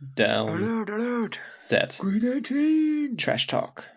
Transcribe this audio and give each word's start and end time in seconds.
Down. 0.00 0.50
Alert, 0.50 0.90
alert. 0.90 1.40
Set. 1.48 1.98
Green 2.00 2.42
18. 2.42 3.16
Trash 3.16 3.46
Talk. 3.46 3.90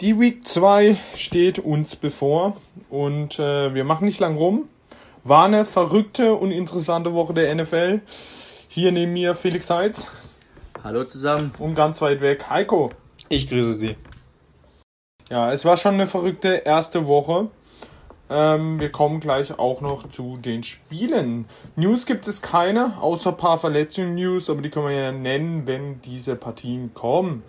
Die 0.00 0.20
Week 0.20 0.46
2 0.46 0.96
steht 1.16 1.58
uns 1.58 1.96
bevor 1.96 2.56
und 2.90 3.38
äh, 3.38 3.74
wir 3.74 3.84
machen 3.84 4.04
nicht 4.04 4.20
lang 4.20 4.36
rum. 4.36 4.68
War 5.24 5.46
eine 5.46 5.64
verrückte 5.64 6.34
und 6.34 6.52
interessante 6.52 7.12
Woche 7.14 7.34
der 7.34 7.52
NFL. 7.54 8.00
Hier 8.68 8.92
neben 8.92 9.12
mir 9.12 9.34
Felix 9.34 9.70
Heitz 9.70 10.08
Hallo 10.84 11.04
zusammen. 11.04 11.52
und 11.58 11.74
ganz 11.74 12.00
weit 12.00 12.20
weg 12.20 12.48
Heiko. 12.48 12.90
Ich 13.28 13.48
grüße 13.48 13.72
Sie. 13.72 13.96
Ja, 15.30 15.52
es 15.52 15.64
war 15.64 15.76
schon 15.76 15.94
eine 15.94 16.06
verrückte 16.06 16.48
erste 16.48 17.06
Woche. 17.06 17.50
Ähm, 18.30 18.78
wir 18.78 18.92
kommen 18.92 19.20
gleich 19.20 19.58
auch 19.58 19.80
noch 19.80 20.10
zu 20.10 20.36
den 20.36 20.62
Spielen. 20.62 21.46
News 21.76 22.04
gibt 22.04 22.28
es 22.28 22.42
keine, 22.42 23.00
außer 23.00 23.30
ein 23.30 23.36
paar 23.36 23.58
Verletzungen-News, 23.58 24.50
aber 24.50 24.60
die 24.60 24.70
können 24.70 24.86
wir 24.86 24.94
ja 24.94 25.12
nennen, 25.12 25.66
wenn 25.66 26.00
diese 26.02 26.36
Partien 26.36 26.92
kommen. 26.92 27.42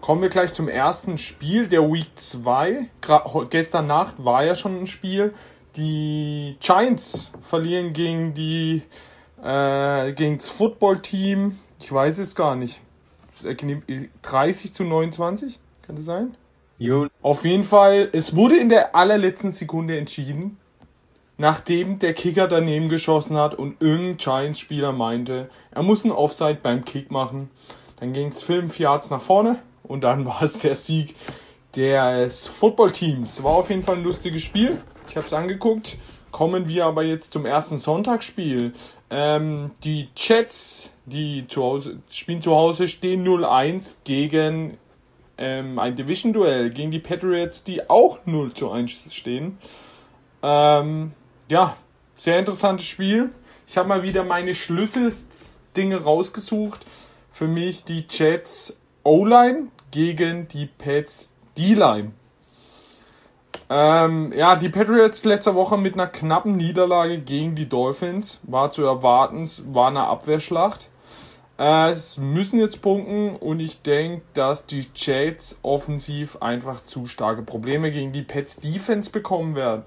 Kommen 0.00 0.22
wir 0.22 0.28
gleich 0.28 0.52
zum 0.52 0.68
ersten 0.68 1.18
Spiel 1.18 1.66
der 1.66 1.90
Week 1.90 2.10
2. 2.14 2.88
Gra 3.00 3.46
gestern 3.48 3.86
Nacht 3.86 4.14
war 4.18 4.44
ja 4.44 4.54
schon 4.54 4.80
ein 4.80 4.86
Spiel. 4.86 5.34
Die 5.76 6.56
Giants 6.60 7.30
verlieren 7.42 7.92
gegen 7.92 8.34
die 8.34 8.82
äh, 9.42 10.12
gegen 10.12 10.38
das 10.38 10.48
Football-Team. 10.50 11.58
Ich 11.80 11.92
weiß 11.92 12.18
es 12.18 12.34
gar 12.34 12.56
nicht. 12.56 12.80
30 14.22 14.74
zu 14.74 14.84
29, 14.84 15.58
kann 15.82 15.96
das 15.96 16.04
sein? 16.04 16.36
Jo, 16.84 17.06
Auf 17.22 17.46
jeden 17.46 17.64
Fall, 17.64 18.10
es 18.12 18.36
wurde 18.36 18.58
in 18.58 18.68
der 18.68 18.94
allerletzten 18.94 19.52
Sekunde 19.52 19.96
entschieden, 19.96 20.58
nachdem 21.38 21.98
der 21.98 22.12
Kicker 22.12 22.46
daneben 22.46 22.90
geschossen 22.90 23.38
hat 23.38 23.54
und 23.54 23.80
irgendein 23.80 24.18
Giants-Spieler 24.18 24.92
meinte, 24.92 25.48
er 25.70 25.82
muss 25.82 26.04
einen 26.04 26.12
Offside 26.12 26.58
beim 26.62 26.84
Kick 26.84 27.10
machen. 27.10 27.48
Dann 28.00 28.12
ging 28.12 28.28
es 28.28 28.42
5 28.42 28.78
Yards 28.78 29.08
nach 29.08 29.22
vorne 29.22 29.60
und 29.82 30.04
dann 30.04 30.26
war 30.26 30.42
es 30.42 30.58
der 30.58 30.74
Sieg 30.74 31.14
des 31.74 32.48
Footballteams. 32.48 33.42
War 33.42 33.52
auf 33.52 33.70
jeden 33.70 33.82
Fall 33.82 33.96
ein 33.96 34.04
lustiges 34.04 34.42
Spiel. 34.42 34.78
Ich 35.08 35.16
habe 35.16 35.26
es 35.26 35.32
angeguckt. 35.32 35.96
Kommen 36.32 36.68
wir 36.68 36.84
aber 36.84 37.02
jetzt 37.02 37.32
zum 37.32 37.46
ersten 37.46 37.78
Sonntagsspiel. 37.78 38.74
Ähm, 39.08 39.70
die 39.84 40.10
Jets, 40.14 40.90
die 41.06 41.46
zu 41.48 41.62
Hause, 41.62 42.00
spielen 42.10 42.42
zu 42.42 42.54
Hause, 42.54 42.88
stehen 42.88 43.26
0-1 43.26 43.96
gegen 44.04 44.76
ähm, 45.38 45.78
ein 45.78 45.96
Division-Duell 45.96 46.70
gegen 46.70 46.90
die 46.90 46.98
Patriots, 46.98 47.64
die 47.64 47.88
auch 47.88 48.18
0 48.24 48.52
zu 48.52 48.70
1 48.70 49.02
stehen. 49.10 49.58
Ähm, 50.42 51.12
ja, 51.48 51.76
sehr 52.16 52.38
interessantes 52.38 52.86
Spiel. 52.86 53.30
Ich 53.66 53.76
habe 53.76 53.88
mal 53.88 54.02
wieder 54.02 54.24
meine 54.24 54.54
Schlüsseldinge 54.54 56.02
rausgesucht. 56.02 56.84
Für 57.32 57.48
mich 57.48 57.84
die 57.84 58.04
Jets 58.08 58.76
O-Line 59.02 59.68
gegen 59.90 60.46
die 60.48 60.66
Pets 60.66 61.30
D-Line. 61.58 62.12
Ähm, 63.70 64.32
ja, 64.36 64.56
die 64.56 64.68
Patriots 64.68 65.24
letzte 65.24 65.54
Woche 65.54 65.78
mit 65.78 65.94
einer 65.94 66.06
knappen 66.06 66.56
Niederlage 66.56 67.18
gegen 67.18 67.54
die 67.54 67.68
Dolphins. 67.68 68.40
War 68.42 68.70
zu 68.70 68.82
erwarten, 68.82 69.50
war 69.66 69.88
eine 69.88 70.04
Abwehrschlacht. 70.04 70.88
Äh, 71.58 71.90
es 71.90 72.18
müssen 72.18 72.58
jetzt 72.58 72.82
punkten 72.82 73.36
und 73.36 73.60
ich 73.60 73.82
denke, 73.82 74.22
dass 74.34 74.66
die 74.66 74.86
Jets 74.94 75.58
offensiv 75.62 76.38
einfach 76.42 76.84
zu 76.84 77.06
starke 77.06 77.42
Probleme 77.42 77.92
gegen 77.92 78.12
die 78.12 78.22
Pets 78.22 78.56
Defense 78.56 79.10
bekommen 79.10 79.54
werden. 79.54 79.84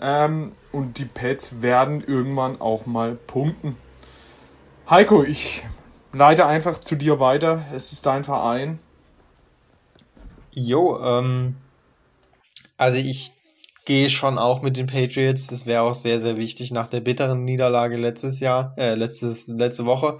Ähm, 0.00 0.52
und 0.72 0.98
die 0.98 1.04
Pets 1.04 1.62
werden 1.62 2.02
irgendwann 2.04 2.60
auch 2.60 2.86
mal 2.86 3.14
punkten. 3.14 3.76
Heiko, 4.90 5.22
ich 5.22 5.62
leite 6.12 6.46
einfach 6.46 6.78
zu 6.78 6.96
dir 6.96 7.20
weiter. 7.20 7.64
Es 7.74 7.92
ist 7.92 8.04
dein 8.06 8.24
Verein. 8.24 8.78
jo 10.52 10.98
ähm, 11.00 11.56
also 12.76 12.98
ich 12.98 13.32
gehe 13.86 14.10
schon 14.10 14.36
auch 14.36 14.62
mit 14.62 14.76
den 14.76 14.86
Patriots. 14.86 15.46
Das 15.46 15.64
wäre 15.64 15.82
auch 15.82 15.94
sehr, 15.94 16.18
sehr 16.18 16.36
wichtig 16.36 16.72
nach 16.72 16.88
der 16.88 17.00
bitteren 17.00 17.44
Niederlage 17.44 17.96
letztes 17.96 18.40
Jahr, 18.40 18.74
äh, 18.76 18.94
letztes, 18.94 19.46
letzte 19.46 19.86
Woche, 19.86 20.18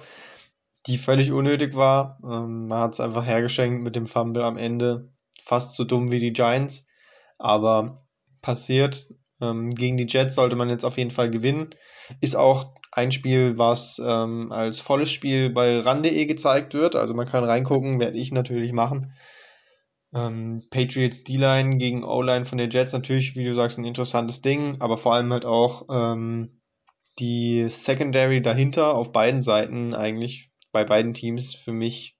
die 0.87 0.99
völlig 0.99 1.33
unnötig 1.33 1.75
war. 1.75 2.19
Ähm, 2.25 2.69
man 2.69 2.81
hat 2.81 2.93
es 2.95 3.01
einfach 3.01 3.25
hergeschenkt 3.25 3.83
mit 3.83 3.97
dem 3.97 4.07
Fumble 4.07 4.45
am 4.45 4.57
Ende. 4.57 5.13
Fast 5.43 5.77
so 5.77 5.85
dumm 5.85 6.11
wie 6.11 6.21
die 6.21 6.33
Giants. 6.33 6.85
Aber 7.39 8.07
passiert. 8.43 9.13
Ähm, 9.41 9.71
gegen 9.71 9.97
die 9.97 10.07
Jets 10.09 10.35
sollte 10.35 10.57
man 10.57 10.71
jetzt 10.71 10.85
auf 10.85 10.97
jeden 10.97 11.11
Fall 11.11 11.31
gewinnen. 11.31 11.71
Ist 12.21 12.37
auch 12.37 12.75
ein 12.93 13.13
Spiel, 13.13 13.59
was 13.59 14.01
ähm, 14.05 14.51
als 14.51 14.81
volles 14.81 15.11
Spiel 15.11 15.51
bei 15.51 15.81
ran.de 15.81 16.25
gezeigt 16.25 16.73
wird. 16.73 16.97
Also 16.97 17.13
man 17.13 17.27
kann 17.27 17.45
reingucken, 17.45 18.01
werde 18.01 18.17
ich 18.17 18.33
natürlich 18.33 18.73
machen. 18.73 19.13
Ähm, 20.15 20.63
Patriots 20.71 21.25
D-Line 21.25 21.77
gegen 21.77 22.05
O-Line 22.05 22.47
von 22.47 22.57
den 22.57 22.71
Jets 22.71 22.93
natürlich, 22.93 23.37
wie 23.37 23.45
du 23.45 23.55
sagst, 23.55 23.77
ein 23.77 23.85
interessantes 23.85 24.41
Ding, 24.41 24.77
aber 24.81 24.97
vor 24.97 25.13
allem 25.13 25.33
halt 25.33 25.45
auch 25.45 25.87
ähm, 25.91 26.63
die 27.19 27.67
Secondary 27.69 28.41
dahinter 28.41 28.95
auf 28.95 29.13
beiden 29.13 29.43
Seiten 29.43 29.95
eigentlich 29.95 30.46
bei 30.76 30.84
beiden 30.84 31.14
Teams 31.14 31.54
für 31.54 31.72
mich 31.72 32.19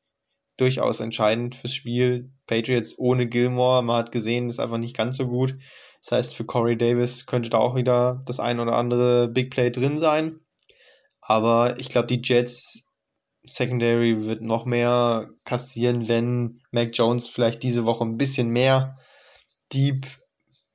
durchaus 0.57 1.01
entscheidend 1.01 1.55
fürs 1.55 1.75
Spiel. 1.75 2.33
Patriots 2.47 2.99
ohne 2.99 3.27
Gilmore, 3.27 3.83
man 3.83 3.97
hat 3.97 4.13
gesehen, 4.13 4.49
ist 4.49 4.61
einfach 4.61 4.79
nicht 4.79 4.97
ganz 4.97 5.19
so 5.19 5.29
gut. 5.29 5.57
Das 6.01 6.13
heißt, 6.13 6.35
für 6.35 6.47
Corey 6.47 6.79
Davis 6.79 7.27
könnte 7.27 7.51
da 7.51 7.59
auch 7.59 7.77
wieder 7.77 8.23
das 8.25 8.41
ein 8.41 8.59
oder 8.59 8.77
andere 8.77 9.29
Big 9.29 9.51
Play 9.51 9.71
drin 9.71 9.99
sein. 9.99 10.41
Aber 11.21 11.79
ich 11.79 11.91
glaube, 11.91 12.07
die 12.07 12.23
Jets 12.23 12.85
Secondary 13.45 14.25
wird 14.25 14.41
noch 14.41 14.65
mehr 14.65 15.29
kassieren, 15.45 16.09
wenn 16.09 16.63
Mac 16.71 16.97
Jones 16.97 17.29
vielleicht 17.29 17.63
diese 17.63 17.85
Woche 17.85 18.05
ein 18.05 18.17
bisschen 18.17 18.49
mehr 18.49 18.97
Deep 19.71 20.07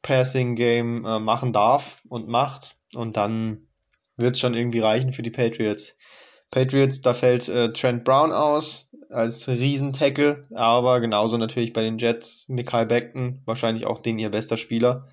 Passing 0.03 0.55
Game 0.55 1.03
äh, 1.03 1.19
machen 1.19 1.51
darf 1.51 2.03
und 2.09 2.27
macht. 2.27 2.75
Und 2.93 3.17
dann 3.17 3.67
wird 4.17 4.35
es 4.35 4.39
schon 4.39 4.53
irgendwie 4.53 4.79
reichen 4.79 5.13
für 5.13 5.23
die 5.23 5.31
Patriots. 5.31 5.97
Patriots, 6.51 6.99
da 7.01 7.13
fällt 7.13 7.47
äh, 7.47 7.71
Trent 7.71 8.03
Brown 8.03 8.33
aus 8.33 8.89
als 9.09 9.47
Riesentackle, 9.47 10.47
aber 10.53 10.99
genauso 10.99 11.37
natürlich 11.37 11.73
bei 11.73 11.81
den 11.81 11.97
Jets 11.97 12.45
Mikael 12.47 12.85
Beckton, 12.85 13.41
wahrscheinlich 13.45 13.85
auch 13.85 13.99
den 13.99 14.19
ihr 14.19 14.29
bester 14.29 14.57
Spieler. 14.57 15.07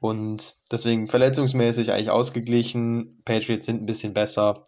Und 0.00 0.56
deswegen 0.72 1.08
verletzungsmäßig 1.08 1.92
eigentlich 1.92 2.10
ausgeglichen. 2.10 3.20
Patriots 3.24 3.66
sind 3.66 3.82
ein 3.82 3.86
bisschen 3.86 4.14
besser. 4.14 4.64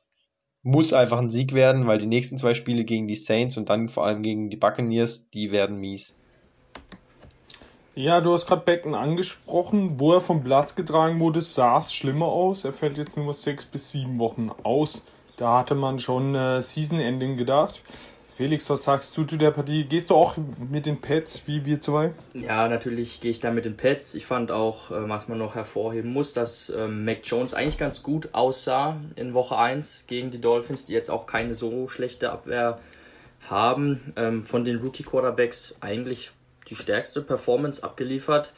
Muss 0.63 0.93
einfach 0.93 1.19
ein 1.19 1.31
Sieg 1.31 1.55
werden, 1.55 1.87
weil 1.87 1.99
die 1.99 2.07
nächsten 2.07 2.37
zwei 2.37 2.55
Spiele 2.55 2.85
gegen 2.85 3.09
die 3.09 3.15
Saints 3.15 3.57
und 3.57 3.69
dann 3.69 3.89
vor 3.89 4.05
allem 4.05 4.23
gegen 4.23 4.51
die 4.51 4.57
Buccaneers, 4.57 5.31
die 5.31 5.51
werden 5.51 5.79
mies. 5.79 6.15
Ja, 7.95 8.21
du 8.21 8.33
hast 8.33 8.47
gerade 8.47 8.65
Becken 8.65 8.95
angesprochen. 8.95 9.99
Wo 9.99 10.13
er 10.13 10.21
vom 10.21 10.45
Platz 10.45 10.75
getragen 10.75 11.21
wurde, 11.21 11.41
sah 11.41 11.79
es 11.79 11.93
schlimmer 11.93 12.27
aus. 12.27 12.65
Er 12.65 12.73
fällt 12.73 12.99
jetzt 12.99 13.17
nur 13.17 13.35
sechs 13.35 13.65
bis 13.65 13.91
sieben 13.91 14.19
Wochen 14.19 14.51
aus. 14.63 15.03
Da 15.43 15.59
hatte 15.59 15.75
man 15.75 15.99
schon 15.99 16.37
äh, 16.37 16.63
Season 16.63 17.01
Ending 17.01 17.37
gedacht. 17.37 17.83
Felix, 18.37 18.71
was 18.71 18.85
sagst 18.85 19.19
du 19.19 19.25
zu 19.25 19.37
der 19.37 19.51
Partie? 19.51 19.83
Gehst 19.83 20.11
du 20.11 20.15
auch 20.15 20.37
mit 20.71 20.87
den 20.87 21.01
Pets 21.01 21.43
wie 21.47 21.65
wir 21.65 21.81
zwei? 21.81 22.13
Ja, 22.33 22.69
natürlich 22.69 23.21
gehe 23.21 23.33
ich 23.33 23.41
da 23.41 23.51
mit 23.51 23.65
den 23.65 23.77
Pets. 23.77 24.15
Ich 24.15 24.25
fand 24.25 24.53
auch, 24.53 24.93
äh, 24.93 25.09
was 25.09 25.27
man 25.27 25.39
noch 25.39 25.57
hervorheben 25.57 26.13
muss, 26.13 26.33
dass 26.33 26.71
ähm, 26.71 27.05
Mac 27.05 27.23
Jones 27.25 27.55
eigentlich 27.55 27.77
ganz 27.77 28.05
gut 28.05 28.29
aussah 28.35 29.01
in 29.17 29.35
Woche 29.35 29.59
1 29.59 30.05
gegen 30.07 30.31
die 30.31 30.41
Dolphins, 30.41 30.85
die 30.85 30.93
jetzt 30.93 31.11
auch 31.11 31.27
keine 31.27 31.57
so 31.57 31.89
schlechte 31.89 32.31
Abwehr 32.31 32.79
haben. 33.51 34.13
Ähm, 34.15 34.45
von 34.45 34.65
den 34.65 34.77
Rookie 34.77 35.03
Quarterbacks 35.03 35.75
eigentlich 35.81 36.31
die 36.69 36.77
stärkste 36.77 37.21
Performance 37.21 37.83
abgeliefert. 37.83 38.53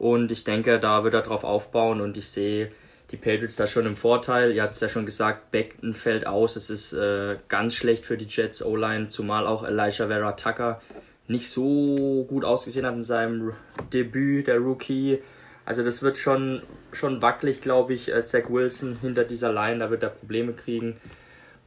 Und 0.00 0.32
ich 0.32 0.42
denke, 0.42 0.80
da 0.80 1.04
wird 1.04 1.14
er 1.14 1.22
drauf 1.22 1.44
aufbauen 1.44 2.00
und 2.00 2.16
ich 2.16 2.28
sehe 2.28 2.72
die 3.10 3.16
Patriots 3.16 3.56
da 3.56 3.66
schon 3.66 3.86
im 3.86 3.96
Vorteil. 3.96 4.52
Ihr 4.52 4.62
habt 4.62 4.74
es 4.74 4.80
ja 4.80 4.88
schon 4.88 5.06
gesagt, 5.06 5.50
Beckton 5.50 5.94
fällt 5.94 6.26
aus. 6.26 6.56
Es 6.56 6.70
ist 6.70 6.92
äh, 6.92 7.36
ganz 7.48 7.74
schlecht 7.74 8.04
für 8.04 8.16
die 8.16 8.26
Jets 8.26 8.64
O-Line, 8.64 9.08
zumal 9.08 9.46
auch 9.46 9.64
Elijah 9.64 10.08
Vera 10.08 10.32
Tucker 10.32 10.80
nicht 11.26 11.50
so 11.50 12.26
gut 12.28 12.44
ausgesehen 12.44 12.86
hat 12.86 12.94
in 12.94 13.02
seinem 13.02 13.52
Debüt, 13.92 14.46
der 14.46 14.58
Rookie. 14.58 15.18
Also 15.64 15.82
das 15.84 16.02
wird 16.02 16.16
schon, 16.16 16.62
schon 16.92 17.20
wackelig, 17.20 17.60
glaube 17.60 17.94
ich. 17.94 18.12
Äh, 18.12 18.20
Zach 18.20 18.48
Wilson 18.48 18.98
hinter 19.00 19.24
dieser 19.24 19.52
Line, 19.52 19.78
da 19.78 19.90
wird 19.90 20.02
er 20.02 20.10
Probleme 20.10 20.52
kriegen. 20.52 20.98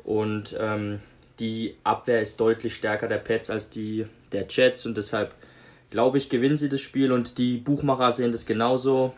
Und 0.04 0.56
ähm, 0.60 1.00
die 1.40 1.76
Abwehr 1.84 2.22
ist 2.22 2.40
deutlich 2.40 2.76
stärker 2.76 3.08
der 3.08 3.18
Pets 3.18 3.50
als 3.50 3.70
die 3.70 4.06
der 4.32 4.48
Jets 4.48 4.86
und 4.86 4.96
deshalb 4.98 5.34
glaube 5.90 6.18
ich, 6.18 6.30
gewinnen 6.30 6.58
sie 6.58 6.70
das 6.70 6.82
Spiel 6.82 7.12
und 7.12 7.38
die 7.38 7.58
Buchmacher 7.58 8.12
sehen 8.12 8.32
das 8.32 8.46
genauso 8.46 9.14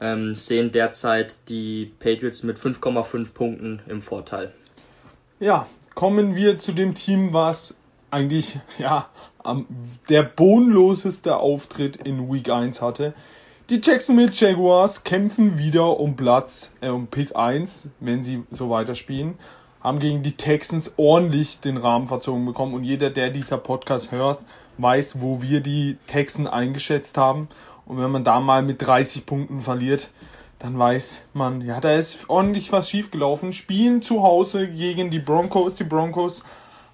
ähm, 0.00 0.34
sehen 0.34 0.72
derzeit 0.72 1.48
die 1.48 1.92
Patriots 1.98 2.42
mit 2.42 2.58
5,5 2.58 3.32
Punkten 3.32 3.80
im 3.86 4.00
Vorteil. 4.00 4.52
Ja, 5.40 5.66
kommen 5.94 6.34
wir 6.34 6.58
zu 6.58 6.72
dem 6.72 6.94
Team, 6.94 7.32
was 7.32 7.76
eigentlich 8.10 8.58
ja 8.78 9.08
am, 9.42 9.66
der 10.08 10.22
bodenloseste 10.22 11.36
Auftritt 11.36 11.96
in 11.96 12.32
Week 12.32 12.50
1 12.50 12.82
hatte. 12.82 13.14
Die 13.70 13.80
Jacksonville 13.82 14.32
Jaguars 14.32 15.04
kämpfen 15.04 15.58
wieder 15.58 16.00
um 16.00 16.16
Platz, 16.16 16.70
äh, 16.80 16.88
um 16.88 17.06
Pick 17.06 17.36
1, 17.36 17.88
wenn 18.00 18.24
sie 18.24 18.44
so 18.50 18.70
weiterspielen. 18.70 19.34
Haben 19.80 20.00
gegen 20.00 20.22
die 20.22 20.36
Texans 20.36 20.94
ordentlich 20.96 21.60
den 21.60 21.76
Rahmen 21.76 22.06
verzogen 22.06 22.44
bekommen 22.44 22.74
und 22.74 22.84
jeder, 22.84 23.10
der 23.10 23.30
dieser 23.30 23.58
Podcast 23.58 24.10
hört, 24.10 24.40
weiß, 24.78 25.20
wo 25.20 25.42
wir 25.42 25.60
die 25.60 25.96
Texans 26.06 26.48
eingeschätzt 26.48 27.16
haben. 27.18 27.48
Und 27.86 28.00
wenn 28.00 28.10
man 28.10 28.24
da 28.24 28.40
mal 28.40 28.62
mit 28.62 28.82
30 28.82 29.24
Punkten 29.24 29.60
verliert, 29.62 30.10
dann 30.58 30.78
weiß 30.78 31.22
man, 31.32 31.60
ja, 31.60 31.80
da 31.80 31.94
ist 31.94 32.28
ordentlich 32.28 32.72
was 32.72 32.90
schiefgelaufen. 32.90 33.52
Spielen 33.52 34.02
zu 34.02 34.22
Hause 34.22 34.68
gegen 34.68 35.10
die 35.10 35.20
Broncos. 35.20 35.76
Die 35.76 35.84
Broncos 35.84 36.42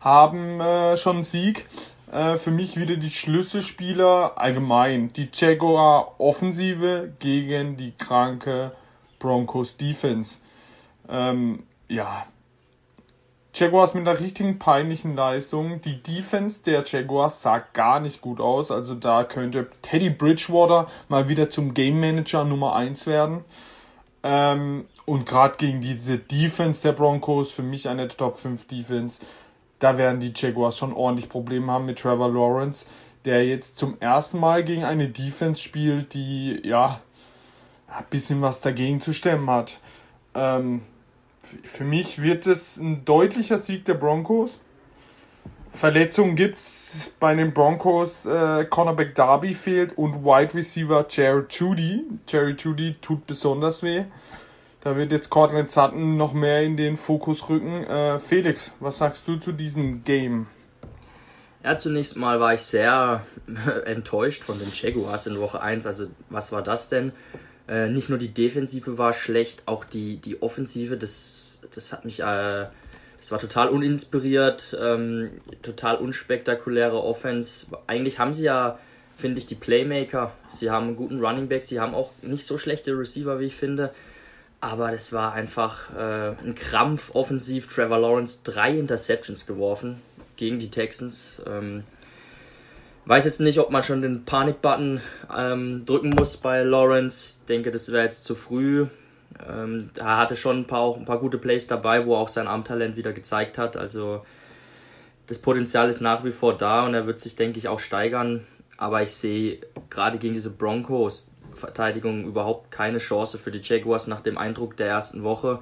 haben 0.00 0.60
äh, 0.60 0.96
schon 0.96 1.16
einen 1.16 1.24
Sieg. 1.24 1.66
Äh, 2.12 2.36
für 2.36 2.50
mich 2.50 2.76
wieder 2.76 2.96
die 2.96 3.10
Schlüsselspieler 3.10 4.32
allgemein. 4.36 5.12
Die 5.14 5.28
Jaguar 5.32 6.20
Offensive 6.20 7.12
gegen 7.18 7.76
die 7.76 7.92
kranke 7.92 8.72
Broncos 9.18 9.78
Defense. 9.78 10.38
Ähm, 11.08 11.64
ja, 11.88 12.26
Jaguars 13.56 13.94
mit 13.94 14.06
einer 14.06 14.18
richtigen 14.18 14.58
peinlichen 14.58 15.14
Leistung. 15.14 15.80
Die 15.80 16.02
Defense 16.02 16.60
der 16.64 16.82
Jaguars 16.84 17.40
sah 17.40 17.58
gar 17.72 18.00
nicht 18.00 18.20
gut 18.20 18.40
aus. 18.40 18.72
Also 18.72 18.96
da 18.96 19.22
könnte 19.22 19.68
Teddy 19.80 20.10
Bridgewater 20.10 20.88
mal 21.08 21.28
wieder 21.28 21.50
zum 21.50 21.72
Game 21.72 22.00
Manager 22.00 22.44
Nummer 22.44 22.74
1 22.74 23.06
werden. 23.06 23.44
Ähm, 24.24 24.86
und 25.06 25.24
gerade 25.24 25.56
gegen 25.56 25.80
diese 25.80 26.18
Defense 26.18 26.82
der 26.82 26.92
Broncos, 26.92 27.52
für 27.52 27.62
mich 27.62 27.88
eine 27.88 28.08
Top 28.08 28.36
5 28.36 28.66
Defense, 28.66 29.20
da 29.78 29.98
werden 29.98 30.18
die 30.18 30.32
Jaguars 30.34 30.76
schon 30.76 30.92
ordentlich 30.92 31.28
Probleme 31.28 31.70
haben 31.70 31.86
mit 31.86 32.00
Trevor 32.00 32.32
Lawrence, 32.32 32.86
der 33.24 33.46
jetzt 33.46 33.78
zum 33.78 34.00
ersten 34.00 34.40
Mal 34.40 34.64
gegen 34.64 34.82
eine 34.82 35.08
Defense 35.08 35.62
spielt, 35.62 36.14
die 36.14 36.60
ja 36.64 37.00
ein 37.86 38.04
bisschen 38.10 38.42
was 38.42 38.60
dagegen 38.60 39.00
zu 39.00 39.12
stemmen 39.12 39.48
hat. 39.48 39.78
Ähm, 40.34 40.82
für 41.62 41.84
mich 41.84 42.20
wird 42.20 42.46
es 42.46 42.76
ein 42.76 43.04
deutlicher 43.04 43.58
Sieg 43.58 43.84
der 43.84 43.94
Broncos. 43.94 44.60
Verletzungen 45.72 46.36
gibt 46.36 46.58
es 46.58 47.10
bei 47.18 47.34
den 47.34 47.52
Broncos. 47.52 48.26
Äh, 48.26 48.64
Cornerback 48.64 49.14
Darby 49.14 49.54
fehlt 49.54 49.98
und 49.98 50.24
Wide 50.24 50.54
Receiver 50.54 51.04
Jared 51.10 51.52
Judy. 51.52 52.04
Jared 52.28 52.62
Judy 52.62 52.94
tut 53.00 53.26
besonders 53.26 53.82
weh. 53.82 54.04
Da 54.82 54.96
wird 54.96 55.10
jetzt 55.10 55.30
Cortland 55.30 55.70
Sutton 55.70 56.16
noch 56.16 56.32
mehr 56.32 56.62
in 56.62 56.76
den 56.76 56.96
Fokus 56.96 57.48
rücken. 57.48 57.84
Äh, 57.84 58.18
Felix, 58.18 58.70
was 58.80 58.98
sagst 58.98 59.26
du 59.26 59.36
zu 59.36 59.50
diesem 59.50 60.04
Game? 60.04 60.46
Ja, 61.64 61.78
zunächst 61.78 62.16
mal 62.16 62.38
war 62.38 62.54
ich 62.54 62.60
sehr 62.60 63.22
enttäuscht 63.86 64.44
von 64.44 64.58
den 64.58 64.70
Jaguars 64.72 65.26
in 65.26 65.40
Woche 65.40 65.60
1. 65.60 65.86
Also, 65.86 66.06
was 66.28 66.52
war 66.52 66.62
das 66.62 66.88
denn? 66.88 67.12
Äh, 67.66 67.88
nicht 67.88 68.10
nur 68.10 68.18
die 68.18 68.28
Defensive 68.28 68.98
war 68.98 69.12
schlecht, 69.12 69.62
auch 69.66 69.84
die, 69.84 70.16
die 70.18 70.42
Offensive, 70.42 70.96
das, 70.96 71.62
das 71.74 71.92
hat 71.92 72.04
mich, 72.04 72.20
äh, 72.20 72.66
das 73.18 73.30
war 73.30 73.38
total 73.38 73.68
uninspiriert, 73.68 74.76
ähm, 74.78 75.30
total 75.62 75.96
unspektakuläre 75.96 77.02
Offense. 77.02 77.66
Eigentlich 77.86 78.18
haben 78.18 78.34
sie 78.34 78.44
ja, 78.44 78.78
finde 79.16 79.38
ich, 79.38 79.46
die 79.46 79.54
Playmaker. 79.54 80.32
Sie 80.50 80.70
haben 80.70 80.88
einen 80.88 80.96
guten 80.96 81.24
Running 81.24 81.48
Back, 81.48 81.64
sie 81.64 81.80
haben 81.80 81.94
auch 81.94 82.12
nicht 82.20 82.44
so 82.44 82.58
schlechte 82.58 82.98
Receiver, 82.98 83.40
wie 83.40 83.46
ich 83.46 83.56
finde. 83.56 83.94
Aber 84.60 84.90
das 84.90 85.12
war 85.12 85.32
einfach 85.32 85.94
äh, 85.94 86.36
ein 86.42 86.54
Krampf 86.54 87.14
offensiv. 87.14 87.68
Trevor 87.68 87.98
Lawrence 87.98 88.40
drei 88.44 88.78
Interceptions 88.78 89.46
geworfen 89.46 90.00
gegen 90.36 90.58
die 90.58 90.70
Texans. 90.70 91.40
Ähm, 91.46 91.84
Weiß 93.06 93.26
jetzt 93.26 93.40
nicht, 93.40 93.58
ob 93.58 93.70
man 93.70 93.82
schon 93.82 94.00
den 94.00 94.24
Panik-Button 94.24 95.00
ähm, 95.36 95.84
drücken 95.84 96.10
muss 96.10 96.38
bei 96.38 96.62
Lawrence. 96.62 97.38
Denke, 97.48 97.70
das 97.70 97.92
wäre 97.92 98.04
jetzt 98.04 98.24
zu 98.24 98.34
früh. 98.34 98.86
Ähm, 99.46 99.90
er 99.96 100.16
hatte 100.16 100.36
schon 100.36 100.60
ein 100.60 100.66
paar, 100.66 100.80
auch 100.80 100.96
ein 100.96 101.04
paar 101.04 101.18
gute 101.18 101.36
Plays 101.36 101.66
dabei, 101.66 102.06
wo 102.06 102.14
er 102.14 102.20
auch 102.20 102.28
sein 102.28 102.46
Armtalent 102.46 102.96
wieder 102.96 103.12
gezeigt 103.12 103.58
hat. 103.58 103.76
Also 103.76 104.24
das 105.26 105.38
Potenzial 105.38 105.88
ist 105.90 106.00
nach 106.00 106.24
wie 106.24 106.30
vor 106.30 106.56
da 106.56 106.86
und 106.86 106.94
er 106.94 107.06
wird 107.06 107.20
sich, 107.20 107.36
denke 107.36 107.58
ich, 107.58 107.68
auch 107.68 107.80
steigern. 107.80 108.46
Aber 108.78 109.02
ich 109.02 109.12
sehe 109.12 109.58
gerade 109.90 110.18
gegen 110.18 110.34
diese 110.34 110.50
Broncos 110.50 111.28
Verteidigung 111.52 112.24
überhaupt 112.24 112.70
keine 112.70 112.98
Chance 112.98 113.38
für 113.38 113.50
die 113.50 113.60
Jaguars 113.62 114.06
nach 114.06 114.20
dem 114.20 114.38
Eindruck 114.38 114.76
der 114.76 114.88
ersten 114.88 115.22
Woche. 115.22 115.60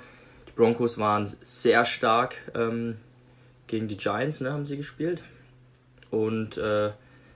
Die 0.49 0.53
Broncos 0.53 0.97
waren 0.99 1.27
sehr 1.43 1.85
stark 1.85 2.37
ähm, 2.55 2.97
gegen 3.67 3.89
die 3.89 3.97
Giants, 3.97 4.41
ne, 4.41 4.53
haben 4.53 4.65
sie 4.65 4.77
gespielt. 4.77 5.23
Und 6.11 6.57
äh, 6.57 6.91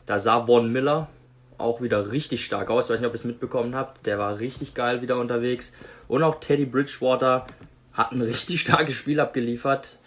da 0.07 0.19
sah 0.19 0.47
Von 0.47 0.73
Miller 0.73 1.09
auch 1.59 1.81
wieder 1.81 2.11
richtig 2.13 2.45
stark 2.45 2.71
aus. 2.71 2.87
Ich 2.87 2.91
weiß 2.91 3.01
nicht, 3.01 3.09
ob 3.09 3.15
ihr 3.15 3.17
es 3.17 3.25
mitbekommen 3.25 3.75
habt. 3.75 4.07
Der 4.07 4.19
war 4.19 4.39
richtig 4.39 4.75
geil 4.75 5.03
wieder 5.03 5.17
unterwegs. 5.17 5.73
Und 6.09 6.23
auch 6.23 6.41
Teddy 6.41 6.67
Bridgewater 6.67 7.47
hat 7.93 8.13
ein 8.13 8.23
richtig 8.23 8.61
starkes 8.61 8.95
Spiel 8.95 9.21
abgeliefert. 9.21 9.99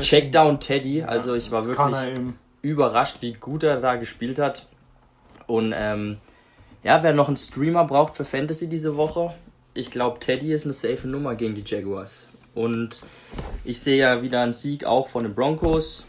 Checkdown 0.00 0.58
Teddy. 0.58 1.02
Also 1.02 1.34
ich 1.34 1.50
war 1.50 1.66
wirklich 1.66 2.18
überrascht, 2.62 3.18
wie 3.20 3.34
gut 3.34 3.62
er 3.62 3.80
da 3.80 3.96
gespielt 3.96 4.38
hat. 4.38 4.66
Und 5.46 5.72
ähm, 5.76 6.16
ja, 6.82 7.02
wer 7.02 7.12
noch 7.12 7.28
einen 7.28 7.36
Streamer 7.36 7.84
braucht 7.84 8.16
für 8.16 8.24
Fantasy 8.24 8.68
diese 8.68 8.96
Woche, 8.96 9.34
ich 9.74 9.90
glaube, 9.90 10.18
Teddy 10.18 10.52
ist 10.52 10.64
eine 10.64 10.72
safe 10.72 11.06
Nummer 11.06 11.34
gegen 11.34 11.54
die 11.54 11.62
Jaguars. 11.64 12.30
Und 12.54 13.02
ich 13.64 13.80
sehe 13.80 13.98
ja 13.98 14.22
wieder 14.22 14.40
einen 14.40 14.54
Sieg 14.54 14.84
auch 14.84 15.08
von 15.08 15.24
den 15.24 15.34
Broncos 15.34 16.06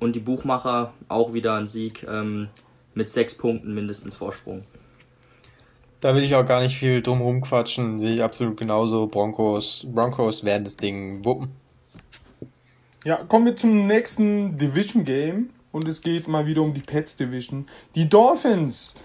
und 0.00 0.14
die 0.14 0.20
Buchmacher 0.20 0.92
auch 1.08 1.32
wieder 1.32 1.54
ein 1.54 1.66
Sieg 1.66 2.06
ähm, 2.08 2.48
mit 2.94 3.10
sechs 3.10 3.34
Punkten 3.34 3.74
mindestens 3.74 4.14
Vorsprung. 4.14 4.62
Da 6.00 6.14
will 6.14 6.22
ich 6.22 6.34
auch 6.34 6.44
gar 6.44 6.60
nicht 6.60 6.76
viel 6.76 7.00
drum 7.00 7.22
rumquatschen. 7.22 7.98
Sehe 8.00 8.14
ich 8.14 8.22
absolut 8.22 8.58
genauso. 8.58 9.06
Broncos, 9.06 9.86
Broncos 9.88 10.44
werden 10.44 10.64
das 10.64 10.76
Ding 10.76 11.24
wuppen. 11.24 11.48
Ja, 13.04 13.24
kommen 13.24 13.46
wir 13.46 13.56
zum 13.56 13.86
nächsten 13.86 14.58
Division 14.58 15.04
Game. 15.04 15.50
Und 15.72 15.88
es 15.88 16.02
geht 16.02 16.28
mal 16.28 16.46
wieder 16.46 16.62
um 16.62 16.74
die 16.74 16.82
Pets 16.82 17.16
Division. 17.16 17.66
Die 17.94 18.08
Dolphins 18.08 18.96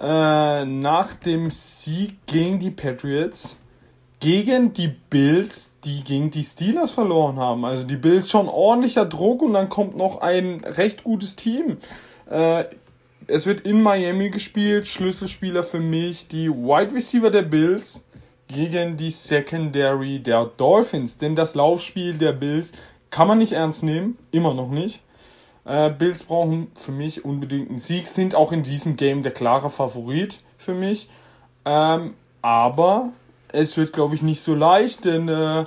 äh, 0.00 0.64
nach 0.64 1.12
dem 1.14 1.50
Sieg 1.50 2.24
gegen 2.26 2.60
die 2.60 2.70
Patriots 2.70 3.56
gegen 4.22 4.72
die 4.72 4.86
Bills, 4.86 5.71
die 5.84 6.04
gegen 6.04 6.30
die 6.30 6.44
Steelers 6.44 6.92
verloren 6.92 7.38
haben. 7.38 7.64
Also 7.64 7.84
die 7.84 7.96
Bills 7.96 8.30
schon 8.30 8.48
ordentlicher 8.48 9.04
Druck 9.04 9.42
und 9.42 9.54
dann 9.54 9.68
kommt 9.68 9.96
noch 9.96 10.20
ein 10.20 10.62
recht 10.64 11.04
gutes 11.04 11.36
Team. 11.36 11.78
Äh, 12.30 12.64
es 13.26 13.46
wird 13.46 13.62
in 13.62 13.82
Miami 13.82 14.30
gespielt. 14.30 14.86
Schlüsselspieler 14.86 15.64
für 15.64 15.80
mich 15.80 16.28
die 16.28 16.50
Wide 16.50 16.94
Receiver 16.94 17.30
der 17.30 17.42
Bills 17.42 18.04
gegen 18.48 18.96
die 18.96 19.10
Secondary 19.10 20.20
der 20.20 20.44
Dolphins. 20.44 21.18
Denn 21.18 21.34
das 21.34 21.54
Laufspiel 21.54 22.18
der 22.18 22.32
Bills 22.32 22.72
kann 23.10 23.28
man 23.28 23.38
nicht 23.38 23.52
ernst 23.52 23.82
nehmen. 23.82 24.18
Immer 24.30 24.54
noch 24.54 24.70
nicht. 24.70 25.00
Äh, 25.64 25.90
Bills 25.90 26.24
brauchen 26.24 26.70
für 26.74 26.92
mich 26.92 27.24
unbedingt 27.24 27.70
einen 27.70 27.78
Sieg. 27.78 28.08
Sind 28.08 28.34
auch 28.34 28.52
in 28.52 28.62
diesem 28.62 28.96
Game 28.96 29.22
der 29.22 29.32
klare 29.32 29.70
Favorit 29.70 30.40
für 30.58 30.74
mich. 30.74 31.08
Ähm, 31.64 32.14
aber 32.40 33.10
es 33.52 33.76
wird, 33.76 33.92
glaube 33.92 34.14
ich, 34.14 34.22
nicht 34.22 34.40
so 34.40 34.54
leicht, 34.54 35.04
denn 35.04 35.28
äh, 35.28 35.64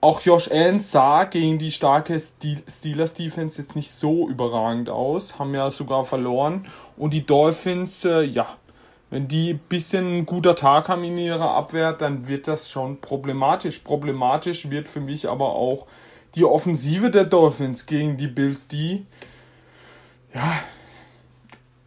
auch 0.00 0.20
Josh 0.22 0.50
Allen 0.50 0.78
sah 0.78 1.24
gegen 1.24 1.58
die 1.58 1.70
starke 1.70 2.20
Steelers 2.20 3.14
Defense 3.14 3.62
jetzt 3.62 3.76
nicht 3.76 3.90
so 3.90 4.28
überragend 4.28 4.88
aus, 4.88 5.38
haben 5.38 5.54
ja 5.54 5.70
sogar 5.70 6.04
verloren. 6.04 6.66
Und 6.96 7.14
die 7.14 7.24
Dolphins, 7.24 8.04
äh, 8.04 8.22
ja, 8.22 8.56
wenn 9.10 9.28
die 9.28 9.50
ein 9.50 9.60
bisschen 9.68 10.26
guter 10.26 10.56
Tag 10.56 10.88
haben 10.88 11.04
in 11.04 11.18
ihrer 11.18 11.52
Abwehr, 11.52 11.92
dann 11.92 12.26
wird 12.26 12.48
das 12.48 12.70
schon 12.70 13.00
problematisch. 13.00 13.78
Problematisch 13.80 14.70
wird 14.70 14.88
für 14.88 15.00
mich 15.00 15.28
aber 15.28 15.50
auch 15.54 15.86
die 16.34 16.44
Offensive 16.44 17.10
der 17.10 17.24
Dolphins 17.24 17.86
gegen 17.86 18.16
die 18.16 18.26
Bills, 18.26 18.68
die, 18.68 19.06
ja, 20.34 20.52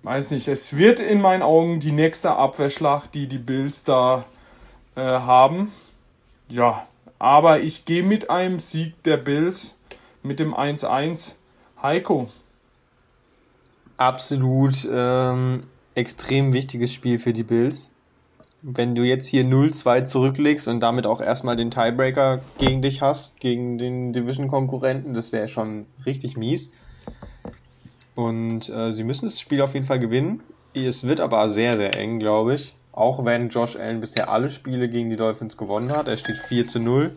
weiß 0.04 0.30
nicht, 0.32 0.48
es 0.48 0.78
wird 0.78 1.00
in 1.00 1.20
meinen 1.20 1.42
Augen 1.42 1.80
die 1.80 1.92
nächste 1.92 2.36
Abwehrschlacht, 2.36 3.16
die 3.16 3.28
die 3.28 3.40
Bills 3.40 3.84
da 3.84 4.24
äh, 4.96 5.02
haben. 5.02 5.72
Ja, 6.50 6.88
aber 7.20 7.60
ich 7.62 7.86
gehe 7.86 8.04
mit 8.04 8.30
einem 8.30 8.60
Sieg 8.60 9.02
der 9.04 9.18
Bills 9.18 9.76
mit 10.24 10.40
dem 10.40 10.54
1-1. 10.54 11.34
Heiko. 11.82 12.30
Absolut 13.98 14.88
ähm, 14.92 15.62
extrem 15.94 16.54
wichtiges 16.54 16.94
Spiel 16.94 17.20
für 17.20 17.34
die 17.34 17.44
Bills. 17.44 17.92
Wenn 18.62 18.96
du 18.96 19.04
jetzt 19.04 19.28
hier 19.28 19.44
0-2 19.44 20.06
zurücklegst 20.06 20.68
und 20.68 20.80
damit 20.80 21.06
auch 21.06 21.22
erstmal 21.22 21.56
den 21.56 21.70
Tiebreaker 21.70 22.42
gegen 22.58 22.82
dich 22.82 23.02
hast, 23.02 23.40
gegen 23.40 23.78
den 23.78 24.12
Division-Konkurrenten, 24.12 25.14
das 25.14 25.32
wäre 25.32 25.48
schon 25.48 25.86
richtig 26.06 26.36
mies. 26.36 26.72
Und 28.16 28.70
äh, 28.70 28.96
sie 28.96 29.04
müssen 29.04 29.26
das 29.26 29.40
Spiel 29.40 29.62
auf 29.62 29.74
jeden 29.76 29.86
Fall 29.86 30.00
gewinnen. 30.00 30.42
Es 30.74 31.08
wird 31.08 31.20
aber 31.20 31.48
sehr, 31.50 31.78
sehr 31.78 31.96
eng, 31.96 32.18
glaube 32.20 32.56
ich. 32.56 32.74
Auch 32.96 33.26
wenn 33.26 33.50
Josh 33.50 33.76
Allen 33.76 34.00
bisher 34.00 34.30
alle 34.30 34.50
Spiele 34.50 34.88
gegen 34.88 35.10
die 35.10 35.18
Dolphins 35.18 35.58
gewonnen 35.58 35.92
hat. 35.92 36.08
Er 36.08 36.16
steht 36.16 36.38
4 36.38 36.66
zu 36.66 36.80
0. 36.80 37.16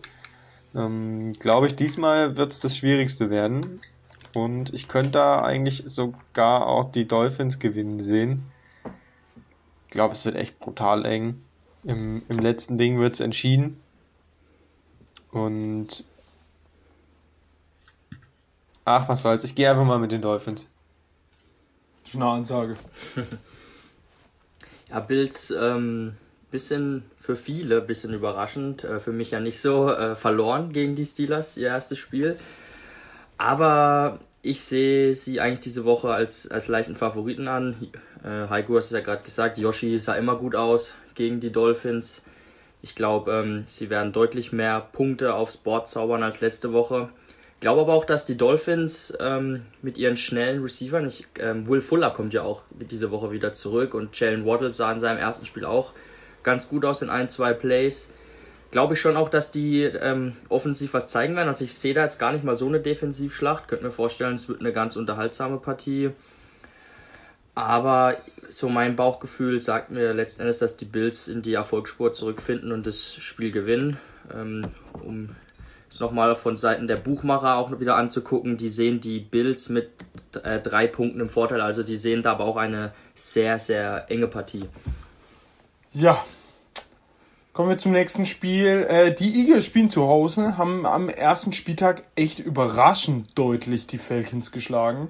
Ähm, 0.75 1.33
Glaube 1.35 1.69
ich, 1.69 1.77
diesmal 1.77 2.37
wird 2.37 2.53
es 2.53 2.59
das 2.59 2.77
Schwierigste 2.77 3.31
werden. 3.31 3.81
Und 4.35 4.75
ich 4.75 4.89
könnte 4.89 5.13
da 5.13 5.43
eigentlich 5.43 5.85
sogar 5.87 6.67
auch 6.67 6.85
die 6.85 7.07
Dolphins 7.07 7.61
gewinnen 7.61 8.01
sehen. 8.01 8.43
Ich 9.87 9.93
glaube, 9.93 10.15
es 10.15 10.25
wird 10.25 10.35
echt 10.35 10.59
brutal 10.59 11.07
eng. 11.07 11.43
Im, 11.85 12.23
im 12.29 12.39
letzten 12.41 12.77
Ding 12.77 13.01
wird 13.01 13.15
es 13.15 13.21
entschieden. 13.21 13.81
Und 15.31 16.05
Ach, 18.91 19.07
was 19.07 19.21
soll's. 19.21 19.45
Ich 19.45 19.55
gehe 19.55 19.71
einfach 19.71 19.85
mal 19.85 19.99
mit 19.99 20.13
den 20.13 20.23
Dolphins. 20.23 20.71
Das 22.11 22.21
Ansage. 22.21 22.75
ja, 24.91 25.01
Bills, 25.01 25.51
ähm, 25.51 26.15
bisschen 26.51 27.03
für 27.17 27.37
viele, 27.37 27.81
bisschen 27.81 28.15
überraschend. 28.15 28.85
Äh, 28.85 29.01
für 29.01 29.13
mich 29.13 29.31
ja 29.31 29.41
nicht 29.41 29.61
so 29.61 29.91
äh, 29.91 30.15
verloren 30.15 30.73
gegen 30.73 30.95
die 30.95 31.05
Steelers, 31.05 31.57
ihr 31.57 31.69
erstes 31.69 31.99
Spiel. 31.99 32.37
Aber 33.37 34.19
ich 34.43 34.63
sehe 34.63 35.15
sie 35.15 35.41
eigentlich 35.41 35.61
diese 35.61 35.85
Woche 35.85 36.11
als, 36.11 36.51
als 36.51 36.69
leichten 36.69 36.97
Favoriten 36.97 37.49
an. 37.49 37.77
Äh, 38.25 38.49
Heiko 38.49 38.77
hast 38.77 38.87
es 38.87 38.93
ja 38.93 39.01
gerade 39.01 39.23
gesagt, 39.23 39.59
Yoshi 39.59 39.99
sah 39.99 40.15
immer 40.15 40.37
gut 40.37 40.55
aus 40.55 40.95
gegen 41.15 41.41
die 41.41 41.53
Dolphins. 41.53 42.23
Ich 42.81 42.95
glaube, 42.95 43.33
ähm, 43.33 43.65
sie 43.67 43.91
werden 43.91 44.13
deutlich 44.13 44.53
mehr 44.53 44.81
Punkte 44.81 45.35
aufs 45.35 45.57
Board 45.57 45.89
zaubern 45.89 46.23
als 46.23 46.41
letzte 46.41 46.73
Woche. 46.73 47.09
Ich 47.59 47.63
glaube 47.63 47.81
aber 47.81 47.95
auch, 47.95 48.05
dass 48.05 48.25
die 48.25 48.37
Dolphins 48.37 49.13
ähm, 49.19 49.63
mit 49.83 49.99
ihren 49.99 50.17
schnellen 50.17 50.63
Receivern, 50.63 51.05
ich, 51.07 51.27
ähm, 51.41 51.67
Will 51.67 51.81
Fuller 51.81 52.13
kommt 52.13 52.33
ja 52.33 52.43
auch 52.43 52.63
diese 52.71 53.11
Woche 53.11 53.33
wieder 53.33 53.53
zurück 53.53 53.95
und 53.95 54.19
Jalen 54.19 54.47
Waddle 54.47 54.71
sah 54.71 54.93
in 54.93 55.01
seinem 55.01 55.19
ersten 55.19 55.45
Spiel 55.45 55.65
auch 55.65 55.93
ganz 56.45 56.69
gut 56.69 56.85
aus 56.85 57.03
in 57.03 57.11
ein, 57.11 57.29
zwei 57.29 57.55
Plays. 57.55 58.11
Glaube 58.71 58.95
ich 58.95 59.01
schon 59.01 59.17
auch, 59.17 59.29
dass 59.29 59.51
die 59.51 59.83
ähm, 59.83 60.37
offensiv 60.49 60.95
was 60.95 61.09
zeigen 61.09 61.35
werden. 61.35 61.49
Also 61.49 61.65
ich 61.65 61.75
sehe 61.75 61.95
da 61.95 62.05
jetzt 62.05 62.21
gar 62.21 62.33
nicht 62.33 62.45
mal 62.45 62.55
so 62.55 62.69
eine 62.69 62.79
Defensivschlacht. 62.79 63.67
Könnte 63.67 63.87
mir 63.87 63.91
vorstellen, 63.91 64.35
es 64.35 64.49
wird 64.49 64.61
eine 64.61 64.73
ganz 64.73 64.95
unterhaltsame 64.95 65.59
Partie. 65.59 66.11
Aber 67.57 68.19
so 68.49 68.69
mein 68.69 68.95
Bauchgefühl 68.95 69.59
sagt 69.59 69.91
mir 69.91 70.13
letzten 70.13 70.43
Endes, 70.43 70.61
dass 70.61 70.77
die 70.77 70.85
Bills 70.85 71.27
in 71.27 71.43
die 71.43 71.55
Erfolgsspur 71.55 72.13
zurückfinden 72.13 72.71
und 72.71 72.87
das 72.87 73.15
Spiel 73.15 73.51
gewinnen. 73.51 73.97
Ähm, 74.33 74.63
um 75.03 75.31
nochmal 75.99 76.37
von 76.37 76.57
Seiten 76.57 76.87
der 76.87 76.97
Buchmacher 76.97 77.57
auch 77.57 77.79
wieder 77.81 77.97
anzugucken, 77.97 78.57
die 78.57 78.69
sehen 78.69 79.01
die 79.01 79.21
Bills 79.21 79.69
mit 79.69 79.91
äh, 80.43 80.61
drei 80.61 80.87
Punkten 80.87 81.21
im 81.21 81.29
Vorteil. 81.29 81.61
Also 81.61 81.83
die 81.83 81.97
sehen 81.97 82.23
da 82.23 82.33
aber 82.33 82.45
auch 82.45 82.57
eine 82.57 82.93
sehr, 83.15 83.59
sehr 83.59 84.11
enge 84.11 84.27
Partie. 84.29 84.65
Ja. 85.93 86.23
Kommen 87.53 87.71
wir 87.71 87.79
zum 87.79 87.93
nächsten 87.93 88.25
Spiel. 88.25 88.87
Äh, 88.89 89.15
die 89.15 89.41
Eagles 89.41 89.65
spielen 89.65 89.91
zu 89.91 90.07
Hause, 90.07 90.57
haben 90.59 90.87
am 90.87 91.09
ersten 91.09 91.53
Spieltag 91.53 92.05
echt 92.15 92.39
überraschend 92.39 93.37
deutlich 93.37 93.87
die 93.87 93.99
Falcons 93.99 94.53
geschlagen. 94.53 95.09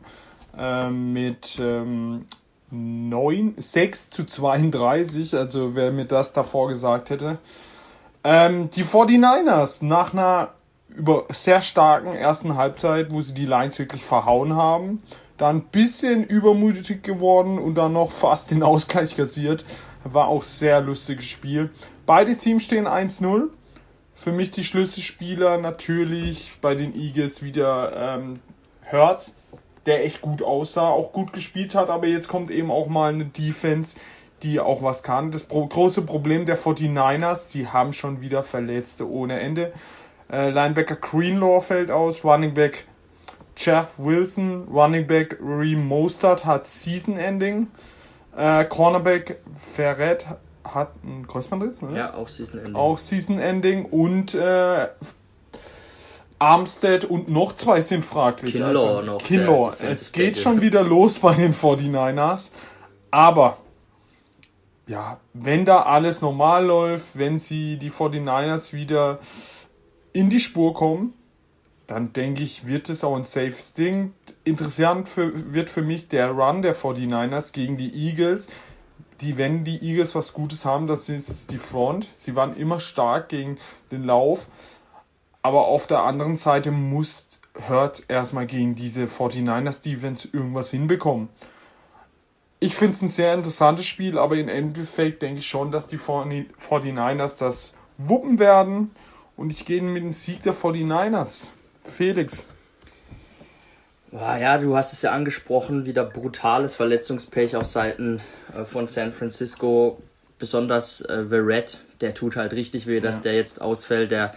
Ähm, 0.56 1.12
mit 1.12 1.58
ähm, 1.60 2.24
9, 2.70 3.54
6 3.58 4.10
zu 4.10 4.24
32, 4.24 5.34
also 5.34 5.74
wer 5.74 5.92
mir 5.92 6.04
das 6.04 6.32
davor 6.32 6.68
gesagt 6.68 7.10
hätte. 7.10 7.38
Ähm, 8.24 8.70
die 8.70 8.84
49ers 8.84 9.84
nach 9.84 10.12
einer 10.12 10.54
über 10.88 11.26
sehr 11.30 11.62
starken 11.62 12.14
ersten 12.14 12.56
Halbzeit, 12.56 13.12
wo 13.12 13.22
sie 13.22 13.34
die 13.34 13.46
Lions 13.46 13.78
wirklich 13.78 14.04
verhauen 14.04 14.54
haben, 14.56 15.02
dann 15.36 15.56
ein 15.56 15.64
bisschen 15.64 16.24
übermütig 16.24 17.02
geworden 17.02 17.58
und 17.58 17.76
dann 17.76 17.92
noch 17.92 18.10
fast 18.10 18.50
den 18.50 18.62
Ausgleich 18.62 19.16
kassiert. 19.16 19.64
War 20.04 20.28
auch 20.28 20.42
sehr 20.42 20.80
lustiges 20.80 21.26
Spiel. 21.26 21.70
Beide 22.06 22.36
Teams 22.36 22.64
stehen 22.64 22.86
1-0. 22.86 23.48
Für 24.14 24.32
mich 24.32 24.50
die 24.50 24.64
Schlüsselspieler 24.64 25.58
natürlich 25.58 26.50
bei 26.60 26.74
den 26.74 26.94
Eagles 26.94 27.42
wieder 27.42 28.16
ähm, 28.16 28.34
Hertz, 28.82 29.36
der 29.86 30.04
echt 30.04 30.20
gut 30.22 30.42
aussah, 30.42 30.88
auch 30.88 31.12
gut 31.12 31.32
gespielt 31.32 31.74
hat, 31.74 31.88
aber 31.88 32.06
jetzt 32.08 32.26
kommt 32.26 32.50
eben 32.50 32.70
auch 32.70 32.88
mal 32.88 33.12
eine 33.12 33.26
Defense, 33.26 33.96
die 34.42 34.58
auch 34.58 34.82
was 34.82 35.02
kann. 35.02 35.30
Das 35.30 35.46
große 35.48 36.02
Problem 36.02 36.46
der 36.46 36.58
49ers, 36.58 37.52
die 37.52 37.68
haben 37.68 37.92
schon 37.92 38.20
wieder 38.20 38.42
Verletzte 38.42 39.08
ohne 39.08 39.38
Ende. 39.38 39.72
Äh, 40.30 40.50
Linebacker 40.50 40.96
Greenlaw 40.96 41.60
fällt 41.60 41.90
aus, 41.90 42.24
Running 42.24 42.54
Back 42.54 42.86
Jeff 43.56 43.98
Wilson, 43.98 44.68
Running 44.72 45.06
Back 45.06 45.38
Reem 45.40 45.86
Mostert 45.86 46.44
hat 46.44 46.66
Season 46.66 47.16
Ending. 47.16 47.68
Äh, 48.36 48.64
Cornerback 48.66 49.40
Ferret 49.56 50.26
hat 50.64 50.92
ein 51.02 51.26
Kreuzbandriss, 51.26 51.82
oder? 51.82 51.96
Ja, 51.96 52.14
auch 52.14 52.28
Season 52.28 52.60
Ending. 52.60 52.76
Auch 52.76 52.98
Season 52.98 53.40
Ending 53.40 53.84
und 53.86 54.34
äh, 54.34 54.88
Armstead 56.38 57.04
und 57.04 57.28
noch 57.28 57.54
zwei 57.56 57.80
sind 57.80 58.04
fraglich. 58.04 58.52
Kinlaw 58.52 58.68
also, 58.68 59.02
noch. 59.02 59.18
Kinlaw. 59.18 59.72
Es 59.80 60.12
geht 60.12 60.38
schon 60.38 60.60
wieder 60.60 60.84
los 60.84 61.18
bei 61.18 61.34
den 61.34 61.52
49ers. 61.52 62.50
Aber 63.10 63.56
ja, 64.86 65.18
wenn 65.34 65.64
da 65.64 65.82
alles 65.82 66.20
normal 66.20 66.64
läuft, 66.64 67.18
wenn 67.18 67.38
sie 67.38 67.76
die 67.76 67.90
49ers 67.90 68.72
wieder 68.72 69.18
in 70.12 70.30
die 70.30 70.40
Spur 70.40 70.74
kommen, 70.74 71.12
dann 71.86 72.12
denke 72.12 72.42
ich, 72.42 72.66
wird 72.66 72.90
es 72.90 73.02
auch 73.02 73.16
ein 73.16 73.24
safes 73.24 73.72
Ding. 73.72 74.12
Interessant 74.44 75.08
für, 75.08 75.54
wird 75.54 75.70
für 75.70 75.82
mich 75.82 76.08
der 76.08 76.30
Run 76.30 76.60
der 76.60 76.76
49ers 76.76 77.52
gegen 77.52 77.78
die 77.78 77.94
Eagles. 77.94 78.48
Die, 79.22 79.38
wenn 79.38 79.64
die 79.64 79.82
Eagles 79.82 80.14
was 80.14 80.34
Gutes 80.34 80.64
haben, 80.64 80.86
das 80.86 81.08
ist 81.08 81.50
die 81.50 81.58
Front. 81.58 82.06
Sie 82.18 82.36
waren 82.36 82.54
immer 82.56 82.78
stark 82.78 83.30
gegen 83.30 83.56
den 83.90 84.04
Lauf. 84.04 84.48
Aber 85.40 85.66
auf 85.66 85.86
der 85.86 86.02
anderen 86.02 86.36
Seite 86.36 86.70
muss 86.70 87.26
Hurt 87.68 88.04
erstmal 88.08 88.46
gegen 88.46 88.74
diese 88.74 89.06
49ers 89.06 89.82
Defense 89.82 90.28
irgendwas 90.30 90.70
hinbekommen. 90.70 91.30
Ich 92.60 92.74
finde 92.74 92.94
es 92.94 93.02
ein 93.02 93.08
sehr 93.08 93.34
interessantes 93.34 93.86
Spiel, 93.86 94.18
aber 94.18 94.36
im 94.36 94.48
Endeffekt 94.48 95.22
denke 95.22 95.40
ich 95.40 95.46
schon, 95.46 95.70
dass 95.70 95.86
die 95.86 95.98
49ers 95.98 97.38
das 97.38 97.72
wuppen 97.96 98.38
werden. 98.38 98.90
Und 99.38 99.52
ich 99.52 99.64
gehe 99.64 99.80
mit 99.80 100.02
dem 100.02 100.10
Sieg 100.10 100.42
der 100.42 100.52
49ers. 100.52 101.46
Felix. 101.84 102.48
Ja, 104.10 104.58
du 104.58 104.76
hast 104.76 104.92
es 104.92 105.02
ja 105.02 105.12
angesprochen, 105.12 105.86
wieder 105.86 106.04
brutales 106.04 106.74
Verletzungspech 106.74 107.54
auf 107.54 107.64
Seiten 107.64 108.20
äh, 108.52 108.64
von 108.64 108.88
San 108.88 109.12
Francisco. 109.12 110.02
Besonders 110.40 111.02
äh, 111.02 111.26
Verrett, 111.26 111.80
der 112.00 112.14
tut 112.14 112.34
halt 112.34 112.52
richtig 112.52 112.88
weh, 112.88 112.98
dass 112.98 113.16
ja. 113.16 113.22
der 113.22 113.34
jetzt 113.34 113.62
ausfällt. 113.62 114.10
Der 114.10 114.34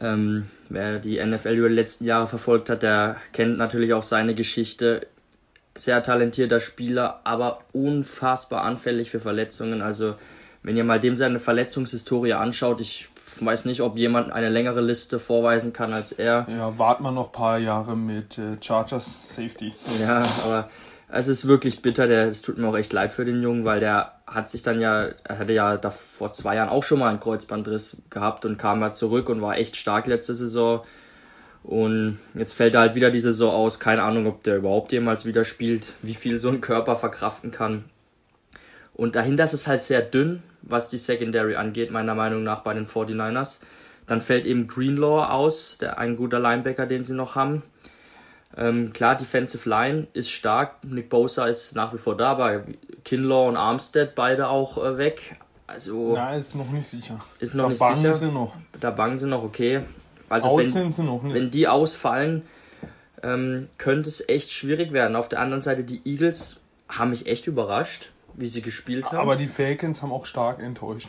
ähm, 0.00 0.50
wer 0.70 0.98
die 0.98 1.24
NFL 1.24 1.54
über 1.54 1.68
die 1.68 1.76
letzten 1.76 2.04
Jahre 2.04 2.26
verfolgt 2.26 2.68
hat, 2.68 2.82
der 2.82 3.16
kennt 3.32 3.58
natürlich 3.58 3.92
auch 3.94 4.02
seine 4.02 4.34
Geschichte. 4.34 5.06
Sehr 5.76 6.02
talentierter 6.02 6.58
Spieler, 6.58 7.20
aber 7.22 7.60
unfassbar 7.72 8.64
anfällig 8.64 9.08
für 9.08 9.20
Verletzungen. 9.20 9.82
Also, 9.82 10.16
wenn 10.64 10.76
ihr 10.76 10.84
mal 10.84 10.98
dem 10.98 11.14
seine 11.14 11.38
Verletzungshistorie 11.38 12.32
anschaut, 12.32 12.80
ich 12.80 13.08
weiß 13.44 13.64
nicht, 13.64 13.80
ob 13.82 13.96
jemand 13.96 14.32
eine 14.32 14.48
längere 14.48 14.80
Liste 14.80 15.18
vorweisen 15.18 15.72
kann 15.72 15.92
als 15.92 16.12
er. 16.12 16.46
Ja, 16.48 16.78
warten 16.78 17.02
wir 17.02 17.12
noch 17.12 17.26
ein 17.26 17.32
paar 17.32 17.58
Jahre 17.58 17.96
mit 17.96 18.38
äh, 18.38 18.56
Chargers 18.60 19.34
Safety. 19.34 19.74
Ja, 20.00 20.22
aber 20.44 20.70
es 21.08 21.28
ist 21.28 21.46
wirklich 21.46 21.82
bitter. 21.82 22.06
Der, 22.06 22.26
es 22.26 22.42
tut 22.42 22.58
mir 22.58 22.68
auch 22.68 22.76
echt 22.76 22.92
leid 22.92 23.12
für 23.12 23.24
den 23.24 23.42
Jungen, 23.42 23.64
weil 23.64 23.80
der 23.80 24.12
hat 24.26 24.50
sich 24.50 24.62
dann 24.62 24.80
ja, 24.80 25.08
er 25.24 25.38
hatte 25.38 25.52
ja 25.52 25.76
da 25.76 25.90
vor 25.90 26.32
zwei 26.32 26.56
Jahren 26.56 26.68
auch 26.68 26.82
schon 26.82 26.98
mal 26.98 27.08
einen 27.08 27.20
Kreuzbandriss 27.20 28.02
gehabt 28.10 28.44
und 28.44 28.58
kam 28.58 28.80
mal 28.80 28.92
zurück 28.92 29.28
und 29.28 29.40
war 29.42 29.56
echt 29.56 29.76
stark 29.76 30.06
letzte 30.06 30.34
Saison. 30.34 30.82
Und 31.62 32.18
jetzt 32.34 32.52
fällt 32.52 32.74
er 32.74 32.80
halt 32.80 32.94
wieder 32.94 33.10
die 33.10 33.20
Saison 33.20 33.52
aus. 33.52 33.80
Keine 33.80 34.02
Ahnung, 34.02 34.26
ob 34.26 34.42
der 34.44 34.56
überhaupt 34.56 34.92
jemals 34.92 35.26
wieder 35.26 35.44
spielt, 35.44 35.94
wie 36.02 36.14
viel 36.14 36.38
so 36.38 36.48
ein 36.48 36.60
Körper 36.60 36.94
verkraften 36.94 37.50
kann. 37.50 37.84
Und 38.96 39.14
dahinter 39.14 39.44
ist 39.44 39.52
es 39.52 39.66
halt 39.66 39.82
sehr 39.82 40.00
dünn, 40.00 40.42
was 40.62 40.88
die 40.88 40.96
Secondary 40.96 41.56
angeht, 41.56 41.90
meiner 41.90 42.14
Meinung 42.14 42.42
nach 42.42 42.60
bei 42.60 42.72
den 42.72 42.86
49ers. 42.86 43.58
Dann 44.06 44.22
fällt 44.22 44.46
eben 44.46 44.68
Greenlaw 44.68 45.26
aus, 45.30 45.76
der 45.78 45.98
ein 45.98 46.16
guter 46.16 46.40
Linebacker, 46.40 46.86
den 46.86 47.04
sie 47.04 47.12
noch 47.12 47.34
haben. 47.34 47.62
Ähm, 48.56 48.94
klar, 48.94 49.16
Defensive 49.16 49.68
Line 49.68 50.06
ist 50.14 50.30
stark. 50.30 50.82
Nick 50.82 51.10
Bosa 51.10 51.46
ist 51.46 51.74
nach 51.74 51.92
wie 51.92 51.98
vor 51.98 52.16
dabei. 52.16 52.62
Kinlaw 53.04 53.48
und 53.48 53.56
Armstead 53.56 54.14
beide 54.14 54.48
auch 54.48 54.82
äh, 54.82 54.96
weg. 54.96 55.36
Also. 55.66 56.14
Ja, 56.14 56.34
ist 56.34 56.54
noch 56.54 56.70
nicht 56.70 56.86
sicher. 56.86 57.20
Ist 57.38 57.54
noch 57.54 57.64
da 57.64 57.68
nicht 57.70 57.78
bangen 57.78 57.96
sicher. 57.96 58.12
Sie 58.14 58.26
noch. 58.32 58.54
Da 58.80 58.90
bangen 58.90 59.18
sie 59.18 59.26
noch, 59.26 59.42
okay. 59.42 59.80
Also 60.30 60.56
wenn, 60.56 60.68
sind 60.68 60.94
sie 60.94 61.02
noch 61.02 61.22
nicht. 61.22 61.34
wenn 61.34 61.50
die 61.50 61.68
ausfallen, 61.68 62.42
ähm, 63.22 63.68
könnte 63.76 64.08
es 64.08 64.26
echt 64.26 64.50
schwierig 64.50 64.92
werden. 64.92 65.16
Auf 65.16 65.28
der 65.28 65.40
anderen 65.40 65.60
Seite, 65.60 65.84
die 65.84 66.00
Eagles 66.06 66.60
haben 66.88 67.10
mich 67.10 67.26
echt 67.26 67.46
überrascht, 67.46 68.10
wie 68.36 68.46
sie 68.46 68.62
gespielt 68.62 69.06
haben. 69.06 69.18
Aber 69.18 69.36
die 69.36 69.46
Falcons 69.46 70.02
haben 70.02 70.12
auch 70.12 70.26
stark 70.26 70.60
enttäuscht. 70.60 71.08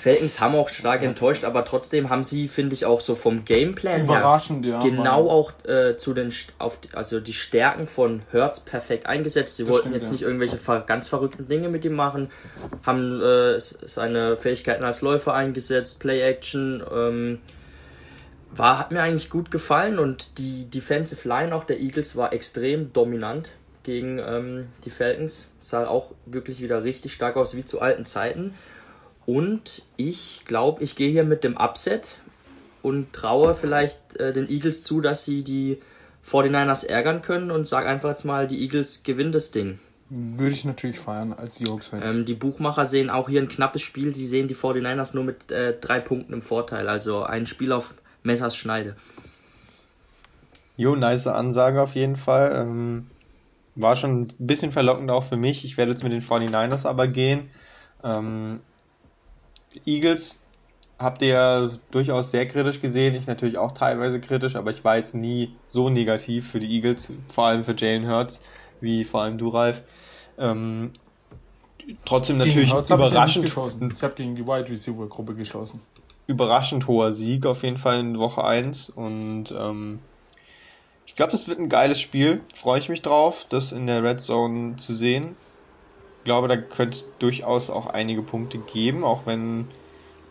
Falcons 0.00 0.40
haben 0.40 0.54
auch 0.54 0.68
stark 0.68 1.02
enttäuscht, 1.02 1.44
aber 1.44 1.64
trotzdem 1.64 2.08
haben 2.08 2.22
sie, 2.22 2.46
finde 2.46 2.74
ich, 2.74 2.86
auch 2.86 3.00
so 3.00 3.14
vom 3.14 3.44
Gameplan 3.44 4.04
Überraschend, 4.04 4.64
her 4.64 4.74
ja, 4.74 4.78
genau 4.78 5.28
auch 5.28 5.52
äh, 5.64 5.96
zu 5.96 6.14
den 6.14 6.32
auf 6.58 6.78
also 6.92 7.20
die 7.20 7.32
Stärken 7.32 7.88
von 7.88 8.22
Hertz 8.30 8.60
perfekt 8.60 9.06
eingesetzt. 9.06 9.56
Sie 9.56 9.64
das 9.64 9.72
wollten 9.72 9.88
stimmt, 9.88 9.96
jetzt 9.96 10.06
ja. 10.06 10.12
nicht 10.12 10.22
irgendwelche 10.22 10.58
ganz 10.86 11.08
verrückten 11.08 11.48
Dinge 11.48 11.68
mit 11.68 11.84
ihm 11.84 11.94
machen, 11.94 12.30
haben 12.84 13.20
äh, 13.20 13.58
seine 13.58 14.36
Fähigkeiten 14.36 14.84
als 14.84 15.02
Läufer 15.02 15.34
eingesetzt, 15.34 15.98
Play 15.98 16.20
Action. 16.20 16.82
Ähm, 16.92 17.38
war, 18.50 18.78
hat 18.78 18.92
mir 18.92 19.02
eigentlich 19.02 19.28
gut 19.28 19.50
gefallen 19.50 19.98
und 19.98 20.38
die 20.38 20.64
Defensive 20.70 21.28
Line 21.28 21.54
auch 21.54 21.64
der 21.64 21.80
Eagles 21.80 22.16
war 22.16 22.32
extrem 22.32 22.92
dominant 22.94 23.50
gegen 23.88 24.18
ähm, 24.18 24.66
die 24.84 24.90
Falcons. 24.90 25.50
Sah 25.62 25.88
auch 25.88 26.12
wirklich 26.26 26.60
wieder 26.60 26.84
richtig 26.84 27.14
stark 27.14 27.36
aus 27.36 27.56
wie 27.56 27.64
zu 27.64 27.80
alten 27.80 28.04
Zeiten. 28.04 28.52
Und 29.24 29.82
ich 29.96 30.42
glaube, 30.44 30.84
ich 30.84 30.94
gehe 30.94 31.10
hier 31.10 31.24
mit 31.24 31.42
dem 31.42 31.56
Upset 31.56 32.18
und 32.82 33.14
traue 33.14 33.54
vielleicht 33.54 34.18
äh, 34.18 34.34
den 34.34 34.46
Eagles 34.46 34.82
zu, 34.82 35.00
dass 35.00 35.24
sie 35.24 35.42
die 35.42 35.78
49ers 36.30 36.86
ärgern 36.86 37.22
können 37.22 37.50
und 37.50 37.66
sag 37.66 37.86
einfach 37.86 38.10
jetzt 38.10 38.24
mal, 38.24 38.46
die 38.46 38.60
Eagles 38.60 39.04
gewinnen 39.04 39.32
das 39.32 39.52
Ding. 39.52 39.78
Würde 40.10 40.52
ich 40.52 40.66
natürlich 40.66 40.98
feiern 40.98 41.32
als 41.32 41.54
Seahawks-Fan. 41.54 42.02
Ähm, 42.04 42.24
die 42.26 42.34
Buchmacher 42.34 42.84
sehen 42.84 43.08
auch 43.08 43.30
hier 43.30 43.40
ein 43.40 43.48
knappes 43.48 43.80
Spiel. 43.80 44.14
Sie 44.14 44.26
sehen 44.26 44.48
die 44.48 44.54
49ers 44.54 45.14
nur 45.14 45.24
mit 45.24 45.50
äh, 45.50 45.78
drei 45.80 46.00
Punkten 46.00 46.34
im 46.34 46.42
Vorteil. 46.42 46.90
Also 46.90 47.22
ein 47.22 47.46
Spiel 47.46 47.72
auf 47.72 47.94
Messers 48.22 48.54
Schneide. 48.54 48.96
Jo, 50.76 50.94
nice 50.94 51.26
Ansage 51.26 51.80
auf 51.80 51.94
jeden 51.94 52.16
Fall. 52.16 52.52
Ähm, 52.54 53.06
war 53.80 53.96
schon 53.96 54.22
ein 54.22 54.28
bisschen 54.38 54.72
verlockend 54.72 55.10
auch 55.10 55.22
für 55.22 55.36
mich. 55.36 55.64
Ich 55.64 55.76
werde 55.76 55.92
jetzt 55.92 56.02
mit 56.02 56.12
den 56.12 56.22
49ers 56.22 56.86
aber 56.86 57.08
gehen. 57.08 57.50
Ähm, 58.02 58.60
Eagles 59.86 60.40
habt 60.98 61.22
ihr 61.22 61.28
ja 61.28 61.68
durchaus 61.90 62.30
sehr 62.30 62.46
kritisch 62.46 62.80
gesehen. 62.80 63.14
Ich 63.14 63.26
natürlich 63.26 63.58
auch 63.58 63.72
teilweise 63.72 64.20
kritisch, 64.20 64.56
aber 64.56 64.70
ich 64.70 64.84
war 64.84 64.96
jetzt 64.96 65.14
nie 65.14 65.54
so 65.66 65.90
negativ 65.90 66.50
für 66.50 66.58
die 66.58 66.74
Eagles, 66.74 67.12
vor 67.32 67.46
allem 67.46 67.64
für 67.64 67.74
Jalen 67.76 68.08
Hurts, 68.08 68.40
wie 68.80 69.04
vor 69.04 69.22
allem 69.22 69.38
du, 69.38 69.48
Ralf. 69.48 69.82
Ähm, 70.38 70.90
trotzdem 72.04 72.38
natürlich 72.38 72.72
überraschend. 72.72 73.48
Ich 73.48 74.02
habe 74.02 74.14
gegen 74.14 74.34
die 74.34 74.46
Wide 74.46 74.68
Receiver 74.68 75.06
Gruppe 75.06 75.34
geschlossen. 75.34 75.80
Überraschend 76.26 76.86
hoher 76.88 77.12
Sieg 77.12 77.46
auf 77.46 77.62
jeden 77.62 77.78
Fall 77.78 78.00
in 78.00 78.18
Woche 78.18 78.44
1 78.44 78.90
und 78.90 79.54
ähm, 79.56 80.00
ich 81.08 81.16
glaube, 81.16 81.32
das 81.32 81.48
wird 81.48 81.58
ein 81.58 81.70
geiles 81.70 81.98
Spiel. 81.98 82.42
Freue 82.54 82.78
ich 82.78 82.90
mich 82.90 83.00
drauf, 83.00 83.46
das 83.48 83.72
in 83.72 83.86
der 83.86 84.04
Red 84.04 84.20
Zone 84.20 84.76
zu 84.76 84.94
sehen. 84.94 85.36
Ich 86.18 86.24
glaube, 86.24 86.48
da 86.48 86.58
könnte 86.58 86.98
es 86.98 87.08
durchaus 87.18 87.70
auch 87.70 87.86
einige 87.86 88.20
Punkte 88.22 88.58
geben, 88.58 89.04
auch 89.04 89.24
wenn 89.24 89.68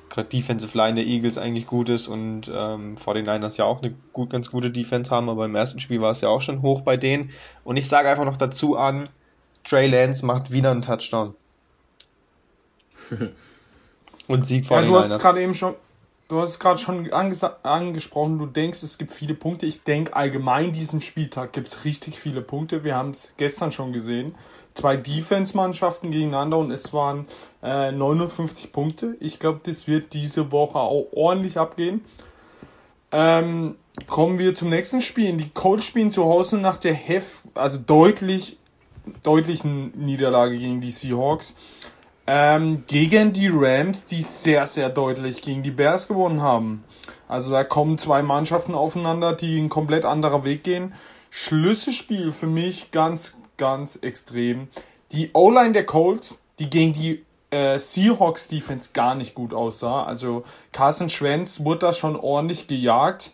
gerade 0.10 0.30
Defensive 0.30 0.78
Line 0.78 0.94
der 0.94 1.08
Eagles 1.08 1.40
eigentlich 1.40 1.66
gut 1.66 1.90
ist 1.90 2.08
und 2.08 2.52
ähm, 2.54 2.96
49ers 2.96 3.58
ja 3.58 3.66
auch 3.66 3.82
eine 3.82 3.96
gut, 4.14 4.30
ganz 4.30 4.52
gute 4.52 4.70
Defense 4.70 5.10
haben, 5.10 5.30
aber 5.30 5.46
im 5.46 5.56
ersten 5.56 5.80
Spiel 5.80 6.00
war 6.00 6.12
es 6.12 6.22
ja 6.22 6.30
auch 6.30 6.44
schon 6.44 6.62
hoch 6.62 6.82
bei 6.82 6.96
denen. 6.96 7.32
Und 7.64 7.76
ich 7.78 7.88
sage 7.88 8.08
einfach 8.08 8.26
noch 8.26 8.38
dazu 8.38 8.78
an, 8.78 9.10
Trey 9.64 9.88
Lance 9.88 10.24
macht 10.28 10.52
wieder 10.52 10.70
einen 10.70 10.84
Touchdown. 10.84 11.34
und 14.28 14.46
Sieg 14.46 14.66
49ers. 14.66 14.76
Ja, 14.76 14.82
du 14.84 14.96
hast 15.00 15.20
gerade 15.20 15.42
eben 15.42 15.56
schon, 15.56 15.74
Du 16.28 16.42
hast 16.42 16.50
es 16.50 16.60
gerade 16.60 16.78
schon 16.78 17.10
angesprochen, 17.12 18.38
du 18.38 18.48
denkst, 18.48 18.84
es 18.84 18.98
gibt 18.98 19.14
viele 19.14 19.34
Punkte. 19.34 19.66
Ich 19.66 19.84
denke, 19.84 20.14
allgemein 20.14 20.74
diesen 20.74 21.00
Spieltag 21.00 21.54
gibt 21.54 21.70
es 21.70 21.86
richtig 21.86 22.20
viele 22.20 22.42
Punkte. 22.42 22.84
Wir 22.84 22.96
haben 22.96 23.12
es 23.12 23.34
gestern 23.38 23.72
schon 23.72 23.94
gesehen. 23.94 24.36
Zwei 24.74 24.98
Defense-Mannschaften 24.98 26.12
gegeneinander 26.12 26.58
und 26.58 26.70
es 26.72 26.92
waren 26.92 27.28
äh, 27.64 27.94
59 27.94 28.74
Punkte. 28.74 29.16
Ich 29.22 29.40
glaube, 29.40 29.62
das 29.64 29.88
wird 29.88 30.14
diese 30.14 30.52
Woche 30.52 30.80
auch 30.80 31.08
ordentlich 31.14 31.58
abgehen. 31.58 32.04
Ähm, 33.14 33.76
kommen 34.08 34.38
wir 34.38 34.54
zum 34.54 34.70
nächsten 34.70 35.02
Spiel. 35.02 35.38
Die 35.38 35.50
Colts 35.50 35.86
spielen 35.86 36.12
zu 36.12 36.26
Hause 36.26 36.58
nach 36.58 36.76
der 36.76 36.94
Hef, 36.94 37.44
also 37.54 37.78
deutlich, 37.78 38.58
deutlichen 39.24 39.98
Niederlage 39.98 40.60
gegen 40.60 40.82
die 40.82 40.92
Seahawks. 40.92 41.56
Ähm, 42.30 42.84
gegen 42.88 43.32
die 43.32 43.50
Rams, 43.52 44.04
die 44.04 44.22
sehr, 44.22 44.68
sehr 44.68 44.90
deutlich 44.90 45.42
gegen 45.42 45.64
die 45.64 45.72
Bears 45.72 46.10
gewonnen 46.10 46.42
haben. 46.42 46.84
Also 47.30 47.50
da 47.52 47.64
kommen 47.64 47.98
zwei 47.98 48.22
Mannschaften 48.22 48.76
aufeinander, 48.76 49.34
die 49.34 49.58
einen 49.58 49.70
komplett 49.70 50.04
anderen 50.04 50.44
Weg 50.44 50.64
gehen. 50.64 50.94
Schlüsselspiel 51.30 52.34
für 52.34 52.48
mich 52.48 52.92
ganz, 52.92 53.38
ganz 53.56 53.96
extrem. 54.02 54.68
Die 55.12 55.32
O-Line 55.34 55.72
der 55.72 55.86
Colts, 55.86 56.42
die 56.60 56.70
gegen 56.70 56.92
die 56.92 57.24
äh, 57.50 57.80
Seahawks 57.80 58.50
Defense 58.50 58.90
gar 58.92 59.16
nicht 59.16 59.34
gut 59.34 59.54
aussah. 59.54 60.04
Also 60.04 60.44
Carson 60.74 61.10
Schwenz 61.10 61.64
wurde 61.64 61.80
da 61.80 61.94
schon 61.94 62.18
ordentlich 62.18 62.68
gejagt. 62.68 63.32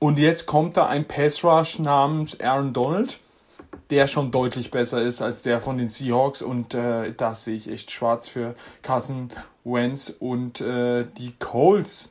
Und 0.00 0.18
jetzt 0.18 0.46
kommt 0.46 0.76
da 0.76 0.88
ein 0.88 1.06
Pass 1.06 1.44
Rush 1.44 1.78
namens 1.78 2.40
Aaron 2.40 2.72
Donald 2.72 3.20
der 3.92 4.08
schon 4.08 4.30
deutlich 4.30 4.70
besser 4.70 5.02
ist 5.02 5.20
als 5.20 5.42
der 5.42 5.60
von 5.60 5.76
den 5.76 5.90
Seahawks 5.90 6.40
und 6.40 6.72
äh, 6.72 7.12
da 7.14 7.34
sehe 7.34 7.54
ich 7.54 7.68
echt 7.68 7.90
schwarz 7.90 8.26
für 8.26 8.54
Carson 8.80 9.30
Wentz 9.64 10.12
und 10.18 10.62
äh, 10.62 11.04
die 11.18 11.32
Colts. 11.38 12.10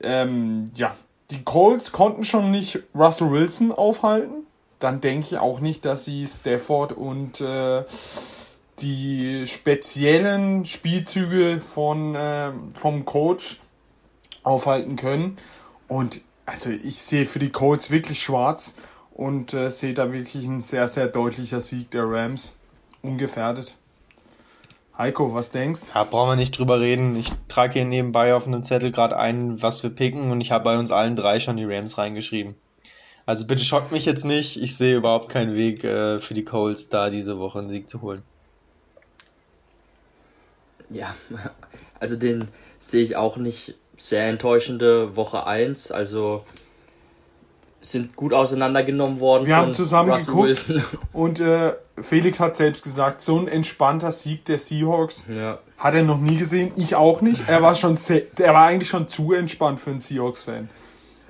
Ähm, 0.00 0.66
ja, 0.76 0.94
die 1.30 1.42
Colts 1.42 1.90
konnten 1.90 2.22
schon 2.22 2.52
nicht 2.52 2.78
Russell 2.94 3.32
Wilson 3.32 3.72
aufhalten. 3.72 4.46
Dann 4.78 5.00
denke 5.00 5.26
ich 5.26 5.38
auch 5.38 5.58
nicht, 5.58 5.84
dass 5.84 6.04
sie 6.04 6.24
Stafford 6.24 6.92
und 6.92 7.40
äh, 7.40 7.82
die 8.78 9.44
speziellen 9.48 10.64
Spielzüge 10.64 11.60
von, 11.60 12.14
äh, 12.14 12.52
vom 12.74 13.04
Coach 13.04 13.58
aufhalten 14.44 14.94
können. 14.94 15.36
Und 15.88 16.20
also 16.44 16.70
ich 16.70 17.02
sehe 17.02 17.26
für 17.26 17.40
die 17.40 17.50
Colts 17.50 17.90
wirklich 17.90 18.22
schwarz 18.22 18.74
und 19.16 19.54
äh, 19.54 19.70
sehe 19.70 19.94
da 19.94 20.12
wirklich 20.12 20.44
ein 20.44 20.60
sehr, 20.60 20.88
sehr 20.88 21.06
deutlicher 21.08 21.62
Sieg 21.62 21.90
der 21.90 22.04
Rams. 22.04 22.52
Ungefährdet. 23.00 23.74
Heiko, 24.98 25.32
was 25.32 25.50
denkst? 25.50 25.82
Ja, 25.94 26.04
brauchen 26.04 26.30
wir 26.30 26.36
nicht 26.36 26.58
drüber 26.58 26.80
reden. 26.80 27.16
Ich 27.16 27.32
trage 27.48 27.74
hier 27.74 27.84
nebenbei 27.86 28.34
auf 28.34 28.46
einem 28.46 28.62
Zettel 28.62 28.92
gerade 28.92 29.16
ein, 29.16 29.62
was 29.62 29.82
wir 29.82 29.90
picken 29.90 30.30
und 30.30 30.40
ich 30.40 30.52
habe 30.52 30.64
bei 30.64 30.78
uns 30.78 30.90
allen 30.90 31.16
drei 31.16 31.40
schon 31.40 31.56
die 31.56 31.64
Rams 31.64 31.96
reingeschrieben. 31.96 32.56
Also 33.24 33.46
bitte 33.46 33.64
schockt 33.64 33.90
mich 33.90 34.04
jetzt 34.04 34.24
nicht. 34.24 34.60
Ich 34.60 34.76
sehe 34.76 34.96
überhaupt 34.96 35.30
keinen 35.30 35.54
Weg 35.54 35.82
äh, 35.82 36.18
für 36.18 36.34
die 36.34 36.44
Colts 36.44 36.90
da 36.90 37.08
diese 37.08 37.38
Woche 37.38 37.58
einen 37.58 37.70
Sieg 37.70 37.88
zu 37.88 38.02
holen. 38.02 38.22
Ja, 40.90 41.14
also 42.00 42.16
den 42.16 42.48
sehe 42.78 43.02
ich 43.02 43.16
auch 43.16 43.38
nicht 43.38 43.74
sehr 43.96 44.26
enttäuschende 44.26 45.16
Woche 45.16 45.46
1. 45.46 45.90
Also 45.90 46.44
sind 47.90 48.16
gut 48.16 48.32
auseinandergenommen 48.32 49.20
worden. 49.20 49.46
Wir 49.46 49.56
haben 49.56 49.74
zusammen 49.74 50.10
Russell 50.10 50.34
geguckt 50.34 50.48
Wilson. 50.68 50.84
und 51.12 51.40
äh, 51.40 51.74
Felix 52.00 52.40
hat 52.40 52.56
selbst 52.56 52.84
gesagt, 52.84 53.20
so 53.20 53.38
ein 53.38 53.48
entspannter 53.48 54.12
Sieg 54.12 54.44
der 54.44 54.58
Seahawks 54.58 55.24
ja. 55.28 55.58
hat 55.78 55.94
er 55.94 56.02
noch 56.02 56.18
nie 56.18 56.36
gesehen. 56.36 56.72
Ich 56.76 56.94
auch 56.94 57.20
nicht. 57.20 57.48
Er 57.48 57.62
war 57.62 57.74
schon, 57.74 57.96
er 58.38 58.54
war 58.54 58.66
eigentlich 58.66 58.88
schon 58.88 59.08
zu 59.08 59.32
entspannt 59.32 59.80
für 59.80 59.90
einen 59.90 60.00
Seahawks-Fan. 60.00 60.68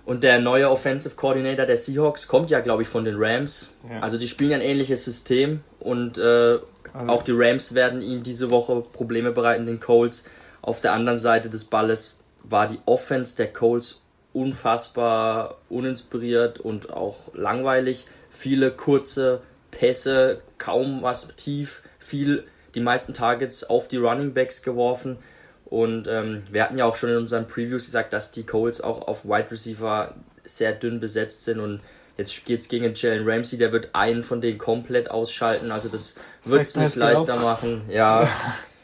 Und 0.05 0.23
der 0.23 0.40
neue 0.40 0.71
Offensive 0.71 1.16
Coordinator 1.16 1.66
der 1.66 1.77
Seahawks 1.77 2.29
kommt 2.29 2.49
ja, 2.49 2.61
glaube 2.61 2.83
ich, 2.83 2.88
von 2.88 3.05
den 3.05 3.16
Rams. 3.19 3.71
Ja. 3.90 4.01
Also 4.01 4.19
die 4.19 4.29
spielen 4.29 4.51
ja 4.51 4.57
ein 4.57 4.62
ähnliches 4.62 5.05
System 5.05 5.61
und 5.81 6.16
äh, 6.16 6.59
also 6.92 7.12
auch 7.12 7.23
die 7.23 7.33
Rams 7.35 7.75
werden 7.75 8.01
ihnen 8.01 8.23
diese 8.23 8.51
Woche 8.51 8.81
Probleme 8.81 9.33
bereiten, 9.33 9.66
den 9.66 9.81
Colts. 9.81 10.25
Auf 10.62 10.81
der 10.81 10.92
anderen 10.92 11.19
Seite 11.19 11.51
des 11.51 11.64
Balles 11.64 12.16
war 12.45 12.69
die 12.69 12.79
Offense 12.87 13.37
der 13.37 13.53
Colts 13.53 14.03
unfassbar 14.37 15.57
uninspiriert 15.70 16.61
und 16.61 16.92
auch 16.92 17.16
langweilig. 17.33 18.07
Viele 18.29 18.70
kurze 18.70 19.40
Pässe, 19.70 20.42
kaum 20.59 21.03
was 21.03 21.29
tief, 21.37 21.83
viel, 21.99 22.44
die 22.75 22.81
meisten 22.81 23.14
Targets 23.14 23.64
auf 23.64 23.88
die 23.88 23.96
Running 23.96 24.35
Backs 24.35 24.62
geworfen. 24.62 25.16
Und 25.64 26.07
ähm, 26.07 26.42
wir 26.51 26.62
hatten 26.62 26.77
ja 26.77 26.85
auch 26.85 26.96
schon 26.96 27.09
in 27.09 27.16
unseren 27.16 27.49
Previews 27.49 27.87
gesagt, 27.87 28.12
dass 28.12 28.31
die 28.31 28.44
Colts 28.44 28.83
auch 28.83 29.09
auf 29.09 29.25
Wide 29.25 29.51
Receiver 29.51 30.14
sehr 30.44 30.72
dünn 30.72 31.01
besetzt 31.01 31.42
sind 31.42 31.59
und 31.59 31.81
jetzt 32.18 32.44
geht 32.44 32.61
es 32.61 32.68
gegen 32.68 32.92
Jalen 32.94 33.29
Ramsey, 33.29 33.59
der 33.59 33.72
wird 33.72 33.94
einen 33.94 34.22
von 34.22 34.40
denen 34.40 34.59
komplett 34.59 35.11
ausschalten, 35.11 35.72
also 35.72 35.88
das 35.88 36.14
wird 36.44 36.62
es 36.62 36.77
nicht 36.77 36.96
leichter 36.96 37.37
machen. 37.37 37.87
Ja, 37.88 38.29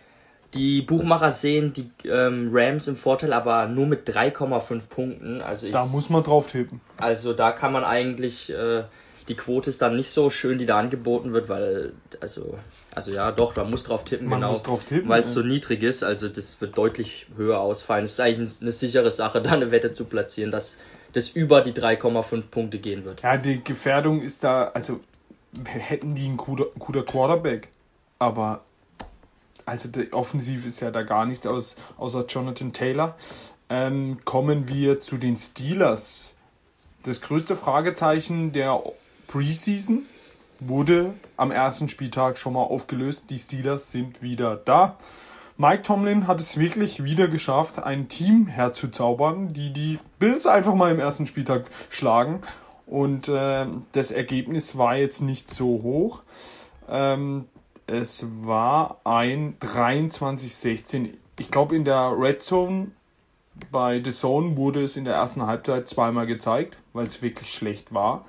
Die 0.54 0.82
Buchmacher 0.82 1.30
sehen 1.30 1.72
die 1.72 1.90
ähm, 2.06 2.50
Rams 2.52 2.86
im 2.86 2.96
Vorteil, 2.96 3.32
aber 3.32 3.68
nur 3.68 3.86
mit 3.86 4.08
3,5 4.08 4.80
Punkten. 4.88 5.40
Also 5.40 5.66
ich, 5.66 5.72
da 5.72 5.86
muss 5.86 6.10
man 6.10 6.22
drauf 6.22 6.46
tippen. 6.46 6.80
Also 6.98 7.32
da 7.32 7.52
kann 7.52 7.72
man 7.72 7.84
eigentlich, 7.84 8.52
äh, 8.52 8.82
die 9.28 9.34
Quote 9.34 9.70
ist 9.70 9.80
dann 9.80 9.96
nicht 9.96 10.10
so 10.10 10.28
schön, 10.28 10.58
die 10.58 10.66
da 10.66 10.78
angeboten 10.78 11.32
wird, 11.32 11.48
weil, 11.48 11.94
also, 12.20 12.58
also 12.94 13.12
ja, 13.12 13.32
doch, 13.32 13.56
man 13.56 13.70
muss 13.70 13.84
drauf 13.84 14.04
tippen, 14.04 14.28
man 14.28 14.40
genau. 14.40 14.52
Muss 14.52 14.62
drauf 14.62 14.84
tippen, 14.84 15.08
weil 15.08 15.22
es 15.22 15.32
so 15.32 15.40
niedrig 15.40 15.82
ist. 15.82 16.04
Also 16.04 16.28
das 16.28 16.60
wird 16.60 16.76
deutlich 16.76 17.26
höher 17.36 17.58
ausfallen. 17.58 18.04
Es 18.04 18.12
ist 18.12 18.20
eigentlich 18.20 18.60
eine 18.60 18.72
sichere 18.72 19.10
Sache, 19.10 19.40
da 19.42 19.52
eine 19.52 19.70
Wette 19.70 19.92
zu 19.92 20.04
platzieren, 20.04 20.50
dass 20.50 20.76
das 21.14 21.30
über 21.30 21.62
die 21.62 21.72
3,5 21.72 22.48
Punkte 22.50 22.78
gehen 22.78 23.04
wird. 23.04 23.22
Ja, 23.22 23.38
die 23.38 23.62
Gefährdung 23.62 24.20
ist 24.20 24.44
da, 24.44 24.70
also 24.74 25.00
hätten 25.64 26.14
die 26.14 26.26
einen 26.26 26.36
guter, 26.36 26.66
guter 26.78 27.04
Quarterback, 27.04 27.68
aber 28.18 28.62
also 29.66 29.88
die 29.88 30.12
Offensive 30.12 30.66
ist 30.66 30.81
ja 30.81 30.90
da 30.90 31.03
gar 31.03 31.27
nicht 31.27 31.46
aus, 31.46 31.77
außer 31.96 32.27
Jonathan 32.27 32.72
Taylor. 32.72 33.16
Ähm, 33.68 34.18
kommen 34.25 34.68
wir 34.68 35.01
zu 35.01 35.16
den 35.16 35.37
Steelers. 35.37 36.33
Das 37.05 37.20
größte 37.20 37.57
Fragezeichen 37.57 38.53
der 38.53 38.83
Preseason 39.29 40.03
wurde 40.61 41.14
am 41.37 41.51
ersten 41.51 41.88
Spieltag 41.88 42.38
schon 42.38 42.53
mal 42.53 42.62
aufgelöst. 42.62 43.25
Die 43.31 43.38
Steelers 43.38 43.90
sind 43.90 44.22
wieder 44.22 44.57
da. 44.57 44.96
Mike 45.57 45.83
Tomlin 45.83 46.27
hat 46.27 46.40
es 46.40 46.57
wirklich 46.57 47.05
wieder 47.05 47.29
geschafft, 47.29 47.83
ein 47.83 48.09
Team 48.09 48.46
herzuzaubern, 48.46 49.53
die 49.53 49.72
die 49.72 49.98
Bills 50.18 50.46
einfach 50.46 50.75
mal 50.75 50.90
im 50.90 50.98
ersten 50.98 51.27
Spieltag 51.27 51.66
schlagen. 51.90 52.40
Und 52.87 53.29
äh, 53.29 53.66
das 53.92 54.11
Ergebnis 54.11 54.77
war 54.77 54.96
jetzt 54.96 55.22
nicht 55.22 55.51
so 55.51 55.66
hoch. 55.83 56.22
Ähm, 56.88 57.46
es 57.87 58.27
war 58.42 59.01
ein 59.05 59.57
23-16. 59.61 61.11
Ich 61.38 61.51
glaube, 61.51 61.77
in 61.77 61.85
der 61.85 62.14
Red 62.18 62.42
Zone 62.42 62.92
Bei 63.71 64.03
The 64.03 64.11
Zone 64.11 64.57
wurde 64.57 64.83
es 64.83 64.97
in 64.97 65.05
der 65.05 65.14
ersten 65.14 65.47
Halbzeit 65.47 65.88
zweimal 65.88 66.27
gezeigt, 66.27 66.79
weil 66.92 67.07
es 67.07 67.21
wirklich 67.21 67.53
schlecht 67.53 67.92
war. 67.92 68.25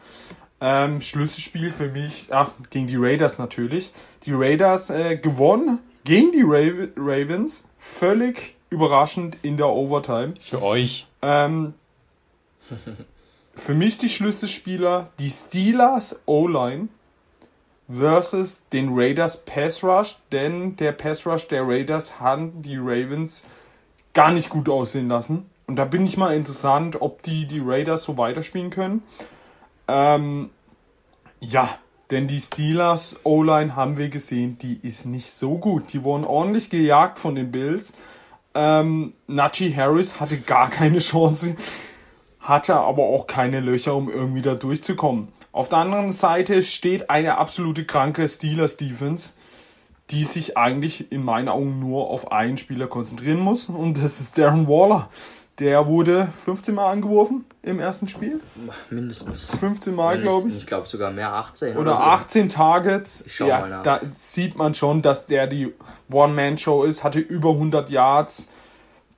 Ähm, 0.60 1.02
Schlüsselspiel 1.02 1.72
für 1.72 1.90
mich, 1.90 2.28
ach, 2.30 2.52
gegen 2.70 2.88
die 2.88 2.98
Raiders 2.98 3.38
natürlich. 3.38 3.92
Die 4.26 4.34
Raiders 4.34 4.90
äh, 4.90 5.18
gewonnen 5.18 5.80
gegen 6.04 6.32
die 6.32 6.44
Ra 6.44 6.88
Ravens, 6.98 7.64
völlig 7.80 8.56
überraschend 8.70 9.38
in 9.42 9.58
der 9.58 9.70
Overtime. 9.70 10.34
Für 10.40 10.62
euch. 10.62 11.08
Ähm, 11.22 11.74
für 13.56 13.74
mich 13.74 13.98
die 13.98 14.10
Schlüsselspieler, 14.10 15.10
die 15.20 15.30
Steelers 15.30 16.16
O-Line 16.26 16.90
versus 17.98 18.64
den 18.72 18.90
Raiders 18.92 19.38
Pass 19.38 19.84
Rush, 19.84 20.18
denn 20.32 20.76
der 20.76 20.92
Pass 20.92 21.26
Rush 21.26 21.48
der 21.48 21.68
Raiders 21.68 22.20
hat 22.20 22.40
die 22.56 22.78
Ravens 22.78 23.44
gar 24.14 24.32
nicht 24.32 24.50
gut 24.50 24.70
aussehen 24.70 25.10
lassen. 25.10 25.50
Und 25.68 25.78
da 25.78 25.86
bin 25.86 26.06
ich 26.06 26.18
mal 26.18 26.36
interessant, 26.36 27.02
ob 27.02 27.22
die 27.22 27.46
die 27.46 27.62
Raiders 27.64 28.04
so 28.04 28.18
weiterspielen 28.18 28.70
können. 28.70 29.02
Ähm, 29.88 30.50
ja, 31.40 31.70
denn 32.12 32.28
die 32.28 32.40
Steelers 32.40 33.16
O-Line 33.24 33.76
haben 33.76 33.98
wir 33.98 34.10
gesehen, 34.10 34.58
die 34.60 34.80
ist 34.84 35.06
nicht 35.06 35.32
so 35.32 35.58
gut. 35.58 35.94
Die 35.94 36.04
wurden 36.04 36.26
ordentlich 36.26 36.70
gejagt 36.70 37.20
von 37.20 37.36
den 37.36 37.52
Bills. 37.52 37.94
Ähm, 38.54 39.14
Najee 39.28 39.74
Harris 39.76 40.20
hatte 40.20 40.38
gar 40.38 40.70
keine 40.70 41.00
Chance, 41.00 41.56
hatte 42.40 42.76
aber 42.76 43.04
auch 43.04 43.26
keine 43.26 43.62
Löcher, 43.62 43.96
um 43.96 44.12
irgendwie 44.12 44.42
da 44.42 44.54
durchzukommen. 44.54 45.30
Auf 45.54 45.70
der 45.70 45.78
anderen 45.78 46.12
Seite 46.12 46.64
steht 46.64 47.12
eine 47.12 47.38
absolute 47.38 47.86
kranke 47.86 48.28
Steelers 48.28 48.76
Defense, 48.76 49.30
die 50.10 50.24
sich 50.24 50.58
eigentlich 50.58 51.12
in 51.12 51.24
meinen 51.24 51.48
Augen 51.48 51.80
nur 51.80 52.10
auf 52.10 52.32
einen 52.32 52.58
Spieler 52.58 52.88
konzentrieren 52.88 53.40
muss 53.40 53.68
und 53.68 54.04
das 54.04 54.20
ist 54.20 54.38
Darren 54.38 54.68
Waller. 54.68 55.10
Der 55.60 55.86
wurde 55.86 56.28
15 56.46 56.74
Mal 56.74 56.90
angeworfen 56.90 57.46
im 57.62 57.80
ersten 57.80 58.08
Spiel. 58.08 58.40
Mindestens. 58.90 59.52
15 59.52 59.94
Mal, 59.94 60.18
glaube 60.18 60.50
ich. 60.50 60.58
Ich 60.58 60.66
glaube 60.66 60.88
sogar 60.88 61.12
mehr 61.12 61.32
18. 61.34 61.78
Oder, 61.78 61.98
so. 61.98 62.02
18 62.02 62.50
Targets. 62.50 63.24
Ich 63.28 63.36
schau 63.36 63.46
ja, 63.46 63.60
mal 63.60 63.70
nach. 63.70 63.84
da 63.84 64.02
sieht 64.10 64.58
man 64.58 64.74
schon, 64.74 65.04
dass 65.04 65.28
der 65.28 65.46
die 65.46 65.72
One-Man-Show 66.12 66.84
ist, 66.84 67.04
hatte 67.04 67.20
über 67.20 67.52
100 67.52 67.92
Yards, 67.92 68.48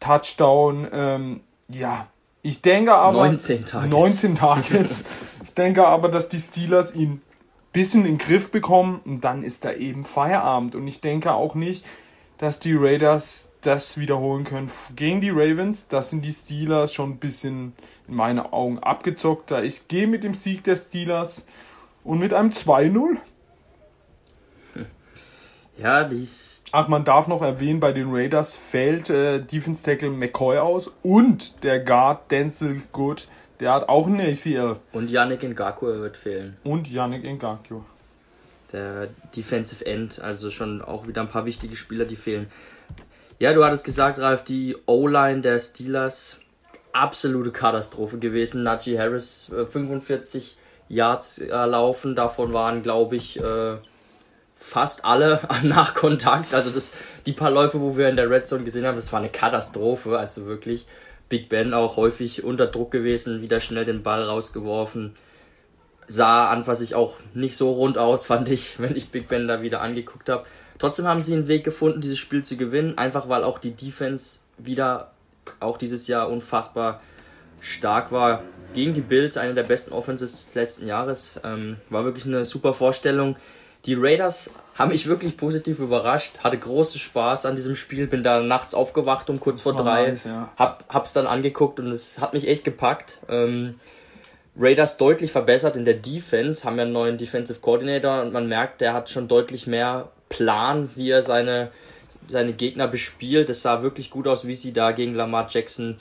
Touchdown. 0.01 0.89
Ähm, 0.91 1.39
ja, 1.69 2.07
ich 2.41 2.61
denke 2.61 2.93
aber 2.93 3.25
19 3.25 3.65
Targets. 3.65 3.93
19 3.93 4.35
Targets. 4.35 5.05
ich 5.45 5.53
denke 5.53 5.85
aber, 5.85 6.09
dass 6.09 6.27
die 6.27 6.39
Steelers 6.39 6.95
ihn 6.95 7.11
ein 7.11 7.21
bisschen 7.71 8.01
in 8.01 8.17
den 8.17 8.17
Griff 8.17 8.49
bekommen 8.49 8.99
und 9.05 9.21
dann 9.21 9.43
ist 9.43 9.63
da 9.63 9.71
eben 9.73 10.03
Feierabend. 10.03 10.73
Und 10.73 10.87
ich 10.87 11.01
denke 11.01 11.35
auch 11.35 11.53
nicht, 11.53 11.85
dass 12.39 12.57
die 12.57 12.73
Raiders 12.73 13.47
das 13.61 13.99
wiederholen 13.99 14.43
können 14.43 14.71
gegen 14.95 15.21
die 15.21 15.29
Ravens. 15.29 15.87
Das 15.87 16.09
sind 16.09 16.25
die 16.25 16.33
Steelers 16.33 16.91
schon 16.93 17.11
ein 17.11 17.17
bisschen 17.17 17.73
in 18.07 18.15
meinen 18.15 18.39
Augen 18.39 18.79
abgezockt. 18.79 19.51
Da 19.51 19.61
ich 19.61 19.87
gehe 19.87 20.07
mit 20.07 20.23
dem 20.23 20.33
Sieg 20.33 20.63
der 20.63 20.77
Steelers 20.77 21.45
und 22.03 22.17
mit 22.17 22.33
einem 22.33 22.49
2-0. 22.49 23.17
Ja, 25.77 26.05
dies. 26.05 26.63
Ach, 26.71 26.87
man 26.87 27.03
darf 27.03 27.27
noch 27.27 27.41
erwähnen, 27.41 27.81
bei 27.81 27.91
den 27.91 28.07
Raiders 28.09 28.55
fällt 28.55 29.09
äh, 29.09 29.43
Defense 29.43 29.83
Tackle 29.83 30.09
McCoy 30.09 30.57
aus 30.57 30.89
und 31.03 31.65
der 31.65 31.81
Guard 31.81 32.31
Denzel 32.31 32.81
Good, 32.93 33.27
der 33.59 33.73
hat 33.73 33.89
auch 33.89 34.07
eine 34.07 34.29
ACL. 34.29 34.77
Und 34.91 35.09
Yannick 35.09 35.43
Ngakwe 35.43 36.01
wird 36.01 36.17
fehlen. 36.17 36.57
Und 36.63 36.89
Yannick 36.89 37.23
Ngakwe. 37.23 37.83
Der 38.73 39.07
Defensive 39.35 39.85
End, 39.85 40.19
also 40.19 40.49
schon 40.49 40.81
auch 40.81 41.07
wieder 41.07 41.21
ein 41.21 41.29
paar 41.29 41.45
wichtige 41.45 41.75
Spieler, 41.75 42.05
die 42.05 42.15
fehlen. 42.15 42.51
Ja, 43.39 43.53
du 43.53 43.63
hattest 43.63 43.85
gesagt, 43.85 44.19
Ralf, 44.19 44.43
die 44.43 44.75
O-Line 44.85 45.41
der 45.41 45.59
Steelers, 45.59 46.39
absolute 46.93 47.51
Katastrophe 47.51 48.17
gewesen. 48.17 48.63
Najee 48.63 48.97
Harris, 48.97 49.51
äh, 49.51 49.65
45 49.65 50.57
Yards 50.87 51.39
äh, 51.39 51.47
laufen, 51.47 52.15
davon 52.15 52.53
waren, 52.53 52.81
glaube 52.81 53.15
ich, 53.15 53.39
äh, 53.39 53.77
fast 54.55 55.05
alle 55.05 55.41
nach 55.63 55.93
Kontakt. 55.93 56.53
Also 56.53 56.69
das, 56.71 56.93
die 57.25 57.33
paar 57.33 57.51
Läufe, 57.51 57.81
wo 57.81 57.97
wir 57.97 58.09
in 58.09 58.15
der 58.15 58.29
Red 58.29 58.47
Zone 58.47 58.63
gesehen 58.63 58.85
haben, 58.85 58.95
das 58.95 59.11
war 59.11 59.19
eine 59.19 59.29
Katastrophe. 59.29 60.17
Also 60.17 60.45
wirklich 60.45 60.85
Big 61.29 61.49
Ben 61.49 61.73
auch 61.73 61.97
häufig 61.97 62.43
unter 62.43 62.67
Druck 62.67 62.91
gewesen, 62.91 63.41
wieder 63.41 63.59
schnell 63.59 63.85
den 63.85 64.03
Ball 64.03 64.23
rausgeworfen. 64.23 65.15
Sah 66.07 66.49
an 66.49 66.67
was 66.67 66.81
ich 66.81 66.93
auch 66.93 67.15
nicht 67.33 67.57
so 67.57 67.71
rund 67.71 67.97
aus, 67.97 68.25
fand 68.27 68.49
ich, 68.49 68.79
wenn 68.79 68.95
ich 68.95 69.09
Big 69.09 69.27
Ben 69.27 69.47
da 69.47 69.61
wieder 69.61 69.81
angeguckt 69.81 70.29
habe. 70.29 70.45
Trotzdem 70.77 71.07
haben 71.07 71.21
sie 71.21 71.33
einen 71.33 71.47
Weg 71.47 71.63
gefunden, 71.63 72.01
dieses 72.01 72.19
Spiel 72.19 72.43
zu 72.43 72.57
gewinnen, 72.57 72.97
einfach 72.97 73.29
weil 73.29 73.43
auch 73.43 73.59
die 73.59 73.71
Defense 73.71 74.39
wieder 74.57 75.11
auch 75.59 75.77
dieses 75.77 76.07
Jahr 76.07 76.29
unfassbar 76.29 77.01
stark 77.61 78.11
war. 78.11 78.43
Gegen 78.73 78.93
die 78.93 79.01
Bills, 79.01 79.37
eine 79.37 79.53
der 79.53 79.63
besten 79.63 79.93
Offenses 79.93 80.45
des 80.45 80.55
letzten 80.55 80.87
Jahres. 80.87 81.39
Ähm, 81.43 81.77
war 81.89 82.03
wirklich 82.03 82.25
eine 82.25 82.45
super 82.45 82.73
Vorstellung. 82.73 83.37
Die 83.85 83.93
Raiders 83.93 84.51
haben 84.73 84.91
mich 84.91 85.07
wirklich 85.07 85.37
positiv 85.37 85.79
überrascht, 85.79 86.39
hatte 86.43 86.57
großen 86.57 86.99
Spaß 86.99 87.45
an 87.45 87.55
diesem 87.55 87.75
Spiel, 87.75 88.07
bin 88.07 88.23
da 88.23 88.41
nachts 88.41 88.73
aufgewacht 88.73 89.29
um 89.29 89.39
kurz 89.39 89.61
vor 89.61 89.75
war 89.75 89.83
drei, 89.83 90.07
nice, 90.09 90.23
ja. 90.25 90.49
hab, 90.57 90.85
hab's 90.89 91.13
dann 91.13 91.27
angeguckt 91.27 91.79
und 91.79 91.87
es 91.87 92.19
hat 92.19 92.33
mich 92.33 92.47
echt 92.47 92.65
gepackt. 92.65 93.19
Ähm, 93.29 93.75
Raiders 94.57 94.97
deutlich 94.97 95.31
verbessert 95.31 95.75
in 95.75 95.85
der 95.85 95.95
Defense, 95.95 96.63
haben 96.63 96.77
ja 96.77 96.83
einen 96.83 96.93
neuen 96.93 97.17
Defensive 97.17 97.59
Coordinator 97.59 98.21
und 98.21 98.33
man 98.33 98.47
merkt, 98.47 98.81
der 98.81 98.93
hat 98.93 99.09
schon 99.09 99.27
deutlich 99.27 99.67
mehr 99.67 100.09
Plan, 100.29 100.89
wie 100.95 101.11
er 101.11 101.21
seine, 101.21 101.71
seine 102.27 102.53
Gegner 102.53 102.87
bespielt. 102.87 103.49
Es 103.49 103.61
sah 103.61 103.81
wirklich 103.81 104.09
gut 104.09 104.27
aus, 104.27 104.47
wie 104.47 104.55
sie 104.55 104.73
da 104.73 104.91
gegen 104.91 105.13
Lamar 105.13 105.47
Jackson 105.49 105.99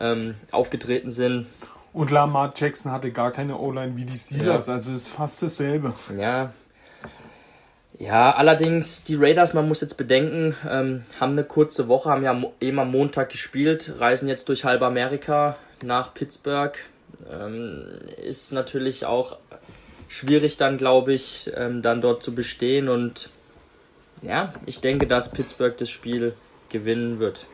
ähm, 0.00 0.34
aufgetreten 0.52 1.10
sind. 1.10 1.46
Und 1.92 2.10
Lamar 2.10 2.52
Jackson 2.56 2.92
hatte 2.92 3.10
gar 3.10 3.32
keine 3.32 3.58
O-Line 3.58 3.96
wie 3.96 4.04
die 4.04 4.18
Steelers, 4.18 4.68
also 4.68 4.92
ist 4.92 5.08
fast 5.08 5.42
dasselbe. 5.42 5.94
Ja. 6.18 6.52
Ja, 7.98 8.34
allerdings 8.34 9.04
die 9.04 9.14
Raiders, 9.14 9.54
man 9.54 9.68
muss 9.68 9.80
jetzt 9.80 9.96
bedenken, 9.96 10.54
ähm, 10.68 11.04
haben 11.18 11.32
eine 11.32 11.44
kurze 11.44 11.88
Woche, 11.88 12.10
haben 12.10 12.22
ja 12.22 12.42
eben 12.60 12.78
am 12.78 12.90
Montag 12.90 13.30
gespielt, 13.30 13.94
reisen 13.98 14.28
jetzt 14.28 14.48
durch 14.50 14.64
halb 14.64 14.82
Amerika 14.82 15.56
nach 15.82 16.12
Pittsburgh. 16.12 16.76
Ähm, 17.30 17.86
ist 18.22 18.52
natürlich 18.52 19.06
auch 19.06 19.38
schwierig 20.08 20.58
dann, 20.58 20.76
glaube 20.76 21.14
ich, 21.14 21.50
ähm, 21.54 21.80
dann 21.80 22.02
dort 22.02 22.22
zu 22.22 22.34
bestehen 22.34 22.88
und 22.90 23.30
ja, 24.22 24.52
ich 24.66 24.80
denke, 24.80 25.06
dass 25.06 25.32
Pittsburgh 25.32 25.76
das 25.78 25.88
Spiel 25.88 26.34
gewinnen 26.68 27.18
wird. 27.18 27.46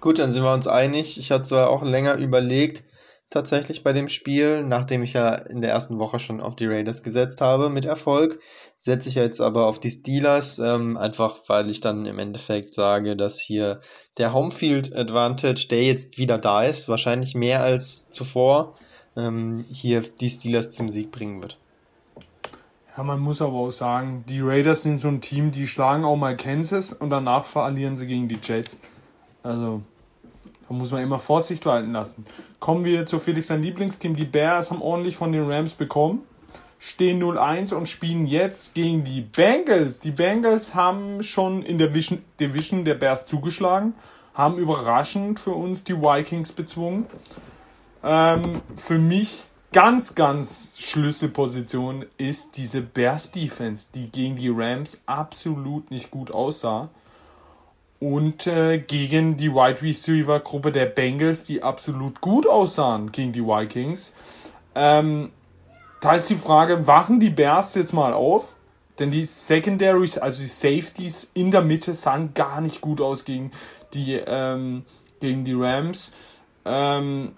Gut, 0.00 0.18
dann 0.18 0.32
sind 0.32 0.44
wir 0.44 0.52
uns 0.52 0.66
einig. 0.66 1.18
Ich 1.18 1.30
hatte 1.30 1.44
zwar 1.44 1.70
auch 1.70 1.82
länger 1.82 2.14
überlegt, 2.16 2.82
tatsächlich 3.30 3.82
bei 3.82 3.92
dem 3.92 4.08
Spiel, 4.08 4.64
nachdem 4.64 5.02
ich 5.02 5.12
ja 5.12 5.34
in 5.34 5.60
der 5.60 5.70
ersten 5.70 6.00
Woche 6.00 6.18
schon 6.18 6.40
auf 6.40 6.54
die 6.54 6.66
Raiders 6.66 7.02
gesetzt 7.02 7.40
habe 7.40 7.68
mit 7.68 7.84
Erfolg, 7.84 8.40
setze 8.76 9.08
ich 9.08 9.16
jetzt 9.16 9.40
aber 9.40 9.66
auf 9.66 9.80
die 9.80 9.90
Steelers, 9.90 10.58
ähm, 10.58 10.96
einfach 10.96 11.36
weil 11.48 11.68
ich 11.70 11.80
dann 11.80 12.06
im 12.06 12.18
Endeffekt 12.18 12.72
sage, 12.72 13.16
dass 13.16 13.40
hier 13.40 13.80
der 14.18 14.32
Homefield 14.32 14.94
Advantage, 14.94 15.66
der 15.68 15.82
jetzt 15.82 16.18
wieder 16.18 16.38
da 16.38 16.64
ist, 16.64 16.88
wahrscheinlich 16.88 17.34
mehr 17.34 17.62
als 17.62 18.08
zuvor, 18.10 18.74
ähm, 19.16 19.64
hier 19.72 20.02
die 20.02 20.30
Steelers 20.30 20.70
zum 20.70 20.90
Sieg 20.90 21.10
bringen 21.10 21.42
wird. 21.42 21.58
Ja, 22.96 23.02
man 23.02 23.20
muss 23.20 23.42
aber 23.42 23.56
auch 23.56 23.70
sagen, 23.70 24.24
die 24.26 24.40
Raiders 24.40 24.82
sind 24.82 24.96
so 24.96 25.08
ein 25.08 25.20
Team, 25.20 25.50
die 25.50 25.66
schlagen 25.66 26.04
auch 26.04 26.16
mal 26.16 26.36
Kansas 26.36 26.94
und 26.94 27.10
danach 27.10 27.44
verlieren 27.44 27.96
sie 27.96 28.06
gegen 28.06 28.28
die 28.28 28.38
Jets. 28.42 28.78
Also, 29.42 29.82
da 30.68 30.74
muss 30.74 30.90
man 30.90 31.02
immer 31.02 31.18
Vorsicht 31.18 31.64
walten 31.66 31.92
lassen. 31.92 32.26
Kommen 32.60 32.84
wir 32.84 33.06
zu 33.06 33.18
Felix 33.18 33.48
sein 33.48 33.62
Lieblingsteam. 33.62 34.16
Die 34.16 34.24
Bears 34.24 34.70
haben 34.70 34.82
ordentlich 34.82 35.16
von 35.16 35.32
den 35.32 35.50
Rams 35.50 35.72
bekommen, 35.72 36.22
stehen 36.78 37.22
0-1 37.22 37.74
und 37.74 37.88
spielen 37.88 38.26
jetzt 38.26 38.74
gegen 38.74 39.04
die 39.04 39.20
Bengals. 39.20 40.00
Die 40.00 40.10
Bengals 40.10 40.74
haben 40.74 41.22
schon 41.22 41.62
in 41.62 41.78
der 41.78 41.94
Vision, 41.94 42.22
Division 42.40 42.84
der 42.84 42.94
Bears 42.94 43.26
zugeschlagen, 43.26 43.94
haben 44.34 44.58
überraschend 44.58 45.38
für 45.38 45.52
uns 45.52 45.84
die 45.84 45.96
Vikings 45.96 46.52
bezwungen. 46.52 47.06
Ähm, 48.02 48.60
für 48.76 48.98
mich 48.98 49.46
ganz, 49.72 50.14
ganz 50.14 50.78
Schlüsselposition 50.78 52.06
ist 52.18 52.56
diese 52.56 52.80
Bears 52.80 53.30
Defense, 53.30 53.86
die 53.94 54.10
gegen 54.10 54.36
die 54.36 54.48
Rams 54.48 55.02
absolut 55.06 55.90
nicht 55.90 56.10
gut 56.10 56.30
aussah. 56.30 56.88
Und 57.98 58.46
äh, 58.46 58.78
gegen 58.78 59.36
die 59.36 59.52
Wide 59.52 59.80
Receiver 59.80 60.40
Gruppe 60.40 60.70
der 60.70 60.86
Bengals, 60.86 61.44
die 61.44 61.62
absolut 61.62 62.20
gut 62.20 62.46
aussahen 62.46 63.10
gegen 63.10 63.32
die 63.32 63.42
Vikings. 63.42 64.14
Ähm, 64.74 65.30
da 66.00 66.14
ist 66.14 66.28
die 66.28 66.36
Frage, 66.36 66.86
wachen 66.86 67.20
die 67.20 67.30
Bears 67.30 67.74
jetzt 67.74 67.94
mal 67.94 68.12
auf? 68.12 68.54
Denn 68.98 69.10
die 69.10 69.24
Secondaries, 69.24 70.18
also 70.18 70.40
die 70.40 70.46
Safeties 70.46 71.30
in 71.34 71.50
der 71.50 71.62
Mitte 71.62 71.94
sahen 71.94 72.34
gar 72.34 72.60
nicht 72.60 72.80
gut 72.80 73.00
aus 73.00 73.24
gegen 73.24 73.50
die, 73.94 74.14
ähm, 74.14 74.84
gegen 75.20 75.44
die 75.44 75.54
Rams. 75.54 76.12
Ähm, 76.64 77.32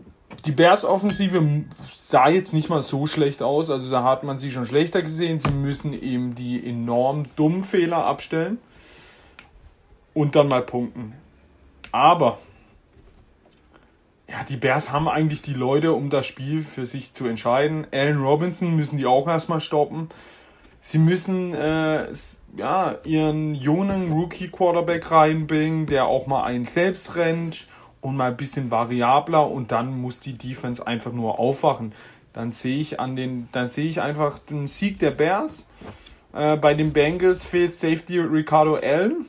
die 0.45 0.53
Bears 0.53 0.85
Offensive 0.85 1.65
sah 1.93 2.29
jetzt 2.29 2.53
nicht 2.53 2.69
mal 2.69 2.83
so 2.83 3.07
schlecht 3.07 3.43
aus, 3.43 3.71
also 3.71 3.91
da 3.91 4.03
hat 4.03 4.25
man 4.25 4.39
sie 4.39 4.51
schon 4.51 4.67
schlechter 4.67 5.03
gesehen. 5.03 5.41
Sie 5.41 5.51
müssen 5.51 5.93
eben 5.93 6.35
die 6.35 6.65
enorm 6.69 7.25
dummen 7.37 7.65
Fehler 7.65 8.05
abstellen 8.05 8.59
und 10.19 10.35
dann 10.35 10.49
mal 10.49 10.63
punkten. 10.63 11.15
Aber 11.93 12.39
ja, 14.29 14.45
die 14.49 14.57
Bears 14.57 14.91
haben 14.93 15.09
eigentlich 15.09 15.43
die 15.43 15.55
Leute, 15.55 15.93
um 15.93 16.11
das 16.11 16.27
Spiel 16.27 16.63
für 16.65 16.87
sich 16.87 17.15
zu 17.15 17.27
entscheiden. 17.27 17.87
Allen 17.93 18.21
Robinson 18.21 18.75
müssen 18.75 18.99
die 18.99 19.07
auch 19.07 19.29
erstmal 19.29 19.61
stoppen. 19.61 20.09
Sie 20.81 20.99
müssen 20.99 21.55
äh, 21.55 22.09
ja, 22.57 22.97
ihren 23.05 23.55
jungen 23.55 24.13
Rookie-Quarterback 24.13 25.11
reinbringen, 25.11 25.87
der 25.87 26.07
auch 26.07 26.27
mal 26.27 26.45
einen 26.45 26.65
selbst 26.65 27.15
rennt 27.15 27.69
und 28.01 28.17
mal 28.17 28.31
ein 28.31 28.37
bisschen 28.37 28.71
variabler 28.71 29.49
und 29.49 29.71
dann 29.71 30.01
muss 30.01 30.19
die 30.19 30.37
Defense 30.37 30.85
einfach 30.85 31.13
nur 31.13 31.39
aufwachen. 31.39 31.93
Dann 32.33 32.51
sehe 32.51 32.79
ich 32.79 33.01
an 33.01 33.15
den, 33.15 33.49
dann 33.53 33.69
sehe 33.69 33.87
ich 33.87 34.01
einfach 34.01 34.39
den 34.41 34.67
Sieg 34.67 34.99
der 34.99 35.13
Bears. 35.13 35.69
Äh, 36.33 36.57
bei 36.57 36.75
den 36.75 36.93
Bengals 36.93 37.45
fehlt 37.45 37.73
Safety 37.73 38.19
Ricardo 38.19 38.75
Allen. 38.75 39.29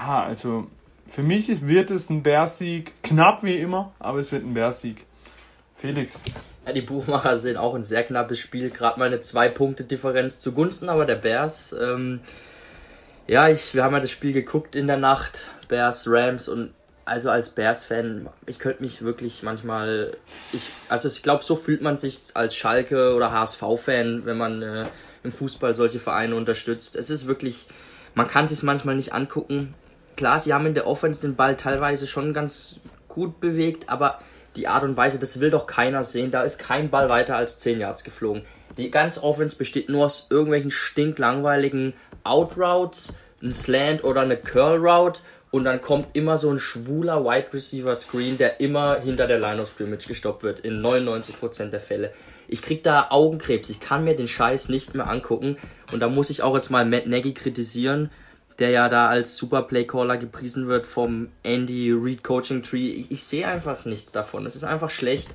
Ja, 0.00 0.24
also 0.24 0.66
für 1.06 1.22
mich 1.22 1.66
wird 1.66 1.90
es 1.90 2.10
ein 2.10 2.22
Bears-Sieg, 2.22 2.92
knapp 3.02 3.42
wie 3.42 3.56
immer, 3.56 3.94
aber 3.98 4.18
es 4.18 4.32
wird 4.32 4.44
ein 4.44 4.54
Bears-Sieg. 4.54 5.06
Felix. 5.76 6.22
Ja, 6.66 6.72
die 6.72 6.82
Buchmacher 6.82 7.38
sehen 7.38 7.56
auch 7.56 7.74
ein 7.74 7.84
sehr 7.84 8.04
knappes 8.04 8.38
Spiel, 8.38 8.70
gerade 8.70 8.98
mal 8.98 9.06
eine 9.06 9.20
Zwei-Punkte-Differenz 9.20 10.40
zugunsten 10.40 10.88
aber 10.88 11.04
der 11.04 11.16
Bears. 11.16 11.72
Ähm, 11.72 12.20
ja, 13.26 13.48
ich, 13.48 13.74
wir 13.74 13.84
haben 13.84 13.94
ja 13.94 14.00
das 14.00 14.10
Spiel 14.10 14.32
geguckt 14.32 14.74
in 14.74 14.86
der 14.86 14.96
Nacht, 14.96 15.50
Bears, 15.68 16.06
Rams 16.08 16.48
und 16.48 16.72
also 17.04 17.30
als 17.30 17.50
Bears-Fan, 17.50 18.28
ich 18.46 18.58
könnte 18.58 18.82
mich 18.82 19.02
wirklich 19.02 19.42
manchmal, 19.42 20.16
ich, 20.52 20.70
also 20.88 21.08
ich 21.08 21.22
glaube, 21.22 21.44
so 21.44 21.54
fühlt 21.54 21.82
man 21.82 21.98
sich 21.98 22.30
als 22.34 22.56
Schalke 22.56 23.14
oder 23.14 23.30
HSV-Fan, 23.30 24.24
wenn 24.24 24.38
man 24.38 24.62
äh, 24.62 24.86
im 25.22 25.32
Fußball 25.32 25.76
solche 25.76 25.98
Vereine 25.98 26.34
unterstützt. 26.34 26.96
Es 26.96 27.10
ist 27.10 27.26
wirklich, 27.26 27.66
man 28.14 28.28
kann 28.28 28.48
sich 28.48 28.62
manchmal 28.62 28.96
nicht 28.96 29.12
angucken 29.12 29.74
klar, 30.16 30.38
sie 30.38 30.52
haben 30.52 30.66
in 30.66 30.74
der 30.74 30.86
Offense 30.86 31.20
den 31.20 31.36
Ball 31.36 31.56
teilweise 31.56 32.06
schon 32.06 32.34
ganz 32.34 32.80
gut 33.08 33.40
bewegt, 33.40 33.88
aber 33.88 34.20
die 34.56 34.68
Art 34.68 34.84
und 34.84 34.96
Weise, 34.96 35.18
das 35.18 35.40
will 35.40 35.50
doch 35.50 35.66
keiner 35.66 36.02
sehen. 36.02 36.30
Da 36.30 36.42
ist 36.42 36.58
kein 36.58 36.90
Ball 36.90 37.08
weiter 37.08 37.36
als 37.36 37.58
10 37.58 37.80
Yards 37.80 38.04
geflogen. 38.04 38.44
Die 38.76 38.90
ganze 38.90 39.22
Offense 39.22 39.56
besteht 39.56 39.88
nur 39.88 40.04
aus 40.04 40.26
irgendwelchen 40.30 40.70
stinklangweiligen 40.70 41.94
Outroutes, 42.24 43.14
ein 43.42 43.52
Slant 43.52 44.04
oder 44.04 44.22
eine 44.22 44.36
Curl 44.36 44.78
Route 44.78 45.20
und 45.50 45.64
dann 45.64 45.80
kommt 45.80 46.16
immer 46.16 46.38
so 46.38 46.50
ein 46.50 46.58
schwuler 46.58 47.24
Wide 47.24 47.52
Receiver 47.52 47.94
Screen, 47.94 48.38
der 48.38 48.58
immer 48.60 48.98
hinter 48.98 49.28
der 49.28 49.38
Line 49.38 49.62
of 49.62 49.68
Scrimmage 49.68 50.08
gestoppt 50.08 50.42
wird, 50.42 50.60
in 50.60 50.82
99% 50.82 51.70
der 51.70 51.80
Fälle. 51.80 52.12
Ich 52.48 52.62
krieg 52.62 52.82
da 52.82 53.08
Augenkrebs, 53.10 53.70
ich 53.70 53.78
kann 53.78 54.02
mir 54.02 54.16
den 54.16 54.26
Scheiß 54.26 54.68
nicht 54.68 54.94
mehr 54.94 55.08
angucken 55.08 55.56
und 55.92 56.00
da 56.00 56.08
muss 56.08 56.30
ich 56.30 56.42
auch 56.42 56.54
jetzt 56.54 56.70
mal 56.70 56.84
Matt 56.84 57.06
Nagy 57.06 57.34
kritisieren, 57.34 58.10
der 58.58 58.70
ja 58.70 58.88
da 58.88 59.08
als 59.08 59.36
Super 59.36 59.62
Playcaller 59.62 60.16
gepriesen 60.16 60.68
wird 60.68 60.86
vom 60.86 61.28
Andy 61.42 61.92
Reid 61.92 62.22
Coaching 62.22 62.62
Tree. 62.62 62.90
Ich, 62.90 63.10
ich 63.10 63.22
sehe 63.22 63.46
einfach 63.46 63.84
nichts 63.84 64.12
davon. 64.12 64.46
Es 64.46 64.56
ist 64.56 64.64
einfach 64.64 64.90
schlecht. 64.90 65.34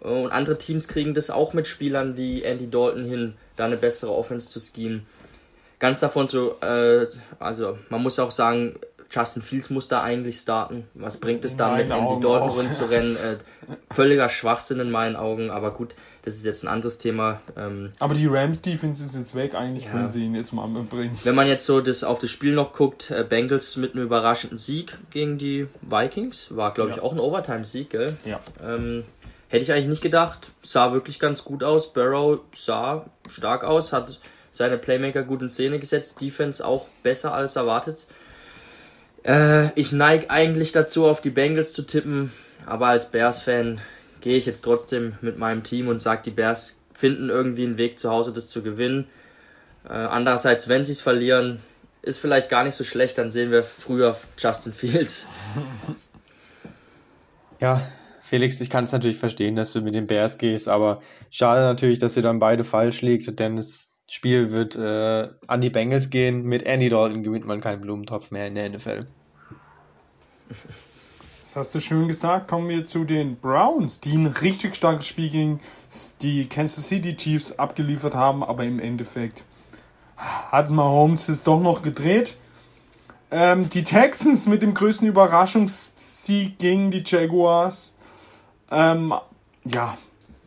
Und 0.00 0.30
andere 0.30 0.58
Teams 0.58 0.88
kriegen 0.88 1.14
das 1.14 1.30
auch 1.30 1.52
mit 1.52 1.66
Spielern 1.66 2.16
wie 2.16 2.42
Andy 2.42 2.70
Dalton 2.70 3.04
hin, 3.04 3.34
da 3.56 3.66
eine 3.66 3.76
bessere 3.76 4.12
Offense 4.12 4.48
zu 4.48 4.58
schemen. 4.58 5.06
Ganz 5.78 6.00
davon 6.00 6.28
zu, 6.28 6.60
äh, 6.60 7.06
also 7.38 7.78
man 7.88 8.02
muss 8.02 8.18
auch 8.18 8.30
sagen, 8.30 8.78
Justin 9.10 9.42
Fields 9.42 9.70
muss 9.70 9.88
da 9.88 10.02
eigentlich 10.02 10.38
starten. 10.38 10.86
Was 10.94 11.18
bringt 11.18 11.44
es 11.44 11.56
da, 11.56 11.76
mit 11.76 11.90
Andy 11.90 12.20
Dalton 12.20 12.48
rumzurennen? 12.48 13.16
Äh, 13.16 13.38
völliger 13.92 14.28
Schwachsinn 14.28 14.78
in 14.78 14.90
meinen 14.90 15.16
Augen, 15.16 15.50
aber 15.50 15.72
gut, 15.72 15.96
das 16.22 16.36
ist 16.36 16.44
jetzt 16.44 16.62
ein 16.62 16.68
anderes 16.68 16.98
Thema. 16.98 17.40
Ähm, 17.56 17.90
aber 17.98 18.14
die 18.14 18.26
Rams 18.26 18.60
Defense 18.60 19.02
ist 19.04 19.16
jetzt 19.16 19.34
weg, 19.34 19.56
eigentlich 19.56 19.84
ja. 19.84 19.90
können 19.90 20.08
sie 20.08 20.24
ihn 20.24 20.36
jetzt 20.36 20.52
mal 20.52 20.68
mitbringen. 20.68 21.18
Wenn 21.24 21.34
man 21.34 21.48
jetzt 21.48 21.66
so 21.66 21.80
das 21.80 22.04
auf 22.04 22.20
das 22.20 22.30
Spiel 22.30 22.54
noch 22.54 22.72
guckt, 22.72 23.10
äh, 23.10 23.24
Bengals 23.28 23.76
mit 23.76 23.94
einem 23.94 24.04
überraschenden 24.04 24.58
Sieg 24.58 24.96
gegen 25.10 25.38
die 25.38 25.66
Vikings, 25.82 26.54
war 26.54 26.72
glaube 26.72 26.90
ja. 26.90 26.96
ich 26.96 27.02
auch 27.02 27.12
ein 27.12 27.18
Overtime-Sieg, 27.20 27.90
gell? 27.90 28.16
Ja. 28.24 28.38
Ähm, 28.62 29.02
hätte 29.48 29.64
ich 29.64 29.72
eigentlich 29.72 29.88
nicht 29.88 30.02
gedacht, 30.02 30.50
sah 30.62 30.92
wirklich 30.92 31.18
ganz 31.18 31.42
gut 31.42 31.64
aus. 31.64 31.92
Barrow 31.92 32.38
sah 32.54 33.06
stark 33.28 33.64
aus, 33.64 33.92
hat 33.92 34.20
seine 34.52 34.78
Playmaker 34.78 35.24
gut 35.24 35.42
in 35.42 35.50
Szene 35.50 35.80
gesetzt, 35.80 36.20
Defense 36.20 36.64
auch 36.64 36.86
besser 37.02 37.34
als 37.34 37.56
erwartet. 37.56 38.06
Äh, 39.24 39.72
ich 39.78 39.92
neige 39.92 40.30
eigentlich 40.30 40.72
dazu, 40.72 41.06
auf 41.06 41.20
die 41.20 41.30
Bengals 41.30 41.72
zu 41.72 41.82
tippen, 41.82 42.32
aber 42.66 42.86
als 42.88 43.10
Bears-Fan 43.10 43.80
gehe 44.20 44.36
ich 44.36 44.46
jetzt 44.46 44.62
trotzdem 44.62 45.14
mit 45.20 45.38
meinem 45.38 45.62
Team 45.62 45.88
und 45.88 46.00
sage, 46.00 46.22
die 46.24 46.30
Bears 46.30 46.80
finden 46.92 47.30
irgendwie 47.30 47.64
einen 47.64 47.78
Weg 47.78 47.98
zu 47.98 48.10
Hause, 48.10 48.32
das 48.32 48.48
zu 48.48 48.62
gewinnen. 48.62 49.06
Äh, 49.84 49.92
andererseits, 49.92 50.68
wenn 50.68 50.84
sie 50.84 50.92
es 50.92 51.00
verlieren, 51.00 51.60
ist 52.02 52.18
vielleicht 52.18 52.50
gar 52.50 52.64
nicht 52.64 52.74
so 52.74 52.84
schlecht, 52.84 53.18
dann 53.18 53.30
sehen 53.30 53.50
wir 53.50 53.62
früher 53.62 54.16
Justin 54.38 54.72
Fields. 54.72 55.28
Ja, 57.62 57.78
Felix, 58.22 58.58
ich 58.62 58.70
kann 58.70 58.84
es 58.84 58.92
natürlich 58.92 59.18
verstehen, 59.18 59.54
dass 59.54 59.74
du 59.74 59.82
mit 59.82 59.94
den 59.94 60.06
Bears 60.06 60.38
gehst, 60.38 60.66
aber 60.66 61.00
schade 61.30 61.60
natürlich, 61.60 61.98
dass 61.98 62.16
ihr 62.16 62.22
dann 62.22 62.38
beide 62.38 62.64
falsch 62.64 63.02
liegt, 63.02 63.38
denn 63.38 63.58
es 63.58 63.90
Spiel 64.12 64.50
wird 64.50 64.74
äh, 64.74 65.28
an 65.46 65.60
die 65.60 65.70
Bengals 65.70 66.10
gehen. 66.10 66.42
Mit 66.42 66.64
Andy 66.64 66.88
Dalton 66.88 67.22
gewinnt 67.22 67.46
man 67.46 67.60
keinen 67.60 67.80
Blumentopf 67.80 68.32
mehr 68.32 68.48
in 68.48 68.56
der 68.56 68.68
NFL. 68.68 69.06
Das 71.44 71.54
hast 71.54 71.72
du 71.76 71.78
schön 71.78 72.08
gesagt. 72.08 72.48
Kommen 72.48 72.68
wir 72.68 72.86
zu 72.86 73.04
den 73.04 73.36
Browns, 73.36 74.00
die 74.00 74.16
ein 74.16 74.26
richtig 74.26 74.74
starkes 74.74 75.06
Spiel 75.06 75.30
gegen 75.30 75.60
die 76.22 76.48
Kansas 76.48 76.88
City 76.88 77.14
Chiefs 77.14 77.52
abgeliefert 77.52 78.16
haben, 78.16 78.42
aber 78.42 78.64
im 78.64 78.80
Endeffekt 78.80 79.44
hat 80.16 80.70
Mahomes 80.70 81.28
es 81.28 81.44
doch 81.44 81.60
noch 81.60 81.82
gedreht. 81.82 82.36
Ähm, 83.30 83.68
die 83.68 83.84
Texans 83.84 84.48
mit 84.48 84.62
dem 84.62 84.74
größten 84.74 85.06
Überraschungssieg 85.06 86.58
gegen 86.58 86.90
die 86.90 87.04
Jaguars. 87.06 87.94
Ähm, 88.72 89.14
ja, 89.64 89.96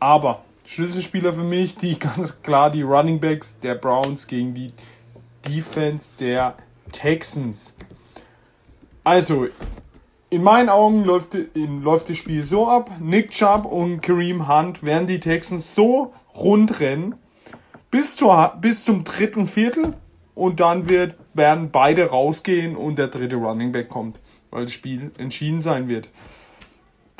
aber 0.00 0.44
Schlüsselspieler 0.64 1.32
für 1.32 1.44
mich, 1.44 1.76
die 1.76 1.98
ganz 1.98 2.42
klar 2.42 2.70
die 2.70 2.82
Running 2.82 3.20
Backs 3.20 3.58
der 3.60 3.74
Browns 3.74 4.26
gegen 4.26 4.54
die 4.54 4.72
Defense 5.46 6.10
der 6.18 6.56
Texans. 6.92 7.76
Also, 9.04 9.48
in 10.30 10.42
meinen 10.42 10.68
Augen 10.68 11.04
läuft, 11.04 11.36
läuft 11.54 12.08
das 12.08 12.16
Spiel 12.16 12.42
so 12.42 12.66
ab. 12.66 12.90
Nick 13.00 13.30
Chubb 13.30 13.66
und 13.66 14.00
Kareem 14.00 14.48
Hunt 14.48 14.82
werden 14.82 15.06
die 15.06 15.20
Texans 15.20 15.74
so 15.74 16.12
rundrennen 16.34 17.14
bis, 17.90 18.16
zur, 18.16 18.54
bis 18.60 18.84
zum 18.84 19.04
dritten 19.04 19.46
Viertel 19.46 19.94
und 20.34 20.58
dann 20.58 20.88
wird, 20.88 21.14
werden 21.34 21.70
beide 21.70 22.10
rausgehen 22.10 22.74
und 22.74 22.98
der 22.98 23.08
dritte 23.08 23.36
Running 23.36 23.70
Back 23.70 23.88
kommt, 23.88 24.18
weil 24.50 24.64
das 24.64 24.72
Spiel 24.72 25.12
entschieden 25.18 25.60
sein 25.60 25.86
wird. 25.86 26.08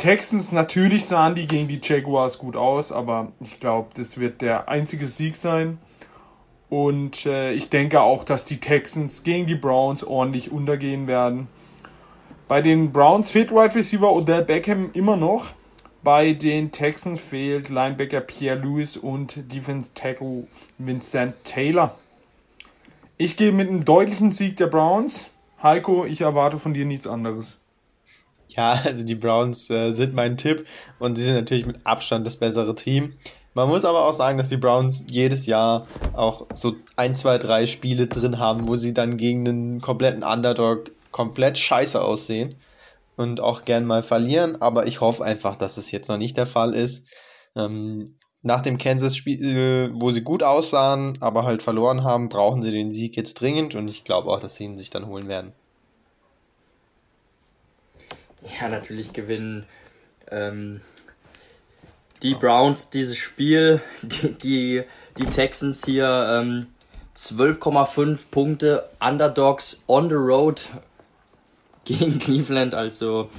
Texans, 0.05 0.53
natürlich 0.53 1.07
sahen 1.07 1.35
die 1.35 1.47
gegen 1.47 1.67
die 1.67 1.81
Jaguars 1.83 2.37
gut 2.37 2.57
aus, 2.57 2.93
aber 2.93 3.33
ich 3.41 3.59
glaube, 3.59 3.89
das 3.95 4.19
wird 4.19 4.43
der 4.43 4.69
einzige 4.69 5.07
Sieg 5.07 5.35
sein. 5.35 5.79
Und 6.69 7.25
äh, 7.25 7.55
ich 7.55 7.71
denke 7.71 8.03
auch, 8.03 8.25
dass 8.25 8.45
die 8.45 8.61
Texans 8.61 9.23
gegen 9.23 9.47
die 9.47 9.55
Browns 9.55 10.05
ordentlich 10.05 10.53
untergehen 10.53 11.07
werden. 11.07 11.49
Bei 12.49 12.61
den 12.61 12.93
Browns 12.93 13.31
fehlt 13.31 13.51
Wide 13.51 13.75
Receiver 13.75 14.13
Odell 14.13 14.43
Beckham 14.43 14.91
immer 14.93 15.17
noch. 15.17 15.55
Bei 16.03 16.35
den 16.35 16.71
Texans 16.71 17.19
fehlt 17.19 17.71
Linebacker 17.71 18.21
Pierre 18.21 18.59
Lewis 18.59 18.99
und 18.99 19.51
Defense 19.55 19.93
Tackle 19.95 20.47
Vincent 20.77 21.33
Taylor. 21.45 21.95
Ich 23.17 23.39
gehe 23.39 23.53
mit 23.53 23.71
einem 23.71 23.87
deutlichen 23.87 24.33
Sieg 24.33 24.59
der 24.59 24.67
Browns. 24.67 25.31
Heiko, 25.63 26.05
ich 26.05 26.21
erwarte 26.21 26.59
von 26.59 26.75
dir 26.75 26.85
nichts 26.85 27.07
anderes. 27.07 27.57
Ja, 28.57 28.81
also 28.85 29.05
die 29.05 29.15
Browns 29.15 29.69
äh, 29.71 29.91
sind 29.91 30.15
mein 30.15 30.37
Tipp 30.37 30.67
und 30.99 31.17
sie 31.17 31.25
sind 31.25 31.35
natürlich 31.35 31.67
mit 31.67 31.85
Abstand 31.85 32.27
das 32.27 32.37
bessere 32.37 32.75
Team. 32.75 33.15
Man 33.55 33.69
muss 33.69 33.85
aber 33.85 34.05
auch 34.05 34.13
sagen, 34.13 34.39
dass 34.39 34.49
die 34.49 34.57
Browns 34.57 35.07
jedes 35.11 35.47
Jahr 35.47 35.87
auch 36.13 36.47
so 36.55 36.75
ein, 36.97 37.15
zwei, 37.15 37.39
drei 37.39 37.67
Spiele 37.67 38.07
drin 38.07 38.39
haben, 38.39 38.67
wo 38.67 38.75
sie 38.75 38.95
dann 38.95 39.17
gegen 39.17 39.49
einen 39.49 39.81
kompletten 39.81 40.25
Underdog 40.25 40.91
komplett 41.13 41.59
scheiße 41.59 42.01
aussehen 42.01 42.57
und 43.17 43.41
auch 43.41 43.63
gern 43.63 43.87
mal 43.87 44.03
verlieren. 44.03 44.61
Aber 44.61 44.87
ich 44.87 45.01
hoffe 45.01 45.25
einfach, 45.25 45.55
dass 45.57 45.77
es 45.77 45.93
jetzt 45.93 46.09
noch 46.09 46.19
nicht 46.19 46.37
der 46.37 46.47
Fall 46.47 46.75
ist. 46.75 47.09
Ähm, 47.57 48.05
nach 48.43 48.61
dem 48.61 48.77
Kansas-Spiel, 48.77 49.93
wo 49.95 50.11
sie 50.11 50.23
gut 50.23 50.43
aussahen, 50.43 51.17
aber 51.21 51.45
halt 51.45 51.63
verloren 51.63 52.05
haben, 52.05 52.29
brauchen 52.29 52.63
sie 52.63 52.73
den 52.73 52.93
Sieg 52.93 53.17
jetzt 53.17 53.35
dringend 53.35 53.75
und 53.75 53.89
ich 53.89 54.05
glaube 54.05 54.29
auch, 54.31 54.41
dass 54.41 54.57
sie 54.57 54.65
ihn 54.65 54.77
sich 54.77 54.91
dann 54.91 55.07
holen 55.07 55.29
werden 55.29 55.55
ja, 58.45 58.69
natürlich 58.69 59.13
gewinnen 59.13 59.67
ähm, 60.31 60.81
die 62.23 62.35
Browns 62.35 62.91
dieses 62.91 63.17
Spiel, 63.17 63.81
die, 64.03 64.33
die, 64.33 64.83
die 65.19 65.27
Texans 65.27 65.85
hier 65.85 66.07
ähm, 66.07 66.67
12,5 67.17 68.31
Punkte 68.31 68.89
Underdogs 69.01 69.83
on 69.87 70.09
the 70.09 70.17
road 70.17 70.67
gegen 71.85 72.19
Cleveland, 72.21 72.75
also 72.75 73.31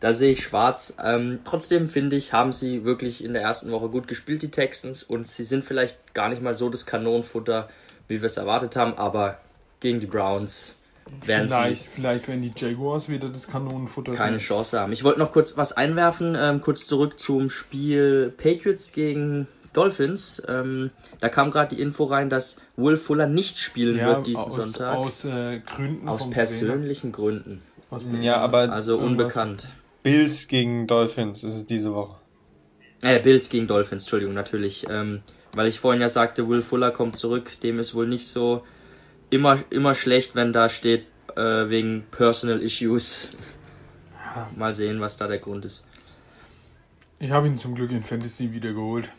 da 0.00 0.12
sehe 0.12 0.32
ich 0.32 0.44
schwarz. 0.44 0.96
Ähm, 1.02 1.40
trotzdem 1.44 1.88
finde 1.88 2.16
ich, 2.16 2.32
haben 2.32 2.52
sie 2.52 2.84
wirklich 2.84 3.24
in 3.24 3.32
der 3.32 3.42
ersten 3.42 3.72
Woche 3.72 3.88
gut 3.88 4.06
gespielt, 4.06 4.42
die 4.42 4.50
Texans, 4.50 5.02
und 5.02 5.26
sie 5.26 5.44
sind 5.44 5.64
vielleicht 5.64 6.14
gar 6.14 6.28
nicht 6.28 6.42
mal 6.42 6.54
so 6.54 6.68
das 6.68 6.86
Kanonenfutter, 6.86 7.68
wie 8.06 8.20
wir 8.20 8.26
es 8.26 8.36
erwartet 8.36 8.76
haben, 8.76 8.94
aber 8.98 9.38
gegen 9.80 10.00
die 10.00 10.06
Browns 10.06 10.76
werden 11.24 11.48
vielleicht, 11.48 11.84
sie 11.84 11.90
vielleicht 11.90 12.28
werden 12.28 12.42
die 12.42 12.52
Jaguars 12.56 13.08
wieder 13.08 13.28
das 13.28 13.48
Kanonenfutter 13.48 14.14
keine. 14.14 14.38
Chance 14.38 14.78
haben. 14.80 14.92
Ich 14.92 15.04
wollte 15.04 15.18
noch 15.20 15.32
kurz 15.32 15.56
was 15.56 15.72
einwerfen, 15.72 16.36
ähm, 16.38 16.60
kurz 16.60 16.86
zurück 16.86 17.18
zum 17.20 17.50
Spiel 17.50 18.32
Patriots 18.36 18.92
gegen 18.92 19.46
Dolphins. 19.72 20.42
Ähm, 20.48 20.90
da 21.20 21.28
kam 21.28 21.50
gerade 21.50 21.74
die 21.76 21.80
Info 21.82 22.04
rein, 22.04 22.28
dass 22.30 22.56
Will 22.76 22.96
Fuller 22.96 23.26
nicht 23.26 23.58
spielen 23.58 23.96
Ja, 23.98 24.08
wird 24.16 24.26
diesen 24.26 24.44
aus, 24.44 24.54
Sonntag. 24.54 24.96
aus 24.96 25.24
äh, 25.24 25.60
Gründen 25.60 26.08
aus 26.08 26.22
vom 26.22 26.30
persönlichen 26.30 27.12
Gründen. 27.12 27.62
Trainer. 27.90 28.16
Aus 28.18 28.24
Ja, 28.24 28.36
aber 28.38 28.72
Also 28.72 28.98
unbekannt. 28.98 29.68
Bills 30.02 30.48
gegen 30.48 30.86
Dolphins 30.86 31.44
ist 31.44 31.54
es 31.54 31.66
diese 31.66 31.94
Woche. 31.94 32.16
Äh, 33.02 33.20
Bills 33.20 33.48
gegen 33.48 33.66
Dolphins, 33.66 34.04
Entschuldigung, 34.04 34.34
natürlich. 34.34 34.86
Ähm, 34.88 35.22
weil 35.52 35.68
ich 35.68 35.78
vorhin 35.80 36.00
ja 36.00 36.08
sagte, 36.08 36.48
Will 36.48 36.62
Fuller 36.62 36.90
kommt 36.90 37.16
zurück. 37.16 37.52
Dem 37.62 37.78
ist 37.78 37.94
wohl 37.94 38.06
nicht 38.06 38.26
so 38.26 38.62
immer, 39.30 39.58
immer 39.70 39.94
schlecht, 39.94 40.34
wenn 40.34 40.52
da 40.52 40.68
steht, 40.68 41.06
äh, 41.36 41.68
wegen 41.68 42.04
Personal 42.10 42.62
Issues. 42.62 43.28
Mal 44.54 44.74
sehen, 44.74 45.00
was 45.00 45.16
da 45.16 45.28
der 45.28 45.38
Grund 45.38 45.64
ist. 45.64 45.84
Ich 47.18 47.30
habe 47.30 47.46
ihn 47.46 47.56
zum 47.56 47.74
Glück 47.74 47.90
in 47.90 48.02
Fantasy 48.02 48.52
wieder 48.52 48.74
geholt. 48.74 49.10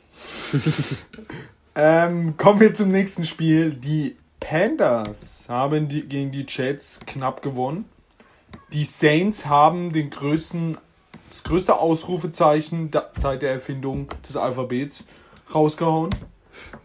ähm, 1.76 2.38
kommen 2.38 2.60
wir 2.60 2.76
zum 2.76 2.90
nächsten 2.90 3.26
Spiel. 3.26 3.74
Die 3.74 4.16
Panthers 4.40 5.48
haben 5.50 5.88
die, 5.88 6.04
gegen 6.04 6.32
die 6.32 6.46
Jets 6.48 7.00
knapp 7.08 7.42
gewonnen. 7.42 7.86
Die 8.72 8.84
Saints 8.84 9.48
haben 9.48 9.94
den 9.94 10.12
größten, 10.12 10.78
das 11.30 11.44
größte 11.44 11.76
Ausrufezeichen 11.78 12.92
seit 13.20 13.42
der 13.42 13.52
Erfindung 13.52 14.08
des 14.28 14.38
Alphabets 14.38 15.08
rausgehauen. 15.54 16.12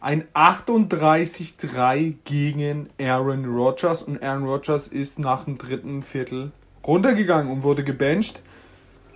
Ein 0.01 0.25
38-3 0.35 2.15
gegen 2.25 2.89
Aaron 3.01 3.45
Rodgers 3.45 4.03
und 4.03 4.23
Aaron 4.23 4.45
Rodgers 4.45 4.89
ist 4.89 5.19
nach 5.19 5.45
dem 5.45 5.59
dritten 5.59 6.03
Viertel 6.03 6.53
runtergegangen 6.87 7.53
und 7.53 7.63
wurde 7.63 7.85
gebencht. 7.85 8.41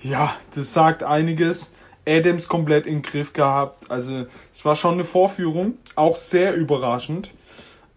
Ja, 0.01 0.35
das 0.55 0.73
sagt 0.73 1.03
einiges. 1.03 1.73
Adams 2.07 2.47
komplett 2.47 2.87
im 2.87 3.03
Griff 3.03 3.33
gehabt. 3.33 3.91
Also 3.91 4.27
es 4.53 4.65
war 4.65 4.77
schon 4.77 4.95
eine 4.95 5.05
Vorführung, 5.05 5.75
auch 5.97 6.17
sehr 6.17 6.55
überraschend. 6.55 7.33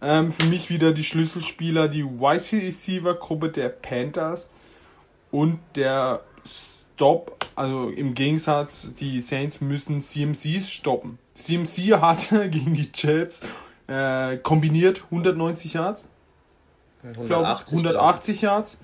Ähm, 0.02 0.32
für 0.32 0.48
mich 0.48 0.70
wieder 0.70 0.94
die 0.94 1.04
Schlüsselspieler, 1.04 1.88
die 1.88 2.06
Wide 2.06 2.64
Receiver 2.66 3.14
Gruppe 3.14 3.50
der 3.50 3.70
Panthers 3.70 4.50
und 5.30 5.60
der 5.76 6.22
Stop, 6.46 7.46
also 7.56 7.90
im 7.90 8.14
Gegensatz, 8.14 8.88
die 9.00 9.20
Saints 9.22 9.62
müssen 9.62 10.02
CMCs 10.02 10.70
stoppen. 10.70 11.20
CMC 11.44 12.02
hatte 12.02 12.50
gegen 12.52 12.74
die 12.74 12.90
Jets 12.94 13.42
äh, 13.88 14.38
kombiniert 14.38 15.04
190 15.06 15.74
Yards, 15.74 16.08
glaube 17.02 17.26
ich, 17.26 17.32
180. 17.32 17.78
180 17.78 18.42
Yards. 18.42 18.78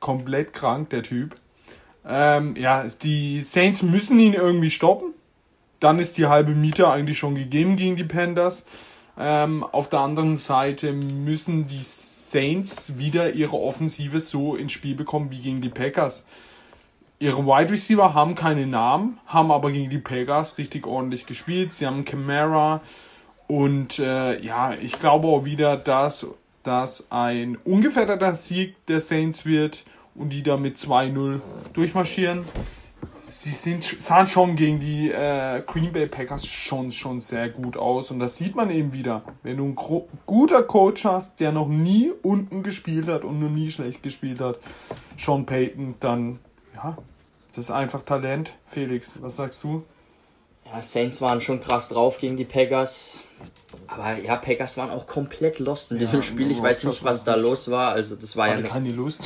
Komplett 0.00 0.52
krank, 0.52 0.90
der 0.90 1.02
Typ. 1.02 1.34
Ähm, 2.06 2.54
ja, 2.56 2.86
die 3.02 3.42
Saints 3.42 3.82
müssen 3.82 4.18
ihn 4.20 4.32
irgendwie 4.32 4.70
stoppen. 4.70 5.12
Dann 5.80 5.98
ist 5.98 6.18
die 6.18 6.26
halbe 6.26 6.52
Miete 6.52 6.88
eigentlich 6.88 7.18
schon 7.18 7.34
gegeben 7.34 7.76
gegen 7.76 7.96
die 7.96 8.04
Panthers. 8.04 8.64
Ähm, 9.18 9.64
auf 9.64 9.88
der 9.88 10.00
anderen 10.00 10.36
Seite 10.36 10.92
müssen 10.92 11.66
die 11.66 11.82
Saints 11.82 12.96
wieder 12.98 13.32
ihre 13.32 13.56
Offensive 13.56 14.20
so 14.20 14.54
ins 14.54 14.72
Spiel 14.72 14.94
bekommen 14.94 15.30
wie 15.30 15.40
gegen 15.40 15.60
die 15.60 15.68
Packers. 15.68 16.24
Ihre 17.20 17.44
Wide 17.44 17.72
Receiver 17.72 18.14
haben 18.14 18.34
keine 18.34 18.66
Namen, 18.66 19.18
haben 19.26 19.50
aber 19.50 19.72
gegen 19.72 19.90
die 19.90 19.98
Packers 19.98 20.56
richtig 20.58 20.86
ordentlich 20.86 21.26
gespielt. 21.26 21.72
Sie 21.72 21.86
haben 21.86 22.04
Camara 22.04 22.80
und 23.48 23.98
äh, 23.98 24.40
ja, 24.40 24.74
ich 24.74 25.00
glaube 25.00 25.26
auch 25.28 25.44
wieder, 25.44 25.76
dass 25.76 26.26
das 26.62 27.08
ein 27.10 27.56
ungefährdeter 27.64 28.36
Sieg 28.36 28.74
der 28.86 29.00
Saints 29.00 29.44
wird 29.44 29.84
und 30.14 30.30
die 30.30 30.42
da 30.42 30.56
mit 30.56 30.76
2-0 30.76 31.40
durchmarschieren. 31.72 32.44
Sie 33.26 33.50
sind, 33.50 33.82
sahen 33.84 34.26
schon 34.26 34.56
gegen 34.56 34.80
die 34.80 35.10
äh, 35.10 35.62
Green 35.66 35.92
Bay 35.92 36.06
Packers 36.06 36.44
schon, 36.46 36.90
schon 36.90 37.20
sehr 37.20 37.48
gut 37.48 37.76
aus. 37.76 38.10
Und 38.10 38.18
das 38.20 38.36
sieht 38.36 38.54
man 38.56 38.70
eben 38.70 38.92
wieder. 38.92 39.22
Wenn 39.42 39.56
du 39.56 39.64
ein 39.64 39.74
gro- 39.76 40.08
guter 40.26 40.62
Coach 40.62 41.04
hast, 41.04 41.38
der 41.40 41.52
noch 41.52 41.68
nie 41.68 42.10
unten 42.22 42.62
gespielt 42.62 43.06
hat 43.08 43.24
und 43.24 43.38
noch 43.40 43.50
nie 43.50 43.70
schlecht 43.70 44.02
gespielt 44.02 44.40
hat, 44.40 44.58
Sean 45.16 45.46
Payton, 45.46 45.94
dann, 46.00 46.40
ja, 46.82 46.98
das 47.54 47.66
ist 47.66 47.70
einfach 47.70 48.02
Talent. 48.02 48.52
Felix, 48.66 49.14
was 49.20 49.36
sagst 49.36 49.62
du? 49.64 49.84
Ja, 50.64 50.82
Saints 50.82 51.20
waren 51.20 51.40
schon 51.40 51.60
krass 51.60 51.88
drauf 51.88 52.18
gegen 52.18 52.36
die 52.36 52.44
Packers. 52.44 53.20
Aber 53.86 54.18
ja, 54.18 54.36
Packers 54.36 54.76
waren 54.76 54.90
auch 54.90 55.06
komplett 55.06 55.58
lost 55.58 55.92
in 55.92 55.98
diesem 55.98 56.20
Ja, 56.20 56.22
Spiel. 56.22 56.50
Ich 56.50 56.60
weiß 56.60 56.84
nicht, 56.84 57.04
was 57.04 57.24
da 57.24 57.36
los 57.36 57.70
war. 57.70 57.92
Also 57.92 58.16
das 58.16 58.36
war 58.36 58.48
ja 58.48 58.54
eine. 58.54 58.68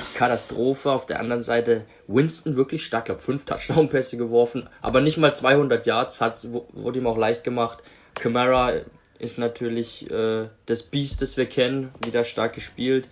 Katastrophe. 0.14 0.92
Auf 0.92 1.06
der 1.06 1.18
anderen 1.18 1.42
Seite 1.42 1.84
Winston 2.06 2.56
wirklich 2.56 2.84
stark. 2.84 3.04
Ich 3.04 3.06
glaube, 3.06 3.20
fünf 3.22 3.44
Touchdown-Pässe 3.44 4.16
geworfen. 4.16 4.68
Aber 4.80 5.00
nicht 5.00 5.18
mal 5.18 5.34
200 5.34 5.84
Yards. 5.84 6.20
Hat, 6.20 6.46
wurde 6.72 7.00
ihm 7.00 7.06
auch 7.06 7.18
leicht 7.18 7.42
gemacht. 7.42 7.78
Camara 8.14 8.72
ist 9.18 9.38
natürlich 9.38 10.10
äh, 10.10 10.48
das 10.66 10.84
Biest, 10.84 11.22
das 11.22 11.36
wir 11.36 11.46
kennen. 11.46 11.92
Wieder 12.04 12.22
stark 12.24 12.54
gespielt. 12.54 13.08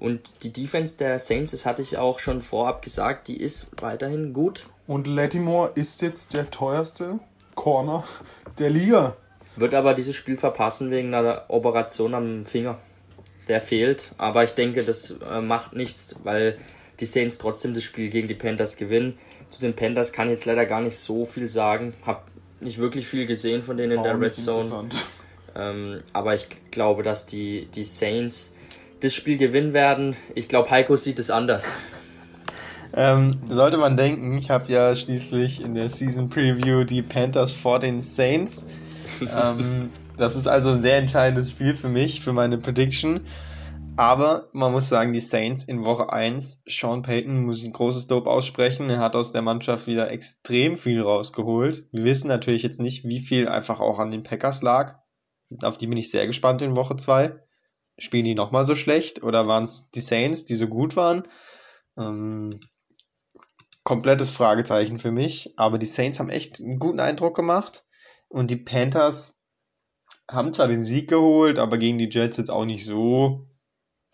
Und 0.00 0.42
die 0.42 0.52
Defense 0.52 0.96
der 0.96 1.18
Saints, 1.18 1.50
das 1.52 1.66
hatte 1.66 1.82
ich 1.82 1.98
auch 1.98 2.18
schon 2.18 2.40
vorab 2.40 2.82
gesagt, 2.82 3.28
die 3.28 3.36
ist 3.36 3.68
weiterhin 3.82 4.32
gut. 4.32 4.66
Und 4.86 5.06
Lattimore 5.06 5.72
ist 5.74 6.00
jetzt 6.00 6.34
der 6.34 6.50
teuerste 6.50 7.20
Corner 7.54 8.04
der 8.58 8.70
Liga. 8.70 9.14
Wird 9.56 9.74
aber 9.74 9.92
dieses 9.92 10.16
Spiel 10.16 10.38
verpassen 10.38 10.90
wegen 10.90 11.12
einer 11.12 11.44
Operation 11.48 12.14
am 12.14 12.46
Finger. 12.46 12.78
Der 13.46 13.60
fehlt, 13.60 14.12
aber 14.16 14.44
ich 14.44 14.52
denke, 14.52 14.84
das 14.84 15.10
äh, 15.10 15.40
macht 15.40 15.74
nichts, 15.74 16.16
weil 16.22 16.58
die 17.00 17.06
Saints 17.06 17.38
trotzdem 17.38 17.74
das 17.74 17.84
Spiel 17.84 18.08
gegen 18.08 18.28
die 18.28 18.34
Panthers 18.34 18.76
gewinnen. 18.76 19.18
Zu 19.50 19.60
den 19.60 19.74
Panthers 19.74 20.12
kann 20.12 20.28
ich 20.28 20.32
jetzt 20.32 20.44
leider 20.44 20.64
gar 20.66 20.80
nicht 20.80 20.96
so 20.96 21.26
viel 21.26 21.48
sagen. 21.48 21.94
Hab 22.06 22.26
nicht 22.60 22.78
wirklich 22.78 23.06
viel 23.06 23.26
gesehen 23.26 23.62
von 23.62 23.76
denen 23.76 23.92
in 23.92 24.02
der 24.02 24.18
Red 24.18 24.34
Zone. 24.34 24.88
Ähm, 25.54 26.02
aber 26.12 26.34
ich 26.34 26.46
glaube, 26.70 27.02
dass 27.02 27.26
die, 27.26 27.66
die 27.66 27.84
Saints 27.84 28.54
das 29.00 29.14
Spiel 29.14 29.38
gewinnen 29.38 29.72
werden. 29.72 30.16
Ich 30.34 30.48
glaube, 30.48 30.70
Heiko 30.70 30.96
sieht 30.96 31.18
es 31.18 31.30
anders. 31.30 31.66
Ähm, 32.92 33.40
sollte 33.48 33.76
man 33.76 33.96
denken, 33.96 34.36
ich 34.36 34.50
habe 34.50 34.70
ja 34.72 34.94
schließlich 34.94 35.62
in 35.62 35.74
der 35.74 35.88
Season 35.90 36.28
Preview 36.28 36.84
die 36.84 37.02
Panthers 37.02 37.54
vor 37.54 37.78
den 37.78 38.00
Saints. 38.00 38.66
ähm, 39.20 39.90
das 40.16 40.36
ist 40.36 40.46
also 40.46 40.70
ein 40.70 40.82
sehr 40.82 40.98
entscheidendes 40.98 41.50
Spiel 41.50 41.74
für 41.74 41.88
mich, 41.88 42.20
für 42.20 42.32
meine 42.32 42.58
Prediction. 42.58 43.20
Aber 43.96 44.48
man 44.52 44.72
muss 44.72 44.88
sagen, 44.88 45.12
die 45.12 45.20
Saints 45.20 45.64
in 45.64 45.84
Woche 45.84 46.12
1, 46.12 46.62
Sean 46.66 47.02
Payton 47.02 47.42
muss 47.44 47.64
ein 47.64 47.72
großes 47.72 48.06
Dope 48.06 48.30
aussprechen. 48.30 48.88
Er 48.88 48.98
hat 48.98 49.14
aus 49.14 49.32
der 49.32 49.42
Mannschaft 49.42 49.86
wieder 49.86 50.10
extrem 50.10 50.76
viel 50.76 51.02
rausgeholt. 51.02 51.86
Wir 51.92 52.04
wissen 52.04 52.28
natürlich 52.28 52.62
jetzt 52.62 52.80
nicht, 52.80 53.04
wie 53.04 53.18
viel 53.18 53.46
einfach 53.46 53.80
auch 53.80 53.98
an 53.98 54.10
den 54.10 54.22
Packers 54.22 54.62
lag. 54.62 55.00
Auf 55.62 55.76
die 55.76 55.86
bin 55.86 55.98
ich 55.98 56.10
sehr 56.10 56.26
gespannt 56.26 56.62
in 56.62 56.76
Woche 56.76 56.96
2. 56.96 57.38
Spielen 58.00 58.24
die 58.24 58.34
nochmal 58.34 58.64
so 58.64 58.74
schlecht 58.74 59.22
oder 59.22 59.46
waren 59.46 59.64
es 59.64 59.90
die 59.90 60.00
Saints, 60.00 60.44
die 60.44 60.54
so 60.54 60.66
gut 60.66 60.96
waren? 60.96 61.28
Ähm, 61.96 62.50
komplettes 63.84 64.30
Fragezeichen 64.30 64.98
für 64.98 65.10
mich. 65.10 65.54
Aber 65.56 65.78
die 65.78 65.86
Saints 65.86 66.18
haben 66.18 66.30
echt 66.30 66.60
einen 66.60 66.78
guten 66.78 67.00
Eindruck 67.00 67.36
gemacht. 67.36 67.84
Und 68.28 68.50
die 68.50 68.56
Panthers 68.56 69.40
haben 70.30 70.52
zwar 70.52 70.68
den 70.68 70.84
Sieg 70.84 71.08
geholt, 71.08 71.58
aber 71.58 71.78
gegen 71.78 71.98
die 71.98 72.08
Jets 72.08 72.36
jetzt 72.36 72.50
auch 72.50 72.64
nicht 72.64 72.84
so 72.84 73.46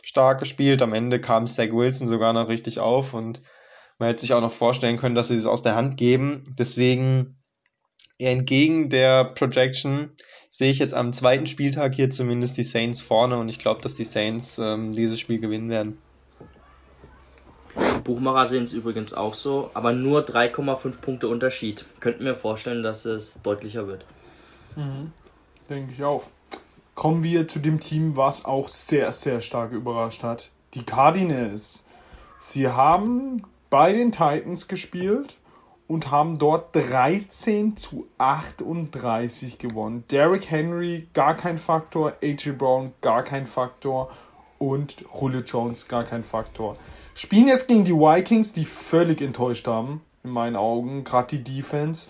stark 0.02 0.38
gespielt. 0.38 0.82
Am 0.82 0.92
Ende 0.92 1.20
kam 1.20 1.46
Zach 1.46 1.70
Wilson 1.72 2.08
sogar 2.08 2.32
noch 2.32 2.48
richtig 2.48 2.78
auf 2.78 3.14
und 3.14 3.42
man 3.98 4.08
hätte 4.08 4.22
sich 4.22 4.34
auch 4.34 4.40
noch 4.40 4.52
vorstellen 4.52 4.98
können, 4.98 5.14
dass 5.14 5.28
sie 5.28 5.36
es 5.36 5.46
aus 5.46 5.62
der 5.62 5.74
Hand 5.74 5.96
geben. 5.96 6.44
Deswegen 6.58 7.42
entgegen 8.18 8.88
der 8.88 9.24
Projection 9.24 10.12
sehe 10.48 10.70
ich 10.70 10.78
jetzt 10.78 10.94
am 10.94 11.12
zweiten 11.12 11.46
Spieltag 11.46 11.94
hier 11.94 12.10
zumindest 12.10 12.56
die 12.56 12.62
Saints 12.62 13.02
vorne 13.02 13.36
und 13.36 13.48
ich 13.48 13.58
glaube, 13.58 13.80
dass 13.80 13.94
die 13.94 14.04
Saints 14.04 14.58
ähm, 14.58 14.92
dieses 14.92 15.18
Spiel 15.20 15.38
gewinnen 15.38 15.68
werden. 15.68 15.98
Buchmacher 18.04 18.46
sehen 18.46 18.64
es 18.64 18.72
übrigens 18.72 19.12
auch 19.12 19.34
so, 19.34 19.70
aber 19.74 19.92
nur 19.92 20.24
3,5 20.24 21.00
Punkte 21.00 21.28
Unterschied. 21.28 21.86
Könnten 22.00 22.24
mir 22.24 22.34
vorstellen, 22.34 22.82
dass 22.82 23.04
es 23.04 23.42
deutlicher 23.42 23.88
wird. 23.88 24.04
Mhm. 24.76 25.12
Denke 25.68 25.92
ich 25.92 26.04
auch. 26.04 26.24
Kommen 26.94 27.22
wir 27.22 27.48
zu 27.48 27.58
dem 27.58 27.80
Team, 27.80 28.16
was 28.16 28.44
auch 28.44 28.68
sehr, 28.68 29.10
sehr 29.12 29.40
stark 29.40 29.72
überrascht 29.72 30.22
hat. 30.22 30.50
Die 30.74 30.84
Cardinals. 30.84 31.84
Sie 32.38 32.68
haben 32.68 33.42
bei 33.70 33.92
den 33.92 34.12
Titans 34.12 34.68
gespielt 34.68 35.36
und 35.88 36.10
haben 36.10 36.38
dort 36.38 36.74
13 36.74 37.76
zu 37.76 38.06
38 38.18 39.58
gewonnen. 39.58 40.04
Derrick 40.10 40.50
Henry 40.50 41.06
gar 41.12 41.36
kein 41.36 41.58
Faktor, 41.58 42.14
AJ 42.22 42.52
Brown 42.52 42.92
gar 43.00 43.22
kein 43.22 43.46
Faktor 43.46 44.10
und 44.58 45.04
Julio 45.14 45.40
Jones 45.40 45.88
gar 45.88 46.04
kein 46.04 46.24
Faktor. 46.24 46.76
Spielen 47.14 47.48
jetzt 47.48 47.68
gegen 47.68 47.84
die 47.84 47.94
Vikings, 47.94 48.52
die 48.52 48.64
völlig 48.64 49.20
enttäuscht 49.20 49.66
haben, 49.66 50.02
in 50.24 50.30
meinen 50.30 50.56
Augen, 50.56 51.04
gerade 51.04 51.38
die 51.38 51.56
Defense. 51.56 52.08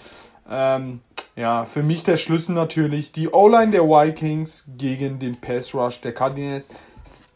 Ähm, 0.48 1.00
ja, 1.34 1.64
für 1.64 1.82
mich 1.82 2.02
der 2.02 2.16
Schlüssel 2.16 2.54
natürlich 2.54 3.12
die 3.12 3.28
O-Line 3.28 3.72
der 3.72 3.82
Vikings 3.82 4.64
gegen 4.76 5.18
den 5.18 5.38
Pass 5.38 5.74
Rush 5.74 6.00
der 6.00 6.14
Cardinals. 6.14 6.70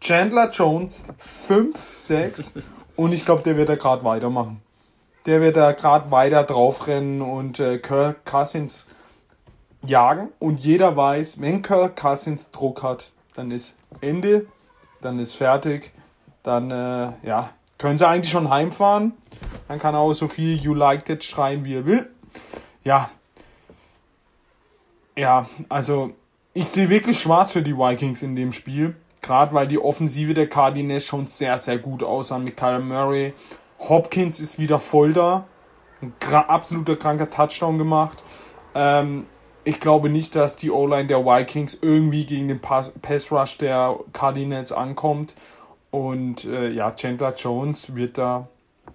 Chandler 0.01 0.51
Jones 0.51 1.03
5, 1.19 1.77
6 1.77 2.55
und 2.97 3.13
ich 3.13 3.27
glaube, 3.27 3.43
der 3.43 3.57
wird 3.57 3.69
da 3.69 3.77
gerade 3.77 4.03
weitermachen. 4.05 4.63
Der 5.27 5.41
wird 5.41 5.57
da 5.57 5.73
gerade 5.73 6.11
weiter 6.11 6.45
draufrennen 6.45 7.21
und 7.21 7.61
äh, 7.61 7.79
Kirk 7.79 8.25
Cousins 8.25 8.87
jagen 9.85 10.31
und 10.39 10.61
jeder 10.61 10.97
weiß, 10.97 11.41
wenn 11.41 11.63
Kirk 11.63 11.97
Cousins 11.97 12.51
Druck 12.51 12.83
hat, 12.83 13.11
dann 13.35 13.51
ist 13.51 13.75
Ende, 14.01 14.47
dann 15.01 15.19
ist 15.19 15.35
fertig, 15.35 15.91
dann 16.43 16.71
äh, 16.71 17.13
ja, 17.23 17.51
können 17.79 17.99
sie 17.99 18.07
eigentlich 18.07 18.31
schon 18.31 18.51
heimfahren. 18.51 19.13
Dann 19.69 19.79
kann 19.79 19.95
er 19.95 20.01
auch 20.01 20.13
so 20.13 20.29
viel 20.29 20.57
You 20.57 20.75
Like 20.75 21.09
It 21.09 21.25
schreien, 21.25 21.65
wie 21.65 21.77
er 21.77 21.87
will. 21.87 22.11
Ja. 22.85 23.11
Ja, 25.17 25.47
also 25.69 26.13
ich 26.53 26.69
sehe 26.69 26.89
wirklich 26.89 27.21
schwarz 27.21 27.53
für 27.53 27.63
die 27.63 27.77
Vikings 27.77 28.23
in 28.23 28.37
dem 28.37 28.53
Spiel. 28.53 28.97
Gerade 29.23 29.55
weil 29.55 29.69
die 29.69 29.79
Offensive 29.79 30.35
der 30.35 30.49
Cardinals 30.49 31.05
schon 31.05 31.27
sehr, 31.27 31.59
sehr 31.59 31.79
gut 31.79 32.03
aussah 32.03 32.39
mit 32.39 32.57
Kyler 32.57 32.81
Murray. 32.81 33.35
Hopkins 33.81 34.41
ist 34.41 34.59
wieder 34.59 34.79
voll 34.79 35.13
da. 35.13 35.47
Ein 36.01 36.15
absoluter 36.33 36.97
kranker 36.97 37.31
Touchdown 37.31 37.79
gemacht. 37.79 38.23
Ähm, 38.75 39.27
ich 39.65 39.81
glaube 39.81 40.09
nicht, 40.09 40.35
dass 40.37 40.57
die 40.57 40.71
O-Line 40.71 41.07
der 41.07 41.25
Vikings 41.25 41.79
irgendwie 41.81 42.25
gegen 42.25 42.49
den 42.49 42.61
Pass, 42.61 42.93
Rush 43.31 43.59
der 43.59 43.99
Cardinals 44.13 44.73
ankommt. 44.73 45.35
Und 45.91 46.45
äh, 46.45 46.71
ja, 46.71 46.93
Chandler 46.93 47.35
Jones 47.35 47.95
wird 47.97 48.17
da 48.17 48.49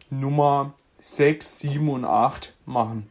Nummer 0.10 0.74
6, 1.02 1.60
7 1.60 1.90
und 1.90 2.06
8 2.06 2.56
machen. 2.66 3.10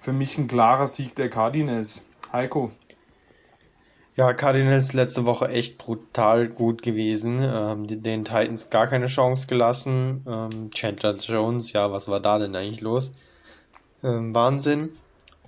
Für 0.00 0.12
mich 0.12 0.38
ein 0.38 0.48
klarer 0.48 0.88
Sieg 0.88 1.14
der 1.14 1.30
Cardinals. 1.30 2.04
Heiko. 2.32 2.72
Ja, 4.14 4.34
Cardinals 4.34 4.92
letzte 4.92 5.24
Woche 5.24 5.48
echt 5.48 5.78
brutal 5.78 6.46
gut 6.48 6.82
gewesen. 6.82 7.40
Ähm, 7.42 7.86
den 7.86 8.24
Titans 8.26 8.68
gar 8.68 8.86
keine 8.86 9.06
Chance 9.06 9.46
gelassen. 9.46 10.22
Ähm, 10.28 10.70
Chandler 10.70 11.14
Jones, 11.14 11.72
ja, 11.72 11.90
was 11.90 12.08
war 12.08 12.20
da 12.20 12.38
denn 12.38 12.54
eigentlich 12.54 12.82
los? 12.82 13.12
Ähm, 14.04 14.34
Wahnsinn. 14.34 14.90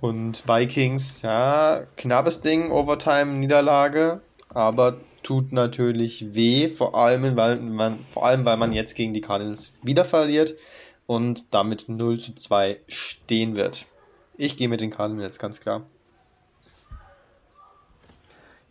Und 0.01 0.47
Vikings, 0.47 1.21
ja, 1.21 1.85
knappes 1.95 2.41
Ding, 2.41 2.71
Overtime-Niederlage, 2.71 4.21
aber 4.49 4.97
tut 5.23 5.51
natürlich 5.51 6.35
weh, 6.35 6.67
vor 6.67 6.95
allem, 6.95 7.35
weil 7.35 7.59
man, 7.59 7.99
vor 8.07 8.25
allem, 8.25 8.45
weil 8.45 8.57
man 8.57 8.73
jetzt 8.73 8.95
gegen 8.95 9.13
die 9.13 9.21
Cardinals 9.21 9.73
wieder 9.83 10.05
verliert 10.05 10.55
und 11.07 11.45
damit 11.51 11.87
0 11.87 12.19
zu 12.19 12.35
2 12.35 12.79
stehen 12.87 13.55
wird. 13.55 13.87
Ich 14.37 14.57
gehe 14.57 14.69
mit 14.69 14.81
den 14.81 14.91
Cardinals 14.91 15.39
ganz 15.39 15.61
klar. 15.61 15.83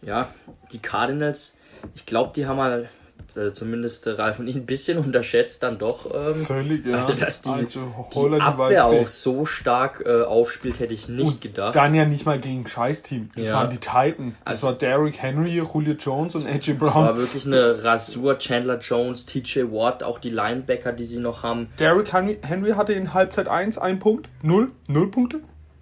Ja, 0.05 0.28
die 0.72 0.78
Cardinals, 0.78 1.57
ich 1.94 2.07
glaube, 2.07 2.32
die 2.34 2.46
haben 2.46 2.57
mal 2.57 2.88
äh, 3.36 3.52
zumindest 3.52 4.07
äh, 4.07 4.11
Ralf 4.11 4.38
und 4.38 4.46
ich 4.46 4.57
ein 4.57 4.66
bisschen 4.66 4.98
unterschätzt 5.05 5.62
dann 5.62 5.78
doch. 5.78 6.07
Ähm, 6.14 6.34
Völlig, 6.34 6.86
ja. 6.86 6.96
Also, 6.96 7.14
dass 7.14 7.42
die, 7.42 7.50
also, 7.50 7.92
die 8.12 8.40
Abwehr 8.40 8.86
auch 8.86 9.09
so 9.09 9.44
stark 9.44 10.05
äh, 10.07 10.22
aufspielt, 10.22 10.78
hätte 10.78 10.94
ich 10.94 11.09
nicht 11.09 11.26
und 11.26 11.40
gedacht. 11.40 11.74
Dann 11.74 11.94
ja 11.94 12.05
nicht 12.05 12.26
mal 12.26 12.38
gegen 12.38 12.61
ein 12.61 12.66
Scheißteam. 12.66 13.30
Das 13.34 13.46
ja. 13.46 13.55
waren 13.55 13.70
die 13.70 13.78
Titans. 13.78 14.44
Das 14.44 14.55
also, 14.55 14.66
war 14.68 14.74
Derrick 14.74 15.20
Henry, 15.20 15.57
Julio 15.57 15.94
Jones 15.94 16.36
und 16.36 16.46
AJ 16.46 16.74
Brown. 16.74 16.88
Das 16.88 16.94
war 16.94 17.18
wirklich 17.18 17.46
eine 17.46 17.82
Rasur. 17.82 18.38
Chandler 18.38 18.78
Jones, 18.78 19.26
TJ 19.26 19.64
Watt, 19.70 20.02
auch 20.02 20.18
die 20.18 20.30
Linebacker, 20.30 20.92
die 20.92 21.05
sie 21.05 21.18
noch 21.18 21.42
haben. 21.42 21.68
Derrick 21.78 22.12
Henry, 22.12 22.38
Henry 22.42 22.72
hatte 22.72 22.92
in 22.92 23.14
Halbzeit 23.14 23.48
1 23.48 23.78
einen 23.78 23.98
Punkt, 23.98 24.28
0, 24.42 24.70
0 24.88 25.11
Punkte. 25.11 25.40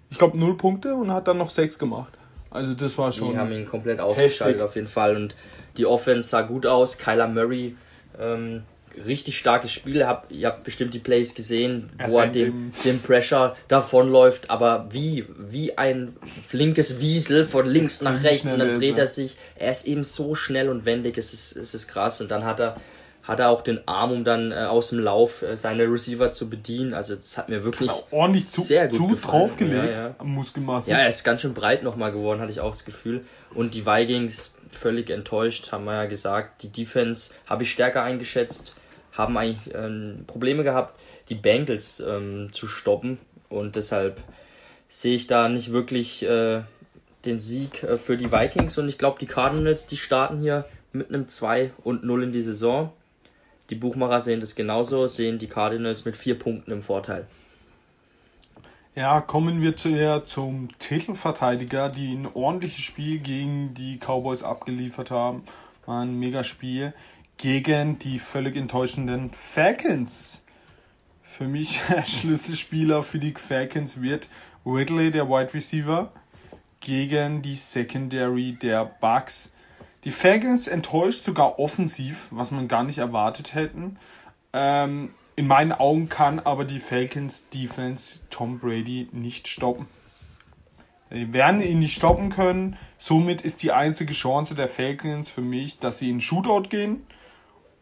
Ich 0.09 0.17
glaube 0.17 0.37
0 0.37 0.57
Punkte 0.57 0.95
und 0.95 1.11
hat 1.11 1.27
dann 1.27 1.37
noch 1.37 1.49
6 1.49 1.77
gemacht. 1.79 2.13
Also 2.53 2.75
das 2.75 2.97
war 2.97 3.11
schon. 3.11 3.31
Die 3.31 3.37
haben 3.37 3.51
ihn 3.51 3.65
komplett 3.65 3.99
ausgeschaltet 3.99 4.55
heftig. 4.55 4.61
auf 4.61 4.75
jeden 4.75 4.87
Fall 4.87 5.15
und 5.15 5.35
die 5.77 5.85
Offense 5.85 6.29
sah 6.29 6.41
gut 6.41 6.67
aus. 6.67 6.99
Kyler 6.99 7.27
Murray, 7.27 7.75
ähm, 8.19 8.61
richtig 9.05 9.39
starkes 9.39 9.71
Spiel. 9.71 9.95
Ihr 9.95 10.07
habt, 10.07 10.31
ihr 10.31 10.47
habt 10.47 10.63
bestimmt 10.63 10.93
die 10.93 10.99
Plays 10.99 11.33
gesehen, 11.33 11.89
wo 12.05 12.19
er, 12.19 12.25
er 12.25 12.31
dem, 12.31 12.71
dem 12.85 12.99
Pressure 12.99 13.55
davonläuft, 13.67 14.51
aber 14.51 14.87
wie, 14.91 15.25
wie 15.37 15.79
ein 15.79 16.15
flinkes 16.47 16.99
Wiesel 16.99 17.45
von 17.45 17.65
links 17.65 18.01
nach 18.03 18.23
rechts 18.23 18.51
und 18.51 18.59
dann 18.59 18.79
dreht 18.79 18.99
er 18.99 19.07
sich. 19.07 19.37
Er 19.55 19.71
ist 19.71 19.87
eben 19.87 20.03
so 20.03 20.35
schnell 20.35 20.69
und 20.69 20.85
wendig, 20.85 21.17
es 21.17 21.33
ist, 21.33 21.57
es 21.57 21.73
ist 21.73 21.87
krass. 21.87 22.21
Und 22.21 22.29
dann 22.29 22.45
hat 22.45 22.59
er 22.59 22.75
hat 23.23 23.39
er 23.39 23.49
auch 23.49 23.61
den 23.61 23.87
Arm, 23.87 24.11
um 24.11 24.23
dann 24.25 24.51
äh, 24.51 24.55
aus 24.55 24.89
dem 24.89 24.99
Lauf 24.99 25.41
äh, 25.43 25.55
seine 25.55 25.83
Receiver 25.83 26.33
zu 26.33 26.49
bedienen. 26.49 26.93
Also 26.93 27.15
das 27.15 27.37
hat 27.37 27.47
mir 27.47 27.63
wirklich 27.63 27.89
ordentlich 28.11 28.49
zu, 28.49 28.61
sehr 28.61 28.89
gut 28.89 28.97
zu 28.97 29.07
gefallen. 29.07 29.39
draufgelegt 29.39 29.85
ja, 29.85 30.07
ja. 30.07 30.15
am 30.17 30.31
Muskelmasse. 30.31 30.91
Ja, 30.91 30.97
er 30.97 31.07
ist 31.07 31.23
ganz 31.23 31.41
schön 31.41 31.53
breit 31.53 31.83
nochmal 31.83 32.11
geworden, 32.11 32.41
hatte 32.41 32.51
ich 32.51 32.59
auch 32.59 32.71
das 32.71 32.83
Gefühl. 32.83 33.25
Und 33.53 33.75
die 33.75 33.85
Vikings 33.85 34.55
völlig 34.69 35.09
enttäuscht, 35.09 35.71
haben 35.71 35.85
wir 35.85 35.93
ja 35.93 36.05
gesagt. 36.05 36.63
Die 36.63 36.71
Defense 36.71 37.33
habe 37.45 37.63
ich 37.63 37.71
stärker 37.71 38.03
eingeschätzt, 38.03 38.75
haben 39.13 39.37
eigentlich 39.37 39.73
äh, 39.73 40.15
Probleme 40.27 40.63
gehabt, 40.63 40.99
die 41.29 41.35
Bengals 41.35 42.01
ähm, 42.01 42.49
zu 42.51 42.67
stoppen. 42.67 43.19
Und 43.47 43.77
deshalb 43.77 44.21
sehe 44.89 45.15
ich 45.15 45.27
da 45.27 45.47
nicht 45.47 45.71
wirklich 45.71 46.23
äh, 46.23 46.61
den 47.23 47.39
Sieg 47.39 47.83
äh, 47.83 47.97
für 47.97 48.17
die 48.17 48.33
Vikings. 48.33 48.77
Und 48.77 48.89
ich 48.89 48.97
glaube, 48.97 49.17
die 49.19 49.27
Cardinals, 49.27 49.87
die 49.87 49.97
starten 49.97 50.39
hier 50.39 50.65
mit 50.91 51.07
einem 51.07 51.29
2 51.29 51.71
und 51.83 52.03
0 52.03 52.23
in 52.23 52.31
die 52.33 52.41
Saison. 52.41 52.91
Die 53.69 53.75
Buchmacher 53.75 54.19
sehen 54.19 54.39
das 54.39 54.55
genauso, 54.55 55.07
sehen 55.07 55.39
die 55.39 55.47
Cardinals 55.47 56.05
mit 56.05 56.17
vier 56.17 56.37
Punkten 56.37 56.71
im 56.71 56.81
Vorteil. 56.81 57.27
Ja, 58.95 59.21
kommen 59.21 59.61
wir 59.61 59.75
zuerst 59.75 60.27
zum 60.27 60.69
Titelverteidiger, 60.77 61.89
die 61.89 62.13
ein 62.13 62.27
ordentliches 62.27 62.83
Spiel 62.83 63.19
gegen 63.19 63.73
die 63.73 63.97
Cowboys 63.97 64.43
abgeliefert 64.43 65.09
haben. 65.09 65.43
War 65.85 66.03
ein 66.03 66.19
Megaspiel 66.19 66.93
gegen 67.37 67.97
die 67.97 68.19
völlig 68.19 68.55
enttäuschenden 68.55 69.31
Falcons. 69.31 70.43
Für 71.23 71.47
mich 71.47 71.79
Schlüsselspieler 72.05 73.01
für 73.01 73.17
die 73.17 73.33
Falcons 73.33 74.01
wird 74.01 74.29
Ridley, 74.65 75.09
der 75.09 75.27
Wide 75.27 75.53
Receiver, 75.55 76.11
gegen 76.79 77.41
die 77.41 77.55
Secondary 77.55 78.51
der 78.51 78.85
Bucks. 78.85 79.51
Die 80.03 80.11
Falcons 80.11 80.67
enttäuscht 80.67 81.23
sogar 81.23 81.59
offensiv, 81.59 82.27
was 82.31 82.51
man 82.51 82.67
gar 82.67 82.83
nicht 82.83 82.97
erwartet 82.97 83.55
hätten. 83.55 83.97
Ähm, 84.51 85.13
in 85.35 85.47
meinen 85.47 85.71
Augen 85.71 86.09
kann 86.09 86.39
aber 86.39 86.65
die 86.65 86.79
Falcons 86.79 87.49
Defense 87.49 88.19
Tom 88.29 88.59
Brady 88.59 89.07
nicht 89.11 89.47
stoppen. 89.47 89.87
Sie 91.09 91.31
werden 91.31 91.61
ihn 91.61 91.79
nicht 91.79 91.95
stoppen 91.95 92.29
können. 92.29 92.75
Somit 92.97 93.41
ist 93.41 93.63
die 93.63 93.71
einzige 93.71 94.13
Chance 94.13 94.55
der 94.55 94.67
Falcons 94.67 95.29
für 95.29 95.41
mich, 95.41 95.79
dass 95.79 95.99
sie 95.99 96.09
in 96.09 96.19
Shootout 96.19 96.69
gehen. 96.69 97.05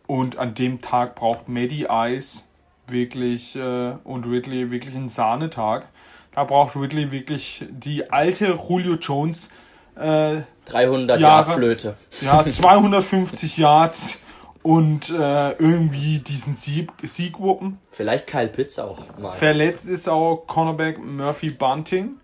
Und 0.06 0.38
an 0.38 0.54
dem 0.54 0.82
Tag 0.82 1.16
braucht 1.16 1.48
Maddie 1.48 1.88
Ice 1.90 2.44
wirklich 2.88 3.56
äh, 3.56 3.94
und 4.04 4.26
Ridley 4.26 4.70
wirklich 4.70 4.96
einen 4.96 5.10
Sahnetag. 5.10 5.88
Da 6.34 6.44
braucht 6.44 6.76
Ridley 6.76 7.12
wirklich 7.12 7.66
die 7.70 8.12
alte 8.12 8.60
Julio 8.68 8.96
Jones 8.96 9.50
äh, 9.96 10.42
300 10.66 11.20
Jahre, 11.20 11.48
Yard 11.48 11.50
Flöte. 11.50 11.96
Ja, 12.22 12.46
250 12.50 13.58
Yards 13.58 14.22
und 14.64 15.10
äh, 15.10 15.52
irgendwie 15.54 16.20
diesen 16.20 16.54
Sieg, 16.54 16.92
Sieg 17.04 17.40
wuppen. 17.40 17.80
Vielleicht 17.92 18.28
Kyle 18.28 18.48
Pitts 18.48 18.80
auch 18.80 19.00
mal. 19.18 19.32
Verletzt 19.32 19.88
ist 19.88 20.08
auch 20.08 20.46
Cornerback 20.48 21.00
Murphy 21.00 21.50
Bunting. 21.50 22.18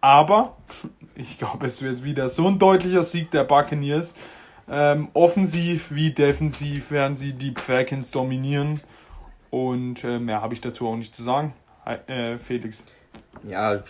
Aber 0.00 0.56
ich 1.14 1.38
glaube, 1.38 1.66
es 1.66 1.82
wird 1.82 2.04
wieder 2.04 2.28
so 2.28 2.46
ein 2.48 2.58
deutlicher 2.58 3.04
Sieg 3.04 3.30
der 3.30 3.44
Buccaneers. 3.44 4.14
Ähm, 4.70 5.08
offensiv 5.12 5.90
wie 5.90 6.12
defensiv 6.12 6.90
werden 6.90 7.16
sie 7.16 7.32
die 7.32 7.52
Falcons 7.56 8.10
dominieren. 8.10 8.80
Und 9.50 10.04
äh, 10.04 10.18
mehr 10.18 10.40
habe 10.40 10.54
ich 10.54 10.60
dazu 10.60 10.88
auch 10.88 10.96
nicht 10.96 11.14
zu 11.14 11.22
sagen. 11.22 11.52
Äh, 12.06 12.38
Felix 12.38 12.84
ja, 13.48 13.82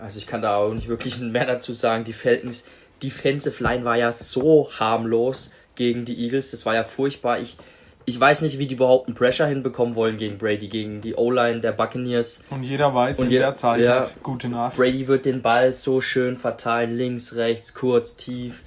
also 0.00 0.18
ich 0.18 0.26
kann 0.26 0.42
da 0.42 0.56
auch 0.56 0.72
nicht 0.72 0.88
wirklich 0.88 1.18
mehr 1.20 1.46
dazu 1.46 1.72
sagen. 1.72 2.04
Die 2.04 2.12
Falcons 2.12 2.64
Defensive 3.02 3.62
Line 3.62 3.84
war 3.84 3.96
ja 3.96 4.12
so 4.12 4.70
harmlos 4.78 5.52
gegen 5.74 6.04
die 6.04 6.18
Eagles. 6.24 6.50
Das 6.52 6.64
war 6.64 6.74
ja 6.74 6.84
furchtbar. 6.84 7.40
Ich, 7.40 7.56
ich 8.04 8.18
weiß 8.18 8.42
nicht, 8.42 8.58
wie 8.58 8.66
die 8.66 8.74
überhaupt 8.74 9.08
einen 9.08 9.16
Pressure 9.16 9.46
hinbekommen 9.46 9.94
wollen 9.94 10.16
gegen 10.16 10.38
Brady, 10.38 10.68
gegen 10.68 11.00
die 11.00 11.14
O-Line 11.14 11.60
der 11.60 11.72
Buccaneers. 11.72 12.44
Und 12.50 12.62
jeder 12.62 12.94
weiß, 12.94 13.18
und 13.18 13.26
in 13.26 13.32
der 13.32 13.56
Zeit 13.56 13.84
ja, 13.84 14.00
hat. 14.00 14.22
Gute 14.22 14.48
Nacht. 14.48 14.76
Brady 14.76 15.08
wird 15.08 15.24
den 15.24 15.42
Ball 15.42 15.72
so 15.72 16.00
schön 16.00 16.36
verteilen, 16.36 16.96
links, 16.96 17.34
rechts, 17.34 17.74
kurz, 17.74 18.16
tief. 18.16 18.62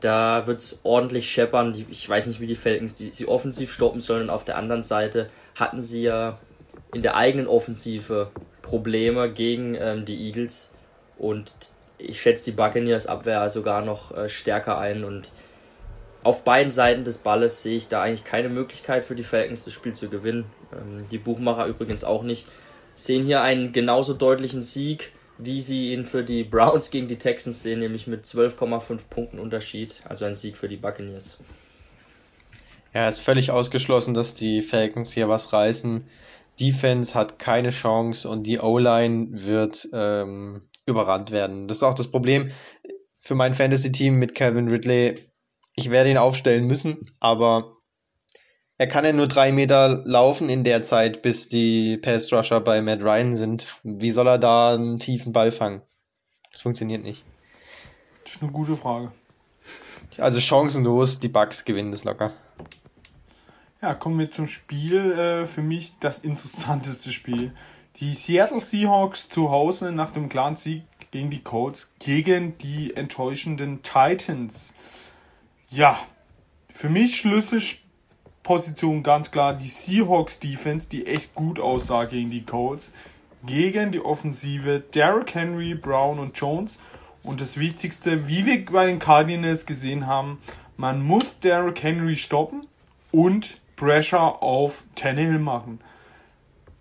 Da 0.00 0.46
wird 0.46 0.60
es 0.60 0.80
ordentlich 0.82 1.30
scheppern. 1.30 1.74
Ich 1.90 2.08
weiß 2.08 2.26
nicht, 2.26 2.40
wie 2.40 2.46
die 2.46 2.56
Falcons 2.56 2.94
die, 2.94 3.10
sie 3.10 3.26
offensiv 3.26 3.72
stoppen 3.72 4.00
sollen. 4.00 4.24
Und 4.24 4.30
auf 4.30 4.44
der 4.44 4.56
anderen 4.56 4.82
Seite 4.82 5.30
hatten 5.54 5.80
sie 5.80 6.02
ja 6.02 6.38
in 6.92 7.02
der 7.02 7.16
eigenen 7.16 7.46
Offensive 7.46 8.30
Probleme 8.62 9.30
gegen 9.30 9.74
ähm, 9.74 10.04
die 10.04 10.26
Eagles 10.26 10.72
und 11.18 11.52
ich 11.98 12.20
schätze 12.20 12.46
die 12.46 12.56
Buccaneers 12.56 13.06
Abwehr 13.06 13.48
sogar 13.48 13.82
noch 13.84 14.16
äh, 14.16 14.28
stärker 14.28 14.78
ein 14.78 15.04
und 15.04 15.32
auf 16.24 16.44
beiden 16.44 16.72
Seiten 16.72 17.04
des 17.04 17.18
Balles 17.18 17.62
sehe 17.62 17.76
ich 17.76 17.88
da 17.88 18.02
eigentlich 18.02 18.24
keine 18.24 18.48
Möglichkeit 18.48 19.04
für 19.04 19.16
die 19.16 19.24
Falcons 19.24 19.64
das 19.64 19.74
Spiel 19.74 19.92
zu 19.92 20.08
gewinnen. 20.08 20.44
Ähm, 20.72 21.06
die 21.10 21.18
Buchmacher 21.18 21.66
übrigens 21.66 22.04
auch 22.04 22.22
nicht. 22.22 22.46
Sehen 22.94 23.24
hier 23.24 23.40
einen 23.40 23.72
genauso 23.72 24.14
deutlichen 24.14 24.62
Sieg, 24.62 25.12
wie 25.38 25.60
sie 25.60 25.92
ihn 25.92 26.04
für 26.04 26.22
die 26.22 26.44
Browns 26.44 26.90
gegen 26.90 27.08
die 27.08 27.18
Texans 27.18 27.62
sehen, 27.62 27.80
nämlich 27.80 28.06
mit 28.06 28.24
12,5 28.24 29.08
Punkten 29.08 29.38
Unterschied, 29.38 29.94
also 30.08 30.24
ein 30.24 30.36
Sieg 30.36 30.56
für 30.56 30.68
die 30.68 30.76
Buccaneers. 30.76 31.38
Ja, 32.94 33.08
ist 33.08 33.20
völlig 33.20 33.50
ausgeschlossen, 33.50 34.12
dass 34.12 34.34
die 34.34 34.60
Falcons 34.60 35.12
hier 35.12 35.28
was 35.28 35.52
reißen. 35.52 36.04
Defense 36.60 37.14
hat 37.14 37.38
keine 37.38 37.70
Chance 37.70 38.28
und 38.28 38.46
die 38.46 38.58
O-Line 38.58 39.28
wird 39.30 39.88
ähm, 39.92 40.68
überrannt 40.86 41.30
werden. 41.30 41.68
Das 41.68 41.78
ist 41.78 41.82
auch 41.82 41.94
das 41.94 42.10
Problem 42.10 42.50
für 43.18 43.34
mein 43.34 43.54
Fantasy-Team 43.54 44.16
mit 44.16 44.34
Calvin 44.34 44.68
Ridley. 44.68 45.14
Ich 45.74 45.90
werde 45.90 46.10
ihn 46.10 46.18
aufstellen 46.18 46.66
müssen, 46.66 46.98
aber 47.20 47.76
er 48.78 48.88
kann 48.88 49.04
ja 49.04 49.12
nur 49.12 49.28
drei 49.28 49.52
Meter 49.52 50.02
laufen 50.04 50.48
in 50.48 50.64
der 50.64 50.82
Zeit, 50.82 51.22
bis 51.22 51.48
die 51.48 51.96
Pass-Rusher 51.98 52.60
bei 52.60 52.82
Matt 52.82 53.02
Ryan 53.02 53.34
sind. 53.34 53.78
Wie 53.84 54.10
soll 54.10 54.26
er 54.26 54.38
da 54.38 54.74
einen 54.74 54.98
tiefen 54.98 55.32
Ball 55.32 55.52
fangen? 55.52 55.82
Das 56.50 56.62
funktioniert 56.62 57.02
nicht. 57.02 57.24
Das 58.24 58.34
ist 58.34 58.42
eine 58.42 58.52
gute 58.52 58.74
Frage. 58.74 59.12
Also 60.18 60.40
chancenlos, 60.40 61.20
die 61.20 61.28
Bucks 61.28 61.64
gewinnen 61.64 61.92
das 61.92 62.04
locker. 62.04 62.32
Ja, 63.82 63.94
kommen 63.94 64.16
wir 64.20 64.30
zum 64.30 64.46
Spiel. 64.46 65.10
Äh, 65.10 65.46
für 65.46 65.60
mich 65.60 65.94
das 65.98 66.20
interessanteste 66.20 67.12
Spiel. 67.12 67.52
Die 67.96 68.14
Seattle 68.14 68.60
Seahawks 68.60 69.28
zu 69.28 69.50
Hause 69.50 69.90
nach 69.90 70.10
dem 70.10 70.28
klaren 70.28 70.54
Sieg 70.54 70.84
gegen 71.10 71.30
die 71.30 71.42
Colts 71.42 71.90
gegen 71.98 72.56
die 72.58 72.94
enttäuschenden 72.94 73.82
Titans. 73.82 74.72
Ja, 75.68 75.98
für 76.70 76.88
mich 76.88 77.16
Schlüsselposition 77.16 79.02
ganz 79.02 79.32
klar 79.32 79.54
die 79.54 79.68
Seahawks 79.68 80.38
Defense, 80.38 80.88
die 80.88 81.08
echt 81.08 81.34
gut 81.34 81.58
aussah 81.58 82.04
gegen 82.04 82.30
die 82.30 82.44
Colts, 82.44 82.92
gegen 83.44 83.90
die 83.90 84.00
Offensive 84.00 84.78
Derrick 84.94 85.34
Henry, 85.34 85.74
Brown 85.74 86.20
und 86.20 86.38
Jones. 86.38 86.78
Und 87.24 87.40
das 87.40 87.58
Wichtigste, 87.58 88.28
wie 88.28 88.46
wir 88.46 88.64
bei 88.64 88.86
den 88.86 89.00
Cardinals 89.00 89.66
gesehen 89.66 90.06
haben, 90.06 90.38
man 90.76 91.02
muss 91.02 91.40
Derrick 91.40 91.82
Henry 91.82 92.14
stoppen 92.14 92.68
und 93.10 93.60
Pressure 93.82 94.40
auf 94.40 94.84
Tannehill 94.94 95.40
machen. 95.40 95.80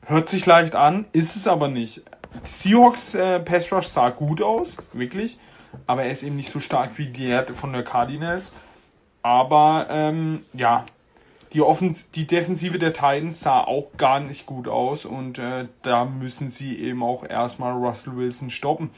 Hört 0.06 0.30
sich 0.30 0.46
leicht 0.46 0.76
an, 0.76 1.06
ist 1.14 1.36
es 1.36 1.48
aber 1.48 1.68
nicht. 1.68 2.04
Seahawks 2.44 3.16
äh, 3.16 3.40
Pass 3.40 3.72
Rush 3.72 3.88
sah 3.88 4.12
gut 4.12 4.44
aus, 4.44 4.78
wirklich, 4.94 5.40
aber 5.88 6.04
er 6.04 6.12
ist 6.12 6.22
eben 6.22 6.36
nicht 6.36 6.52
so 6.52 6.60
stark 6.60 7.00
wie 7.00 7.08
der 7.08 7.48
von 7.56 7.74
der 7.74 7.84
Cardinals. 7.84 8.54
Aber 9.24 9.88
ähm, 9.90 10.42
ja, 10.54 10.86
die, 11.54 11.62
Offens 11.62 12.08
die 12.12 12.28
Defensive 12.28 12.78
der 12.78 12.94
Titans 12.94 13.42
sah 13.42 13.62
auch 13.62 13.88
gar 13.98 14.20
nicht 14.20 14.46
gut 14.46 14.68
aus 14.68 15.04
und 15.04 15.40
äh, 15.40 15.66
da 15.82 16.06
müssen 16.06 16.52
sie 16.52 16.78
eben 16.78 17.02
auch 17.02 17.24
erstmal 17.28 17.74
Russell 17.74 18.16
Wilson 18.16 18.52
stoppen, 18.52 18.92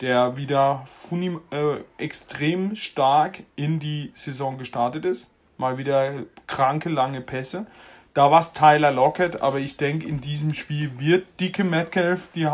der 0.00 0.36
wieder 0.36 0.86
äh, 1.12 1.76
extrem 1.98 2.74
stark 2.74 3.44
in 3.54 3.78
die 3.78 4.10
Saison 4.16 4.58
gestartet 4.58 5.04
ist 5.04 5.30
mal 5.56 5.78
wieder 5.78 6.12
kranke 6.46 6.88
lange 6.88 7.20
Pässe. 7.20 7.66
Da 8.14 8.30
war 8.30 8.40
es 8.40 8.52
Tyler 8.52 8.92
Lockett, 8.92 9.42
aber 9.42 9.58
ich 9.58 9.76
denke, 9.76 10.06
in 10.06 10.20
diesem 10.20 10.54
Spiel 10.54 10.98
wird 10.98 11.40
Dicke 11.40 11.64
Metcalf 11.64 12.28
die, 12.32 12.48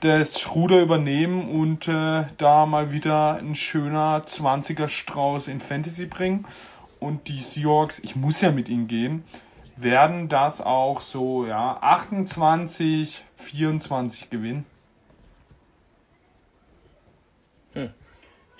das 0.00 0.54
Ruder 0.54 0.80
übernehmen 0.80 1.48
und 1.48 1.86
äh, 1.86 2.24
da 2.38 2.66
mal 2.66 2.90
wieder 2.90 3.36
ein 3.36 3.54
schöner 3.54 4.24
20er 4.26 4.88
Strauß 4.88 5.48
in 5.48 5.60
Fantasy 5.60 6.06
bringen. 6.06 6.46
Und 6.98 7.28
die 7.28 7.40
Seahawks, 7.40 7.98
ich 8.00 8.16
muss 8.16 8.40
ja 8.40 8.50
mit 8.50 8.68
ihnen 8.68 8.88
gehen, 8.88 9.24
werden 9.76 10.28
das 10.28 10.60
auch 10.60 11.00
so 11.00 11.46
ja 11.46 11.78
28, 11.80 13.22
24 13.36 14.30
gewinnen. 14.30 14.66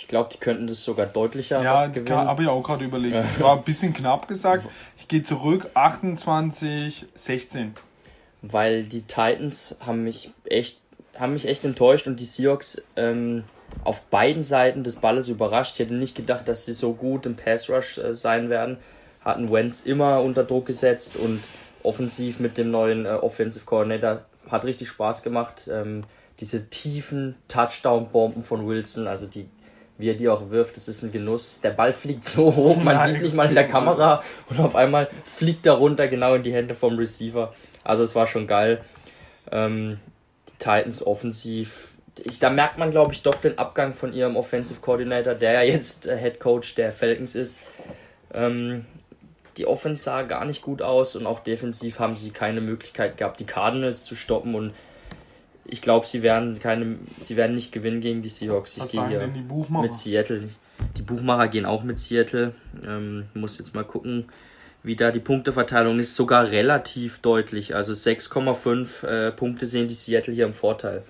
Ich 0.00 0.08
glaube, 0.08 0.30
die 0.32 0.38
könnten 0.38 0.66
das 0.66 0.82
sogar 0.82 1.04
deutlicher 1.04 1.62
ja, 1.62 1.86
gewinnen. 1.86 2.06
Ja, 2.06 2.24
habe 2.24 2.42
ich 2.42 2.48
auch 2.48 2.62
gerade 2.62 2.84
überlegt. 2.84 3.14
War 3.40 3.58
ein 3.58 3.62
bisschen 3.64 3.92
knapp 3.92 4.28
gesagt. 4.28 4.66
Ich 4.96 5.08
gehe 5.08 5.22
zurück, 5.22 5.68
28, 5.74 7.04
16. 7.14 7.74
Weil 8.40 8.84
die 8.84 9.02
Titans 9.02 9.76
haben 9.78 10.02
mich 10.02 10.32
echt, 10.44 10.80
haben 11.18 11.34
mich 11.34 11.46
echt 11.46 11.66
enttäuscht 11.66 12.06
und 12.06 12.18
die 12.18 12.24
Seahawks 12.24 12.82
ähm, 12.96 13.44
auf 13.84 14.00
beiden 14.06 14.42
Seiten 14.42 14.84
des 14.84 14.96
Balles 14.96 15.28
überrascht. 15.28 15.74
Ich 15.74 15.80
hätte 15.80 15.94
nicht 15.94 16.16
gedacht, 16.16 16.48
dass 16.48 16.64
sie 16.64 16.72
so 16.72 16.94
gut 16.94 17.26
im 17.26 17.36
Pass 17.36 17.68
Rush 17.68 17.98
äh, 17.98 18.14
sein 18.14 18.48
werden. 18.48 18.78
Hatten 19.20 19.52
Wentz 19.52 19.80
immer 19.80 20.22
unter 20.22 20.44
Druck 20.44 20.64
gesetzt 20.64 21.16
und 21.18 21.42
offensiv 21.82 22.40
mit 22.40 22.56
dem 22.56 22.70
neuen 22.70 23.04
äh, 23.04 23.10
Offensive 23.10 23.66
Coordinator 23.66 24.24
hat 24.48 24.64
richtig 24.64 24.88
Spaß 24.88 25.22
gemacht. 25.22 25.68
Ähm, 25.70 26.04
diese 26.40 26.70
tiefen 26.70 27.34
Touchdown-Bomben 27.48 28.44
von 28.44 28.66
Wilson, 28.66 29.06
also 29.06 29.26
die 29.26 29.46
wie 30.00 30.10
er 30.10 30.14
die 30.14 30.28
auch 30.28 30.50
wirft, 30.50 30.76
das 30.76 30.88
ist 30.88 31.02
ein 31.02 31.12
Genuss. 31.12 31.60
Der 31.60 31.70
Ball 31.70 31.92
fliegt 31.92 32.24
so 32.24 32.54
hoch, 32.54 32.76
man 32.76 32.96
ja, 32.96 33.06
sieht 33.06 33.22
nicht 33.22 33.34
mal 33.34 33.48
in 33.48 33.54
der 33.54 33.68
Kamera 33.68 34.22
und 34.48 34.60
auf 34.60 34.76
einmal 34.76 35.08
fliegt 35.24 35.66
er 35.66 35.74
runter 35.74 36.08
genau 36.08 36.34
in 36.34 36.42
die 36.42 36.52
Hände 36.52 36.74
vom 36.74 36.96
Receiver. 36.96 37.52
Also 37.84 38.04
es 38.04 38.14
war 38.14 38.26
schon 38.26 38.46
geil. 38.46 38.82
Ähm, 39.50 39.98
die 40.48 40.58
Titans 40.58 41.06
offensiv, 41.06 41.94
ich, 42.22 42.38
da 42.38 42.50
merkt 42.50 42.78
man 42.78 42.90
glaube 42.90 43.12
ich 43.12 43.22
doch 43.22 43.34
den 43.34 43.58
Abgang 43.58 43.94
von 43.94 44.12
ihrem 44.12 44.36
Offensive 44.36 44.80
Coordinator, 44.80 45.34
der 45.34 45.52
ja 45.52 45.62
jetzt 45.62 46.06
äh, 46.06 46.16
Head 46.16 46.40
Coach 46.40 46.74
der 46.74 46.92
Falcons 46.92 47.34
ist. 47.34 47.62
Ähm, 48.32 48.84
die 49.56 49.66
Offense 49.66 50.04
sah 50.04 50.22
gar 50.22 50.44
nicht 50.44 50.62
gut 50.62 50.80
aus 50.80 51.16
und 51.16 51.26
auch 51.26 51.40
defensiv 51.40 51.98
haben 51.98 52.16
sie 52.16 52.30
keine 52.30 52.60
Möglichkeit 52.60 53.16
gehabt, 53.16 53.40
die 53.40 53.46
Cardinals 53.46 54.04
zu 54.04 54.16
stoppen 54.16 54.54
und 54.54 54.72
ich 55.64 55.82
glaube, 55.82 56.06
sie 56.06 56.22
werden 56.22 56.58
keine, 56.58 56.96
sie 57.20 57.36
werden 57.36 57.54
nicht 57.54 57.72
gewinnen 57.72 58.00
gegen 58.00 58.22
die 58.22 58.28
Seahawks. 58.28 58.76
Ich 58.78 58.92
gehe 58.92 59.08
hier 59.08 59.26
mit 59.26 59.94
Seattle. 59.94 60.50
Die 60.96 61.02
Buchmacher 61.02 61.48
gehen 61.48 61.66
auch 61.66 61.82
mit 61.82 61.98
Seattle. 61.98 62.54
Ähm, 62.84 63.26
muss 63.34 63.58
jetzt 63.58 63.74
mal 63.74 63.84
gucken, 63.84 64.26
wie 64.82 64.96
da 64.96 65.10
die 65.10 65.20
Punkteverteilung 65.20 65.98
ist. 65.98 66.16
Sogar 66.16 66.50
relativ 66.50 67.20
deutlich. 67.20 67.74
Also 67.74 67.92
6,5 67.92 69.06
äh, 69.06 69.32
Punkte 69.32 69.66
sehen 69.66 69.88
die 69.88 69.94
Seattle 69.94 70.32
hier 70.32 70.46
im 70.46 70.54
Vorteil. 70.54 71.02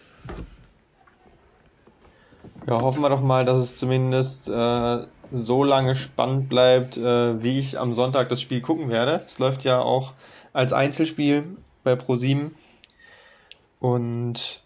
Ja, 2.67 2.81
hoffen 2.81 3.03
wir 3.03 3.09
doch 3.09 3.23
mal, 3.23 3.45
dass 3.45 3.59
es 3.59 3.77
zumindest 3.77 4.49
äh, 4.49 4.99
so 5.33 5.65
lange 5.65 5.95
spannend 5.95 6.49
bleibt, 6.49 6.97
äh, 6.97 7.43
wie 7.43 7.59
ich 7.59 7.79
am 7.79 7.93
Sonntag 7.93 8.29
das 8.29 8.41
Spiel 8.41 8.61
gucken 8.61 8.91
werde. 8.91 9.23
Es 9.25 9.39
läuft 9.39 9.65
ja 9.65 9.81
auch 9.81 10.13
als 10.53 10.73
Einzelspiel 10.73 11.57
bei 11.85 11.95
Pro7. 11.95 12.51
Und 13.81 14.63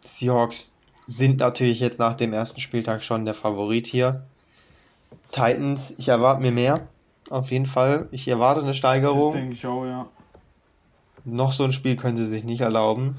Seahawks 0.00 0.72
sind 1.06 1.40
natürlich 1.40 1.80
jetzt 1.80 1.98
nach 1.98 2.14
dem 2.14 2.32
ersten 2.32 2.60
Spieltag 2.60 3.02
schon 3.02 3.24
der 3.24 3.34
Favorit 3.34 3.86
hier. 3.86 4.24
Titans, 5.32 5.94
ich 5.98 6.08
erwarte 6.08 6.40
mir 6.40 6.52
mehr. 6.52 6.86
Auf 7.30 7.50
jeden 7.50 7.66
Fall. 7.66 8.08
Ich 8.12 8.28
erwarte 8.28 8.62
eine 8.62 8.74
Steigerung. 8.74 9.32
Das 9.32 9.40
denke 9.40 9.54
ich 9.54 9.66
auch, 9.66 9.84
ja. 9.84 10.06
Noch 11.24 11.52
so 11.52 11.64
ein 11.64 11.72
Spiel 11.72 11.96
können 11.96 12.16
sie 12.16 12.26
sich 12.26 12.44
nicht 12.44 12.60
erlauben. 12.60 13.18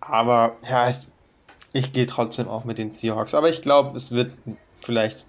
Aber 0.00 0.56
ja, 0.68 0.90
ich 1.72 1.92
gehe 1.92 2.06
trotzdem 2.06 2.48
auch 2.48 2.64
mit 2.64 2.78
den 2.78 2.90
Seahawks. 2.90 3.34
Aber 3.34 3.48
ich 3.48 3.62
glaube, 3.62 3.96
es 3.96 4.10
wird 4.10 4.32
vielleicht 4.80 5.24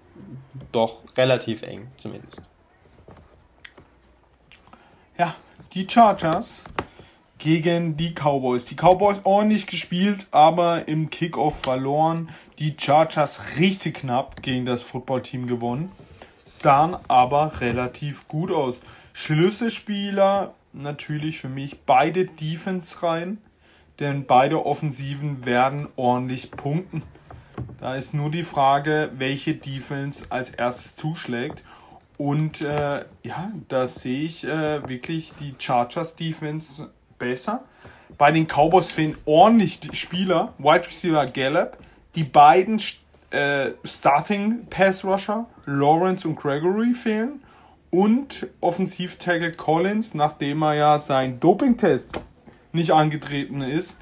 doch 0.71 0.97
relativ 1.15 1.61
eng, 1.61 1.87
zumindest. 1.97 2.41
Ja, 5.17 5.35
die 5.73 5.87
Chargers 5.87 6.57
gegen 7.41 7.97
die 7.97 8.13
Cowboys. 8.13 8.65
Die 8.65 8.75
Cowboys 8.75 9.21
ordentlich 9.23 9.65
gespielt, 9.65 10.27
aber 10.29 10.87
im 10.87 11.09
Kickoff 11.09 11.59
verloren. 11.59 12.29
Die 12.59 12.75
Chargers 12.79 13.57
richtig 13.57 13.95
knapp 13.95 14.43
gegen 14.43 14.67
das 14.67 14.83
Footballteam 14.83 15.47
gewonnen. 15.47 15.91
Sahen 16.45 16.95
aber 17.07 17.59
relativ 17.59 18.27
gut 18.27 18.51
aus. 18.51 18.75
Schlüsselspieler 19.13 20.53
natürlich 20.71 21.39
für 21.39 21.49
mich 21.49 21.81
beide 21.81 22.25
Defense 22.25 23.01
rein, 23.01 23.39
denn 23.99 24.25
beide 24.25 24.63
Offensiven 24.63 25.43
werden 25.43 25.87
ordentlich 25.95 26.51
punkten. 26.51 27.01
Da 27.79 27.95
ist 27.95 28.13
nur 28.13 28.29
die 28.29 28.43
Frage, 28.43 29.09
welche 29.17 29.55
Defense 29.55 30.25
als 30.29 30.51
erstes 30.51 30.95
zuschlägt. 30.95 31.63
Und 32.17 32.61
äh, 32.61 33.03
ja, 33.23 33.51
da 33.67 33.87
sehe 33.87 34.25
ich 34.25 34.43
äh, 34.43 34.87
wirklich 34.87 35.33
die 35.39 35.55
Chargers 35.57 36.15
Defense 36.15 36.91
besser. 37.21 37.63
Bei 38.17 38.31
den 38.31 38.47
Cowboys 38.47 38.91
fehlen 38.91 39.15
ordentlich 39.25 39.79
Spieler. 39.93 40.53
Wide 40.57 40.87
Receiver 40.87 41.25
Gallup, 41.27 41.77
die 42.15 42.23
beiden 42.23 42.81
äh, 43.29 43.71
Starting 43.85 44.65
Pass 44.69 45.05
Rusher, 45.05 45.45
Lawrence 45.65 46.27
und 46.27 46.35
Gregory 46.35 46.93
fehlen. 46.93 47.41
Und 47.89 48.47
Offensiv 48.61 49.17
Tackle 49.17 49.51
Collins, 49.51 50.13
nachdem 50.13 50.61
er 50.63 50.75
ja 50.75 50.99
sein 50.99 51.39
Doping-Test 51.39 52.19
nicht 52.71 52.91
angetreten 52.91 53.61
ist, 53.61 53.97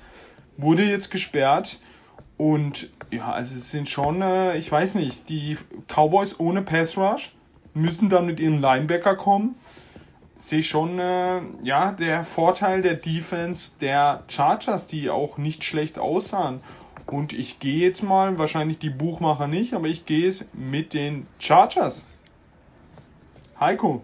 wurde 0.57 0.83
jetzt 0.83 1.11
gesperrt. 1.11 1.79
Und 2.37 2.89
ja, 3.11 3.31
also 3.31 3.55
es 3.55 3.71
sind 3.71 3.89
schon, 3.89 4.21
äh, 4.21 4.57
ich 4.57 4.71
weiß 4.71 4.95
nicht, 4.95 5.29
die 5.29 5.57
Cowboys 5.87 6.39
ohne 6.39 6.61
Pass 6.61 6.97
Rush 6.97 7.33
müssen 7.73 8.09
dann 8.09 8.25
mit 8.25 8.39
ihrem 8.39 8.61
Linebacker 8.61 9.15
kommen 9.15 9.55
sehe 10.39 10.63
schon 10.63 10.97
äh, 10.97 11.41
ja 11.61 11.91
der 11.91 12.23
Vorteil 12.23 12.81
der 12.81 12.95
Defense 12.95 13.71
der 13.79 14.23
Chargers, 14.27 14.87
die 14.87 15.09
auch 15.09 15.37
nicht 15.37 15.63
schlecht 15.63 15.99
aussahen. 15.99 16.61
Und 17.05 17.33
ich 17.33 17.59
gehe 17.59 17.79
jetzt 17.79 18.03
mal, 18.03 18.37
wahrscheinlich 18.37 18.79
die 18.79 18.89
Buchmacher 18.89 19.47
nicht, 19.47 19.73
aber 19.73 19.87
ich 19.87 20.05
gehe 20.05 20.27
es 20.27 20.45
mit 20.53 20.93
den 20.93 21.27
Chargers. 21.39 22.05
Heiko. 23.59 24.03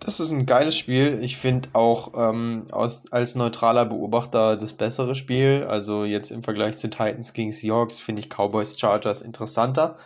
Das 0.00 0.20
ist 0.20 0.30
ein 0.30 0.46
geiles 0.46 0.76
Spiel. 0.76 1.20
Ich 1.22 1.36
finde 1.36 1.70
auch 1.72 2.12
ähm, 2.16 2.66
aus, 2.70 3.12
als 3.12 3.34
neutraler 3.34 3.84
Beobachter 3.84 4.56
das 4.56 4.72
bessere 4.72 5.14
Spiel. 5.14 5.66
Also 5.68 6.04
jetzt 6.04 6.30
im 6.30 6.42
Vergleich 6.42 6.76
zu 6.76 6.88
Titans 6.88 7.32
gegen 7.32 7.52
Seahawks 7.52 7.98
finde 7.98 8.20
ich 8.20 8.28
Cowboys 8.28 8.78
Chargers 8.78 9.22
interessanter. 9.22 9.96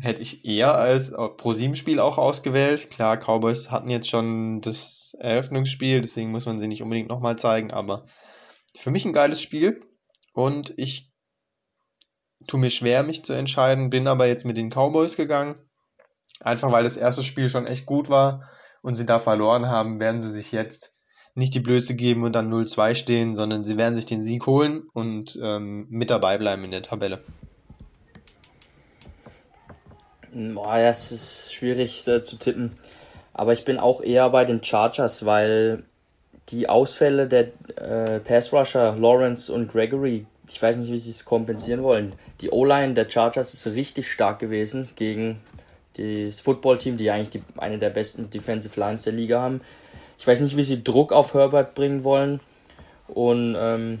Hätte 0.00 0.22
ich 0.22 0.44
eher 0.44 0.74
als 0.74 1.10
Pro-7-Spiel 1.10 2.00
auch 2.00 2.18
ausgewählt. 2.18 2.90
Klar, 2.90 3.16
Cowboys 3.16 3.70
hatten 3.70 3.90
jetzt 3.90 4.08
schon 4.08 4.60
das 4.60 5.16
Eröffnungsspiel, 5.18 6.00
deswegen 6.00 6.30
muss 6.30 6.46
man 6.46 6.58
sie 6.58 6.68
nicht 6.68 6.82
unbedingt 6.82 7.08
nochmal 7.08 7.36
zeigen, 7.36 7.70
aber 7.72 8.06
für 8.76 8.90
mich 8.90 9.04
ein 9.04 9.12
geiles 9.12 9.40
Spiel. 9.40 9.82
Und 10.32 10.74
ich 10.76 11.10
tue 12.46 12.60
mir 12.60 12.70
schwer, 12.70 13.02
mich 13.02 13.24
zu 13.24 13.32
entscheiden, 13.32 13.90
bin 13.90 14.06
aber 14.06 14.26
jetzt 14.26 14.44
mit 14.44 14.56
den 14.56 14.70
Cowboys 14.70 15.16
gegangen. 15.16 15.56
Einfach 16.40 16.72
weil 16.72 16.84
das 16.84 16.96
erste 16.96 17.22
Spiel 17.22 17.48
schon 17.48 17.66
echt 17.66 17.86
gut 17.86 18.08
war 18.08 18.48
und 18.82 18.96
sie 18.96 19.06
da 19.06 19.18
verloren 19.18 19.66
haben, 19.66 20.00
werden 20.00 20.22
sie 20.22 20.30
sich 20.30 20.52
jetzt 20.52 20.94
nicht 21.34 21.54
die 21.54 21.60
Blöße 21.60 21.94
geben 21.94 22.22
und 22.24 22.32
dann 22.32 22.52
0-2 22.52 22.94
stehen, 22.94 23.36
sondern 23.36 23.64
sie 23.64 23.76
werden 23.76 23.94
sich 23.94 24.06
den 24.06 24.24
Sieg 24.24 24.46
holen 24.46 24.88
und 24.92 25.38
ähm, 25.42 25.86
mit 25.90 26.10
dabei 26.10 26.38
bleiben 26.38 26.64
in 26.64 26.70
der 26.70 26.82
Tabelle. 26.82 27.22
Boah, 30.32 30.78
das 30.78 31.10
ist 31.12 31.52
schwierig 31.52 32.06
äh, 32.06 32.22
zu 32.22 32.36
tippen. 32.36 32.72
Aber 33.32 33.52
ich 33.52 33.64
bin 33.64 33.78
auch 33.78 34.00
eher 34.00 34.28
bei 34.30 34.44
den 34.44 34.62
Chargers, 34.62 35.24
weil 35.24 35.82
die 36.50 36.68
Ausfälle 36.68 37.26
der 37.26 37.48
äh, 37.76 38.20
Pass 38.20 38.52
Rusher 38.52 38.96
Lawrence 38.96 39.52
und 39.52 39.70
Gregory, 39.70 40.26
ich 40.48 40.60
weiß 40.60 40.76
nicht, 40.76 40.90
wie 40.90 40.98
sie 40.98 41.10
es 41.10 41.24
kompensieren 41.24 41.82
wollen. 41.82 42.12
Die 42.40 42.50
O-Line 42.50 42.94
der 42.94 43.08
Chargers 43.08 43.54
ist 43.54 43.66
richtig 43.68 44.10
stark 44.10 44.38
gewesen 44.40 44.88
gegen 44.96 45.40
das 45.96 46.40
Football-Team, 46.40 46.96
die 46.96 47.10
eigentlich 47.10 47.30
die, 47.30 47.42
eine 47.58 47.78
der 47.78 47.90
besten 47.90 48.30
Defensive 48.30 48.78
Lines 48.78 49.02
der 49.02 49.12
Liga 49.12 49.40
haben. 49.40 49.60
Ich 50.18 50.26
weiß 50.26 50.40
nicht, 50.40 50.56
wie 50.56 50.62
sie 50.62 50.82
Druck 50.82 51.12
auf 51.12 51.34
Herbert 51.34 51.74
bringen 51.74 52.04
wollen. 52.04 52.40
Und 53.08 53.56
ähm, 53.58 54.00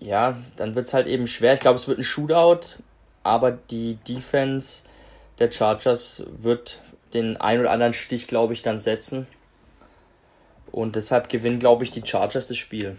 ja, 0.00 0.36
dann 0.56 0.74
wird 0.74 0.86
es 0.86 0.94
halt 0.94 1.06
eben 1.06 1.26
schwer. 1.26 1.54
Ich 1.54 1.60
glaube, 1.60 1.76
es 1.76 1.88
wird 1.88 1.98
ein 1.98 2.04
Shootout, 2.04 2.78
aber 3.22 3.52
die 3.52 3.96
Defense 4.08 4.84
der 5.38 5.50
Chargers 5.50 6.24
wird 6.26 6.80
den 7.12 7.36
ein 7.36 7.60
oder 7.60 7.70
anderen 7.70 7.92
Stich, 7.92 8.26
glaube 8.26 8.52
ich, 8.52 8.62
dann 8.62 8.78
setzen. 8.78 9.26
Und 10.70 10.96
deshalb 10.96 11.28
gewinnen, 11.28 11.60
glaube 11.60 11.84
ich, 11.84 11.90
die 11.90 12.04
Chargers 12.04 12.48
das 12.48 12.56
Spiel. 12.56 12.98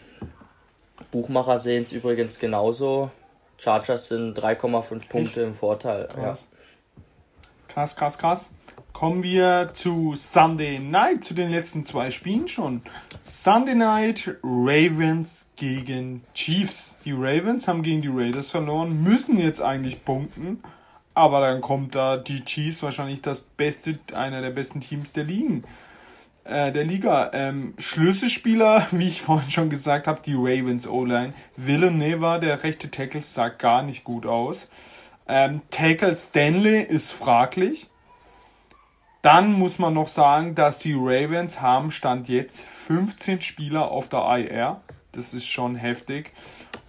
Buchmacher 1.11 1.57
sehen 1.57 1.83
es 1.83 1.91
übrigens 1.91 2.39
genauso. 2.39 3.11
Chargers 3.57 4.07
sind 4.07 4.37
3,5 4.37 5.09
Punkte 5.09 5.41
im 5.41 5.53
Vorteil. 5.53 6.09
Ja. 6.15 6.33
Krass, 7.67 7.95
krass, 7.95 8.17
krass. 8.17 8.49
Kommen 8.93 9.23
wir 9.23 9.71
zu 9.73 10.13
Sunday 10.15 10.79
Night, 10.79 11.25
zu 11.25 11.33
den 11.33 11.51
letzten 11.51 11.83
zwei 11.83 12.11
Spielen 12.11 12.47
schon. 12.47 12.81
Sunday 13.27 13.75
Night 13.75 14.37
Ravens 14.41 15.47
gegen 15.57 16.23
Chiefs. 16.33 16.97
Die 17.03 17.11
Ravens 17.11 17.67
haben 17.67 17.83
gegen 17.83 18.01
die 18.01 18.11
Raiders 18.11 18.47
verloren, 18.47 19.03
müssen 19.03 19.37
jetzt 19.37 19.61
eigentlich 19.61 20.05
punkten. 20.05 20.63
Aber 21.15 21.39
dann 21.39 21.61
kommt 21.61 21.95
da 21.95 22.17
die 22.17 22.43
Chiefs, 22.43 22.83
wahrscheinlich 22.83 23.21
das 23.21 23.39
beste, 23.39 23.97
einer 24.13 24.41
der 24.41 24.51
besten 24.51 24.81
Teams 24.81 25.13
der 25.13 25.23
Ligen. 25.23 25.63
Äh, 26.43 26.71
der 26.73 26.83
Liga. 26.83 27.31
Ähm, 27.33 27.73
Schlüsselspieler, 27.77 28.85
wie 28.91 29.07
ich 29.07 29.21
vorhin 29.23 29.49
schon 29.49 29.69
gesagt 29.69 30.07
habe, 30.07 30.21
die 30.23 30.35
Ravens 30.35 30.87
O-Line. 30.87 31.33
Villanueva, 31.55 32.37
der 32.37 32.63
rechte 32.63 32.91
Tackle, 32.91 33.21
sah 33.21 33.47
gar 33.49 33.81
nicht 33.81 34.03
gut 34.03 34.25
aus. 34.25 34.67
Ähm, 35.27 35.61
Tackle 35.71 36.15
Stanley 36.15 36.81
ist 36.83 37.11
fraglich. 37.11 37.87
Dann 39.21 39.53
muss 39.53 39.79
man 39.79 39.95
noch 39.95 40.09
sagen, 40.09 40.53
dass 40.53 40.79
die 40.79 40.93
Ravens 40.93 41.59
haben 41.59 41.89
Stand 41.89 42.29
jetzt 42.29 42.59
15 42.59 43.41
Spieler 43.41 43.89
auf 43.89 44.07
der 44.07 44.19
IR. 44.19 44.81
Das 45.13 45.33
ist 45.33 45.47
schon 45.47 45.75
heftig. 45.75 46.31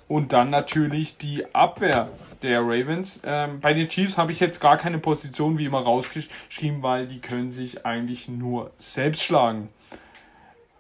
Und 0.09 0.33
dann 0.33 0.51
natürlich 0.51 1.19
die 1.19 1.45
Abwehr 1.55 2.11
der 2.43 2.61
Ravens. 2.61 3.21
Ähm, 3.25 3.61
bei 3.61 3.75
den 3.75 3.89
Chiefs 3.89 4.19
habe 4.19 4.31
ich 4.33 4.41
jetzt 4.41 4.61
gar 4.61 4.77
keine 4.77 4.99
Position 4.99 5.59
wie 5.59 5.65
immer 5.65 5.81
rausgeschrieben, 5.81 6.83
weil 6.83 7.09
die 7.09 7.19
können 7.19 7.51
sich 7.51 7.85
eigentlich 7.85 8.29
nur 8.29 8.71
selbst 8.79 9.23
schlagen. 9.23 9.69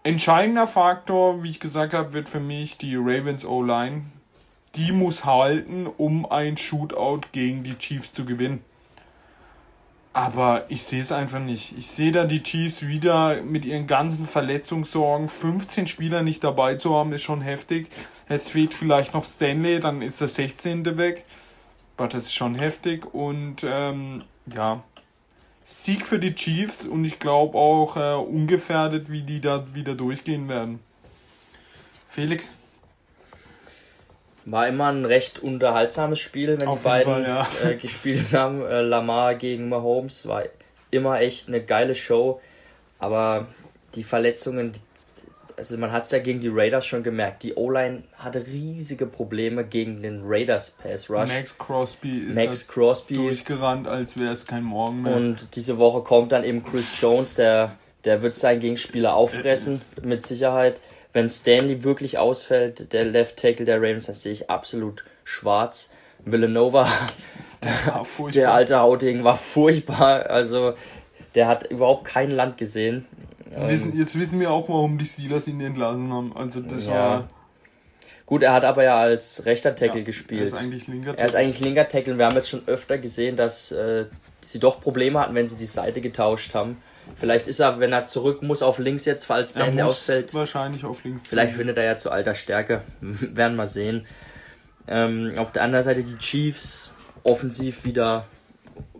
Entscheidender 0.04 0.68
Faktor, 0.68 1.42
wie 1.42 1.50
ich 1.50 1.58
gesagt 1.58 1.92
habe, 1.92 2.12
wird 2.12 2.28
für 2.28 2.38
mich 2.38 2.78
die 2.78 2.94
Ravens 2.94 3.44
O-Line 3.44 4.04
die 4.76 4.92
muss 4.92 5.24
halten, 5.24 5.86
um 5.86 6.30
ein 6.30 6.56
Shootout 6.56 7.22
gegen 7.32 7.64
die 7.64 7.76
Chiefs 7.76 8.12
zu 8.12 8.24
gewinnen. 8.24 8.62
Aber 10.12 10.64
ich 10.68 10.82
sehe 10.82 11.00
es 11.00 11.12
einfach 11.12 11.40
nicht. 11.40 11.76
Ich 11.76 11.88
sehe 11.88 12.12
da 12.12 12.24
die 12.24 12.42
Chiefs 12.42 12.86
wieder 12.86 13.42
mit 13.42 13.64
ihren 13.64 13.86
ganzen 13.86 14.26
Verletzungssorgen. 14.26 15.28
15 15.28 15.86
Spieler 15.86 16.22
nicht 16.22 16.42
dabei 16.42 16.76
zu 16.76 16.94
haben, 16.94 17.12
ist 17.12 17.22
schon 17.22 17.42
heftig. 17.42 17.88
Jetzt 18.28 18.50
fehlt 18.50 18.74
vielleicht 18.74 19.14
noch 19.14 19.24
Stanley, 19.24 19.80
dann 19.80 20.02
ist 20.02 20.20
der 20.20 20.28
16. 20.28 20.98
weg. 20.98 21.24
Aber 21.96 22.08
das 22.08 22.24
ist 22.24 22.34
schon 22.34 22.54
heftig. 22.56 23.14
Und 23.14 23.64
ähm, 23.64 24.22
ja, 24.52 24.82
Sieg 25.64 26.06
für 26.06 26.18
die 26.18 26.34
Chiefs 26.34 26.84
und 26.84 27.04
ich 27.04 27.18
glaube 27.18 27.58
auch 27.58 27.96
äh, 27.96 28.14
ungefährdet, 28.14 29.10
wie 29.10 29.22
die 29.22 29.40
da 29.40 29.74
wieder 29.74 29.94
durchgehen 29.94 30.48
werden. 30.48 30.80
Felix? 32.08 32.50
War 34.44 34.68
immer 34.68 34.86
ein 34.86 35.04
recht 35.04 35.40
unterhaltsames 35.40 36.20
Spiel, 36.20 36.56
wenn 36.60 36.68
Auf 36.68 36.78
die 36.78 36.84
beiden 36.84 37.12
Fall, 37.12 37.24
ja. 37.24 37.46
äh, 37.68 37.74
gespielt 37.74 38.32
haben. 38.32 38.64
Äh, 38.64 38.82
Lamar 38.82 39.34
gegen 39.34 39.68
Mahomes 39.68 40.26
war 40.28 40.44
immer 40.92 41.20
echt 41.20 41.48
eine 41.48 41.60
geile 41.60 41.96
Show. 41.96 42.40
Aber 43.00 43.48
die 43.96 44.04
Verletzungen, 44.04 44.72
also 45.56 45.76
man 45.78 45.92
hat 45.92 46.04
es 46.04 46.10
ja 46.10 46.18
gegen 46.18 46.40
die 46.40 46.48
Raiders 46.48 46.86
schon 46.86 47.02
gemerkt. 47.02 47.42
Die 47.42 47.54
O-Line 47.54 48.02
hatte 48.16 48.46
riesige 48.46 49.06
Probleme 49.06 49.64
gegen 49.64 50.02
den 50.02 50.22
Raiders 50.24 50.70
Pass 50.70 51.10
Rush. 51.10 51.28
Max 51.28 51.58
Crosby 51.58 52.18
ist 52.18 52.36
Max 52.36 52.68
Crosby 52.68 53.14
durchgerannt, 53.14 53.86
als 53.86 54.18
wäre 54.18 54.32
es 54.32 54.46
kein 54.46 54.62
Morgen 54.64 55.02
mehr. 55.02 55.16
Und 55.16 55.56
diese 55.56 55.78
Woche 55.78 56.02
kommt 56.02 56.32
dann 56.32 56.44
eben 56.44 56.64
Chris 56.64 57.00
Jones, 57.00 57.34
der, 57.34 57.76
der 58.04 58.22
wird 58.22 58.36
seinen 58.36 58.60
Gegenspieler 58.60 59.14
auffressen, 59.14 59.80
mit 60.02 60.22
Sicherheit 60.22 60.80
wenn 61.16 61.30
Stanley 61.30 61.82
wirklich 61.82 62.18
ausfällt, 62.18 62.92
der 62.92 63.06
Left 63.06 63.38
Tackle 63.38 63.64
der 63.64 63.78
Ravens, 63.78 64.04
das 64.04 64.20
sehe 64.20 64.32
ich 64.32 64.50
absolut 64.50 65.02
schwarz. 65.24 65.90
Villanova, 66.26 66.90
der, 67.64 68.04
der 68.34 68.52
alte 68.52 68.78
Hauding 68.80 69.24
war 69.24 69.36
furchtbar. 69.36 70.28
Also 70.28 70.74
der 71.36 71.46
hat 71.46 71.70
überhaupt 71.70 72.06
kein 72.06 72.30
Land 72.30 72.58
gesehen. 72.58 73.04
Wissen, 73.54 73.92
ähm, 73.92 73.98
jetzt 73.98 74.18
wissen 74.18 74.40
wir 74.40 74.50
auch, 74.50 74.68
warum 74.68 74.98
die 74.98 75.04
Steelers 75.04 75.46
ihn 75.46 75.60
entlassen 75.60 76.12
haben. 76.12 76.36
Also 76.36 76.60
das 76.60 76.86
ja. 76.86 76.92
war. 76.92 77.28
Gut, 78.24 78.42
er 78.42 78.52
hat 78.52 78.64
aber 78.64 78.82
ja 78.82 78.98
als 78.98 79.44
rechter 79.46 79.76
Tackle 79.76 80.00
ja, 80.00 80.06
gespielt. 80.06 80.40
Er 80.40 80.46
ist 80.46 80.58
eigentlich 80.58 80.88
linker 80.88 81.10
Tackle. 81.10 81.20
Er 81.20 81.26
ist 81.26 81.36
eigentlich 81.36 81.60
linker 81.60 81.86
Tackle. 81.86 82.18
Wir 82.18 82.24
haben 82.24 82.34
jetzt 82.34 82.48
schon 82.48 82.66
öfter 82.66 82.98
gesehen, 82.98 83.36
dass 83.36 83.70
äh, 83.70 84.06
sie 84.40 84.58
doch 84.58 84.80
Probleme 84.80 85.20
hatten, 85.20 85.36
wenn 85.36 85.46
sie 85.46 85.56
die 85.56 85.66
Seite 85.66 86.00
getauscht 86.00 86.54
haben. 86.54 86.78
Vielleicht 87.14 87.46
ist 87.46 87.60
er, 87.60 87.78
wenn 87.78 87.92
er 87.92 88.06
zurück 88.06 88.42
muss, 88.42 88.62
auf 88.62 88.80
links 88.80 89.04
jetzt, 89.04 89.24
falls 89.24 89.50
Stanley 89.50 89.82
ausfällt. 89.82 90.34
Wahrscheinlich 90.34 90.84
auf 90.84 91.04
links. 91.04 91.22
Vielleicht 91.28 91.54
findet 91.54 91.76
er 91.76 91.84
ja 91.84 91.98
zu 91.98 92.10
alter 92.10 92.34
Stärke. 92.34 92.80
Werden 93.00 93.56
wir 93.56 93.66
sehen. 93.66 94.06
Ähm, 94.88 95.34
auf 95.36 95.52
der 95.52 95.62
anderen 95.62 95.84
Seite 95.84 96.02
die 96.02 96.18
Chiefs, 96.18 96.90
offensiv 97.22 97.84
wieder 97.84 98.26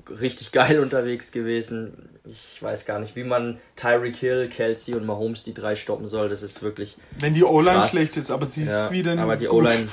richtig 0.09 0.53
geil 0.53 0.81
unterwegs 0.81 1.33
gewesen. 1.33 2.09
Ich 2.25 2.63
weiß 2.63 2.85
gar 2.87 2.99
nicht, 2.99 3.17
wie 3.17 3.25
man 3.25 3.59
Tyreek 3.77 4.17
Hill, 4.17 4.49
Kelsey 4.49 4.95
und 4.95 5.07
Mahomes 5.07 5.43
die 5.43 5.55
drei 5.55 5.77
stoppen 5.77 6.09
soll. 6.09 6.29
Das 6.29 6.43
ist 6.43 6.63
wirklich. 6.63 6.97
Wenn 7.19 7.35
die 7.35 7.45
O-Line 7.45 7.83
schlecht 7.83 8.17
ist, 8.17 8.31
aber 8.31 8.47
sie 8.47 8.65
ja, 8.65 8.87
ist 8.87 8.93
wieder 8.93 9.19
Aber 9.19 9.37
die 9.37 9.49
O-Line, 9.49 9.89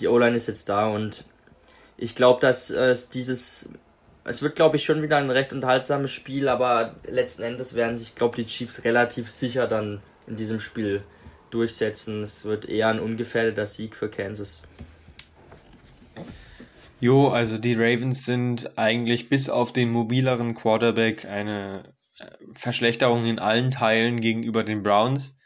die 0.00 0.08
O-Line 0.08 0.36
ist 0.36 0.48
jetzt 0.48 0.68
da 0.68 0.88
und 0.88 1.24
ich 1.96 2.14
glaube, 2.14 2.40
dass 2.40 2.70
es 2.70 3.10
dieses 3.10 3.70
es 4.28 4.42
wird, 4.42 4.56
glaube 4.56 4.76
ich, 4.76 4.84
schon 4.84 5.02
wieder 5.02 5.16
ein 5.16 5.30
recht 5.30 5.52
unterhaltsames 5.52 6.12
Spiel, 6.12 6.48
aber 6.48 6.94
letzten 7.06 7.42
Endes 7.42 7.74
werden 7.74 7.96
sich, 7.96 8.14
glaube 8.14 8.38
ich, 8.38 8.46
die 8.46 8.52
Chiefs 8.52 8.84
relativ 8.84 9.30
sicher 9.30 9.66
dann 9.66 10.02
in 10.26 10.36
diesem 10.36 10.60
Spiel 10.60 11.02
durchsetzen. 11.50 12.22
Es 12.22 12.44
wird 12.44 12.68
eher 12.68 12.88
ein 12.88 13.00
ungefährdeter 13.00 13.64
Sieg 13.64 13.96
für 13.96 14.10
Kansas. 14.10 14.62
Jo, 17.00 17.28
also 17.28 17.58
die 17.58 17.74
Ravens 17.74 18.24
sind 18.24 18.76
eigentlich 18.76 19.28
bis 19.28 19.48
auf 19.48 19.72
den 19.72 19.90
mobileren 19.90 20.54
Quarterback 20.54 21.26
eine 21.26 21.94
äh, 22.18 22.26
Verschlechterung 22.54 23.24
in 23.26 23.38
allen 23.38 23.70
Teilen 23.70 24.20
gegenüber 24.20 24.64
den 24.64 24.82
Browns. 24.82 25.38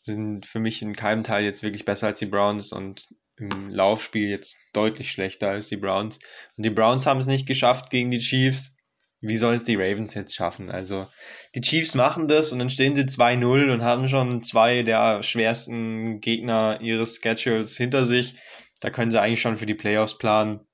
Sind 0.00 0.46
für 0.46 0.58
mich 0.58 0.80
in 0.80 0.96
keinem 0.96 1.22
Teil 1.22 1.44
jetzt 1.44 1.62
wirklich 1.62 1.84
besser 1.84 2.06
als 2.06 2.18
die 2.18 2.26
Browns 2.26 2.72
und 2.72 3.08
im 3.36 3.66
Laufspiel 3.66 4.30
jetzt 4.30 4.56
deutlich 4.72 5.10
schlechter 5.10 5.50
als 5.50 5.68
die 5.68 5.76
Browns. 5.76 6.18
Und 6.56 6.64
die 6.64 6.70
Browns 6.70 7.04
haben 7.04 7.18
es 7.18 7.26
nicht 7.26 7.46
geschafft 7.46 7.90
gegen 7.90 8.10
die 8.10 8.18
Chiefs. 8.18 8.76
Wie 9.20 9.36
sollen 9.36 9.56
es 9.56 9.64
die 9.64 9.76
Ravens 9.76 10.14
jetzt 10.14 10.34
schaffen? 10.34 10.70
Also 10.70 11.06
die 11.54 11.60
Chiefs 11.60 11.94
machen 11.94 12.28
das 12.28 12.52
und 12.52 12.58
dann 12.58 12.70
stehen 12.70 12.96
sie 12.96 13.02
2-0 13.02 13.70
und 13.72 13.82
haben 13.82 14.08
schon 14.08 14.42
zwei 14.42 14.82
der 14.82 15.22
schwersten 15.22 16.20
Gegner 16.20 16.78
ihres 16.80 17.16
Schedules 17.16 17.76
hinter 17.76 18.06
sich. 18.06 18.36
Da 18.80 18.90
können 18.90 19.10
sie 19.10 19.20
eigentlich 19.20 19.40
schon 19.40 19.56
für 19.56 19.66
die 19.66 19.74
Playoffs 19.74 20.16
planen. 20.16 20.65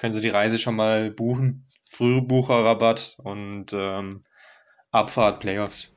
Können 0.00 0.14
Sie 0.14 0.22
die 0.22 0.30
Reise 0.30 0.56
schon 0.56 0.76
mal 0.76 1.10
buchen. 1.10 1.66
Frühbucherrabatt 1.90 3.18
und 3.22 3.74
ähm, 3.74 4.22
Abfahrt 4.90 5.40
Playoffs. 5.40 5.94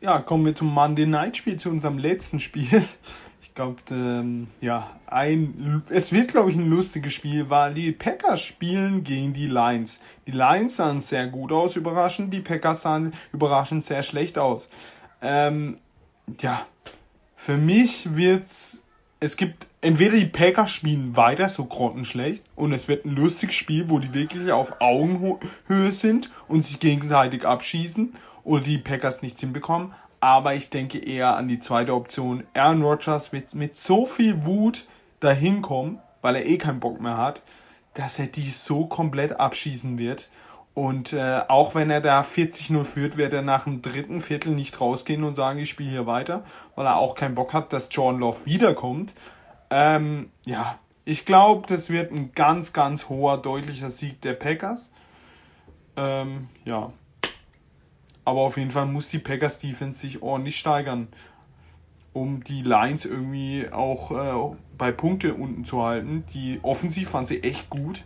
Ja, 0.00 0.18
kommen 0.20 0.44
wir 0.44 0.56
zum 0.56 0.72
Monday 0.74 1.06
Night 1.06 1.36
Spiel, 1.36 1.58
zu 1.58 1.70
unserem 1.70 1.98
letzten 1.98 2.40
Spiel. 2.40 2.82
Ich 3.40 3.54
glaube, 3.58 3.80
ähm, 3.90 4.46
ja, 4.60 5.00
ein, 5.06 5.82
es 5.88 6.12
wird, 6.12 6.28
glaube 6.28 6.48
ich, 6.48 6.56
ein 6.56 6.70
lustiges 6.70 7.12
Spiel, 7.12 7.50
weil 7.50 7.74
die 7.74 7.90
Packers 7.90 8.40
spielen 8.40 9.02
gegen 9.02 9.32
die 9.32 9.48
Lions. 9.48 9.98
Die 10.28 10.30
Lions 10.30 10.76
sahen 10.76 11.00
sehr 11.00 11.26
gut 11.26 11.50
aus, 11.50 11.74
überraschend. 11.74 12.32
Die 12.32 12.38
Packers 12.38 12.82
sahen 12.82 13.12
überraschend 13.32 13.84
sehr 13.84 14.04
schlecht 14.04 14.38
aus. 14.38 14.68
Ähm, 15.22 15.78
ja, 16.40 16.64
für 17.34 17.56
mich 17.56 18.14
wird's, 18.14 18.84
es 19.20 19.36
gibt 19.36 19.66
entweder 19.80 20.16
die 20.16 20.26
Packers 20.26 20.70
spielen 20.70 21.16
weiter 21.16 21.48
so 21.48 21.64
grottenschlecht 21.64 22.42
und 22.54 22.72
es 22.72 22.86
wird 22.86 23.04
ein 23.04 23.16
lustiges 23.16 23.56
Spiel, 23.56 23.90
wo 23.90 23.98
die 23.98 24.14
wirklich 24.14 24.52
auf 24.52 24.80
Augenhöhe 24.80 25.92
sind 25.92 26.30
und 26.46 26.62
sich 26.62 26.78
gegenseitig 26.78 27.44
abschießen 27.44 28.14
oder 28.44 28.62
die 28.62 28.78
Packers 28.78 29.22
nichts 29.22 29.40
hinbekommen. 29.40 29.92
Aber 30.20 30.54
ich 30.54 30.70
denke 30.70 30.98
eher 30.98 31.36
an 31.36 31.48
die 31.48 31.60
zweite 31.60 31.94
Option. 31.94 32.44
Aaron 32.54 32.82
Rodgers 32.82 33.32
wird 33.32 33.54
mit 33.54 33.76
so 33.76 34.06
viel 34.06 34.44
Wut 34.44 34.84
dahin 35.20 35.62
kommen, 35.62 36.00
weil 36.22 36.36
er 36.36 36.46
eh 36.46 36.58
keinen 36.58 36.80
Bock 36.80 37.00
mehr 37.00 37.16
hat, 37.16 37.42
dass 37.94 38.18
er 38.18 38.26
die 38.26 38.50
so 38.50 38.86
komplett 38.86 39.38
abschießen 39.38 39.98
wird. 39.98 40.28
Und 40.74 41.12
äh, 41.12 41.40
auch 41.48 41.74
wenn 41.74 41.90
er 41.90 42.00
da 42.00 42.20
40-0 42.20 42.84
führt, 42.84 43.16
wird 43.16 43.32
er 43.32 43.42
nach 43.42 43.64
dem 43.64 43.82
dritten 43.82 44.20
Viertel 44.20 44.54
nicht 44.54 44.80
rausgehen 44.80 45.24
und 45.24 45.34
sagen, 45.34 45.58
ich 45.58 45.70
spiele 45.70 45.90
hier 45.90 46.06
weiter, 46.06 46.44
weil 46.76 46.86
er 46.86 46.98
auch 46.98 47.16
keinen 47.16 47.34
Bock 47.34 47.52
hat, 47.52 47.72
dass 47.72 47.88
John 47.90 48.20
Love 48.20 48.44
wiederkommt. 48.44 49.12
Ähm, 49.70 50.30
ja, 50.44 50.78
ich 51.04 51.26
glaube, 51.26 51.66
das 51.66 51.90
wird 51.90 52.12
ein 52.12 52.32
ganz, 52.32 52.72
ganz 52.72 53.08
hoher, 53.08 53.38
deutlicher 53.38 53.90
Sieg 53.90 54.20
der 54.20 54.34
Packers. 54.34 54.90
Ähm, 55.96 56.48
ja. 56.64 56.92
Aber 58.24 58.40
auf 58.42 58.56
jeden 58.56 58.70
Fall 58.70 58.86
muss 58.86 59.08
die 59.08 59.18
Packers 59.18 59.58
Defense 59.58 59.98
sich 59.98 60.22
ordentlich 60.22 60.58
steigern, 60.58 61.08
um 62.12 62.44
die 62.44 62.62
Lines 62.62 63.04
irgendwie 63.04 63.68
auch 63.72 64.10
äh, 64.12 64.56
bei 64.76 64.92
Punkte 64.92 65.34
unten 65.34 65.64
zu 65.64 65.82
halten. 65.82 66.24
Die 66.34 66.60
Offensiv 66.62 67.10
fand 67.10 67.26
sie 67.26 67.42
echt 67.42 67.68
gut. 67.68 68.04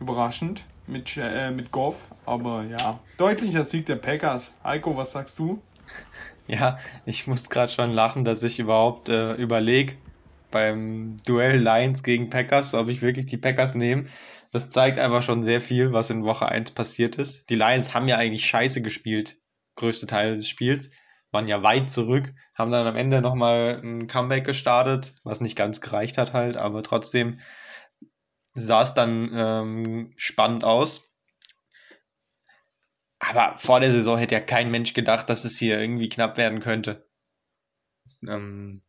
Überraschend 0.00 0.64
mit, 0.86 1.16
äh, 1.16 1.50
mit 1.50 1.70
Goff. 1.70 2.08
Aber 2.24 2.64
ja, 2.64 3.00
deutlicher 3.18 3.64
Sieg 3.64 3.86
der 3.86 3.96
Packers. 3.96 4.54
Heiko, 4.64 4.96
was 4.96 5.12
sagst 5.12 5.38
du? 5.38 5.62
Ja, 6.48 6.78
ich 7.06 7.26
muss 7.26 7.50
gerade 7.50 7.72
schon 7.72 7.90
lachen, 7.90 8.24
dass 8.24 8.44
ich 8.44 8.60
überhaupt 8.60 9.08
äh, 9.08 9.32
überlege, 9.32 9.96
beim 10.52 11.16
Duell 11.26 11.58
Lions 11.58 12.04
gegen 12.04 12.30
Packers, 12.30 12.72
ob 12.74 12.88
ich 12.88 13.02
wirklich 13.02 13.26
die 13.26 13.36
Packers 13.36 13.74
nehme. 13.74 14.04
Das 14.52 14.70
zeigt 14.70 14.96
einfach 14.98 15.22
schon 15.22 15.42
sehr 15.42 15.60
viel, 15.60 15.92
was 15.92 16.08
in 16.08 16.24
Woche 16.24 16.46
1 16.46 16.70
passiert 16.70 17.16
ist. 17.16 17.50
Die 17.50 17.56
Lions 17.56 17.94
haben 17.94 18.06
ja 18.06 18.16
eigentlich 18.16 18.46
scheiße 18.46 18.80
gespielt, 18.80 19.38
größte 19.74 20.06
Teil 20.06 20.36
des 20.36 20.48
Spiels, 20.48 20.92
waren 21.32 21.48
ja 21.48 21.62
weit 21.64 21.90
zurück, 21.90 22.32
haben 22.54 22.70
dann 22.70 22.86
am 22.86 22.96
Ende 22.96 23.20
nochmal 23.20 23.80
ein 23.82 24.06
Comeback 24.06 24.44
gestartet, 24.44 25.14
was 25.24 25.40
nicht 25.40 25.56
ganz 25.56 25.80
gereicht 25.80 26.16
hat 26.16 26.32
halt, 26.32 26.56
aber 26.56 26.82
trotzdem 26.82 27.40
sah 28.56 28.82
es 28.82 28.94
dann 28.94 29.30
ähm, 29.34 30.12
spannend 30.16 30.64
aus. 30.64 31.08
Aber 33.18 33.56
vor 33.56 33.80
der 33.80 33.92
Saison 33.92 34.18
hätte 34.18 34.34
ja 34.34 34.40
kein 34.40 34.70
Mensch 34.70 34.94
gedacht, 34.94 35.30
dass 35.30 35.44
es 35.44 35.58
hier 35.58 35.80
irgendwie 35.80 36.08
knapp 36.08 36.36
werden 36.36 36.60
könnte. 36.60 37.06
Ähm, 38.26 38.82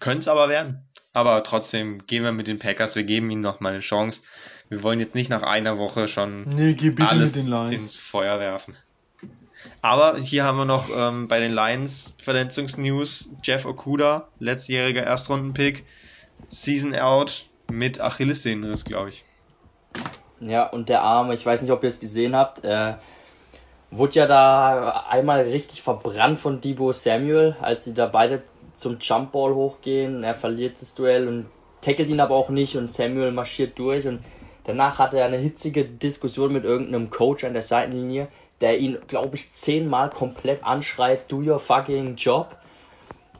könnte 0.00 0.20
es 0.20 0.28
aber 0.28 0.48
werden. 0.48 0.88
Aber 1.12 1.42
trotzdem 1.42 2.06
gehen 2.06 2.24
wir 2.24 2.32
mit 2.32 2.46
den 2.46 2.58
Packers, 2.58 2.94
wir 2.94 3.04
geben 3.04 3.30
ihnen 3.30 3.40
noch 3.40 3.60
mal 3.60 3.70
eine 3.70 3.80
Chance. 3.80 4.22
Wir 4.68 4.82
wollen 4.82 5.00
jetzt 5.00 5.14
nicht 5.14 5.30
nach 5.30 5.42
einer 5.42 5.78
Woche 5.78 6.08
schon 6.08 6.42
nee, 6.42 6.76
alles 6.98 7.36
ins 7.36 7.96
Feuer 7.96 8.38
werfen. 8.38 8.76
Aber 9.80 10.18
hier 10.18 10.44
haben 10.44 10.58
wir 10.58 10.64
noch 10.64 10.90
ähm, 10.94 11.28
bei 11.28 11.40
den 11.40 11.52
Lions 11.52 12.14
Verletzungsnews 12.18 13.30
Jeff 13.42 13.64
Okuda, 13.64 14.28
letztjähriger 14.40 15.04
Erstrundenpick, 15.04 15.86
Season 16.48 16.94
out 16.94 17.46
mit 17.70 18.00
Achillessehnenriss, 18.00 18.84
glaube 18.84 19.10
ich. 19.10 19.24
Ja, 20.40 20.66
und 20.66 20.88
der 20.88 21.02
Arme, 21.02 21.34
ich 21.34 21.44
weiß 21.44 21.62
nicht, 21.62 21.70
ob 21.70 21.82
ihr 21.82 21.88
es 21.88 22.00
gesehen 22.00 22.36
habt, 22.36 22.64
äh, 22.64 22.94
wurde 23.90 24.14
ja 24.14 24.26
da 24.26 25.06
einmal 25.08 25.42
richtig 25.42 25.82
verbrannt 25.82 26.38
von 26.38 26.60
Debo 26.60 26.92
Samuel, 26.92 27.56
als 27.60 27.84
sie 27.84 27.94
da 27.94 28.06
beide 28.06 28.42
zum 28.74 28.98
Jumpball 29.00 29.54
hochgehen. 29.54 30.22
Er 30.22 30.34
verliert 30.34 30.80
das 30.80 30.94
Duell 30.94 31.28
und 31.28 31.46
tackelt 31.80 32.10
ihn 32.10 32.20
aber 32.20 32.34
auch 32.34 32.50
nicht 32.50 32.76
und 32.76 32.90
Samuel 32.90 33.32
marschiert 33.32 33.78
durch 33.78 34.06
und 34.06 34.20
danach 34.64 34.98
hat 34.98 35.14
er 35.14 35.24
eine 35.24 35.38
hitzige 35.38 35.84
Diskussion 35.84 36.52
mit 36.52 36.64
irgendeinem 36.64 37.10
Coach 37.10 37.44
an 37.44 37.52
der 37.52 37.62
Seitenlinie, 37.62 38.28
der 38.60 38.78
ihn, 38.78 38.98
glaube 39.06 39.36
ich, 39.36 39.52
zehnmal 39.52 40.10
komplett 40.10 40.64
anschreit, 40.64 41.30
do 41.30 41.38
your 41.38 41.58
fucking 41.58 42.16
job. 42.16 42.56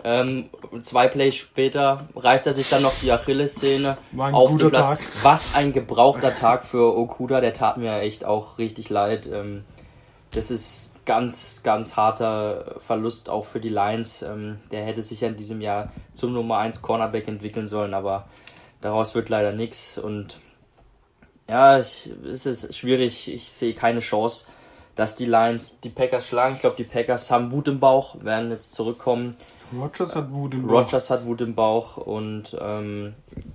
Ähm, 0.08 0.50
zwei 0.82 1.08
Plays 1.08 1.34
später 1.34 2.06
reißt 2.14 2.46
er 2.46 2.52
sich 2.52 2.68
dann 2.70 2.82
noch 2.84 2.94
die 3.02 3.10
Achillessehne 3.10 3.98
auf 4.16 4.56
den 4.56 4.70
Platz. 4.70 4.90
Tag. 4.90 4.98
Was 5.24 5.56
ein 5.56 5.72
gebrauchter 5.72 6.32
Tag 6.32 6.64
für 6.64 6.96
Okuda, 6.96 7.40
der 7.40 7.52
tat 7.52 7.76
mir 7.76 7.98
echt 7.98 8.24
auch 8.24 8.56
richtig 8.58 8.88
leid. 8.88 9.26
Ähm, 9.26 9.64
das 10.30 10.52
ist 10.52 10.94
ganz, 11.06 11.64
ganz 11.64 11.96
harter 11.96 12.76
Verlust 12.78 13.28
auch 13.28 13.46
für 13.46 13.58
die 13.58 13.68
Lions. 13.68 14.22
Ähm, 14.22 14.60
der 14.70 14.84
hätte 14.84 15.02
sich 15.02 15.22
ja 15.22 15.28
in 15.28 15.36
diesem 15.36 15.60
Jahr 15.60 15.90
zum 16.14 16.32
Nummer 16.32 16.58
1 16.58 16.82
Cornerback 16.82 17.26
entwickeln 17.26 17.66
sollen, 17.66 17.92
aber 17.92 18.28
daraus 18.80 19.16
wird 19.16 19.28
leider 19.28 19.50
nichts. 19.50 19.98
Und 19.98 20.38
ja, 21.48 21.80
ich, 21.80 22.12
es 22.24 22.46
ist 22.46 22.76
schwierig. 22.76 23.26
Ich 23.26 23.50
sehe 23.50 23.74
keine 23.74 23.98
Chance, 23.98 24.46
dass 24.96 25.14
die 25.14 25.26
Lions 25.26 25.80
die 25.80 25.90
Packers 25.90 26.26
schlagen. 26.26 26.56
Ich 26.56 26.62
glaube, 26.62 26.76
die 26.76 26.84
Packers 26.84 27.30
haben 27.30 27.52
Wut 27.52 27.68
im 27.68 27.78
Bauch, 27.78 28.16
werden 28.24 28.50
jetzt 28.50 28.74
zurückkommen. 28.74 29.36
Rogers 29.72 30.16
hat 30.16 30.30
Wut 30.30 30.54
im 30.54 30.66
Bauch. 30.66 30.86
Rogers 30.86 31.10
hat 31.10 31.26
Wut 31.26 31.40
im 31.40 31.54
Bauch 31.54 31.96
und 31.96 32.56
ähm, 32.60 33.14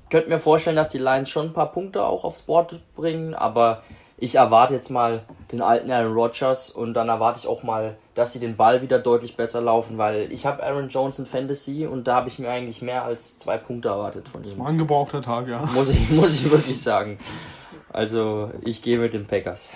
könnte 0.10 0.30
mir 0.30 0.40
vorstellen, 0.40 0.76
dass 0.76 0.90
die 0.90 0.98
Lions 0.98 1.30
schon 1.30 1.48
ein 1.48 1.54
paar 1.54 1.72
Punkte 1.72 2.06
auch 2.06 2.24
aufs 2.24 2.44
Board 2.44 2.80
bringen, 2.96 3.34
aber 3.34 3.84
ich 4.18 4.36
erwarte 4.36 4.76
jetzt 4.76 4.92
mal 4.92 5.24
den 5.52 5.62
alten 5.62 5.90
Aaron 5.90 6.14
Rodgers 6.14 6.70
und 6.70 6.94
dann 6.94 7.10
erwarte 7.10 7.40
ich 7.40 7.48
auch 7.48 7.64
mal, 7.64 7.98
dass 8.14 8.34
sie 8.34 8.40
den 8.40 8.56
Ball 8.56 8.84
wieder 8.84 9.00
deutlich 9.00 9.36
besser 9.36 9.62
laufen, 9.62 9.98
weil 9.98 10.32
ich 10.32 10.46
habe 10.46 10.62
Aaron 10.62 10.90
Jones 10.90 11.18
in 11.18 11.26
Fantasy 11.26 11.88
und 11.88 12.08
da 12.08 12.18
habe 12.18 12.28
ich 12.28 12.38
mir 12.38 12.50
eigentlich 12.50 12.84
mehr 12.84 13.04
als 13.04 13.40
zwei 13.40 13.58
Punkte 13.58 13.90
erwartet 13.90 14.30
von 14.30 14.44
ihm. 14.44 14.50
Das 14.50 14.60
war 14.60 14.68
ein 14.68 14.78
gebrauchter 14.78 15.24
Tag, 15.24 15.48
ja. 15.48 15.66
Muss 15.74 15.90
ich, 15.90 16.10
muss 16.12 16.40
ich 16.40 16.52
wirklich 16.52 16.80
sagen. 16.80 17.18
Also 17.90 18.52
ich 18.64 18.84
gehe 18.84 19.00
mit 19.00 19.16
den 19.16 19.26
Packers. 19.26 19.74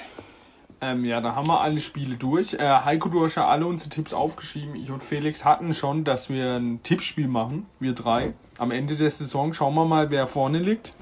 Ähm, 0.86 1.04
ja, 1.04 1.20
da 1.20 1.34
haben 1.34 1.48
wir 1.48 1.62
alle 1.62 1.80
Spiele 1.80 2.16
durch. 2.16 2.54
Äh, 2.54 2.60
Heiko, 2.60 3.10
du 3.10 3.24
hast 3.24 3.34
ja 3.34 3.48
alle 3.48 3.66
unsere 3.66 3.90
Tipps 3.90 4.14
aufgeschrieben. 4.14 4.76
Ich 4.76 4.92
und 4.92 5.02
Felix 5.02 5.44
hatten 5.44 5.74
schon, 5.74 6.04
dass 6.04 6.30
wir 6.30 6.58
ein 6.58 6.84
Tippspiel 6.84 7.28
machen, 7.28 7.66
wir 7.80 7.94
drei. 7.94 8.34
Am 8.60 8.70
Ende 8.70 8.96
der 8.96 9.10
Saison 9.10 9.52
schauen 9.54 9.74
wir 9.74 9.86
mal, 9.86 10.12
wer 10.12 10.28
vorne 10.28 10.60
liegt 10.60 10.94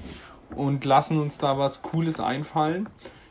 und 0.56 0.86
lassen 0.86 1.20
uns 1.20 1.36
da 1.36 1.58
was 1.58 1.82
Cooles 1.82 2.18
einfallen. 2.18 2.88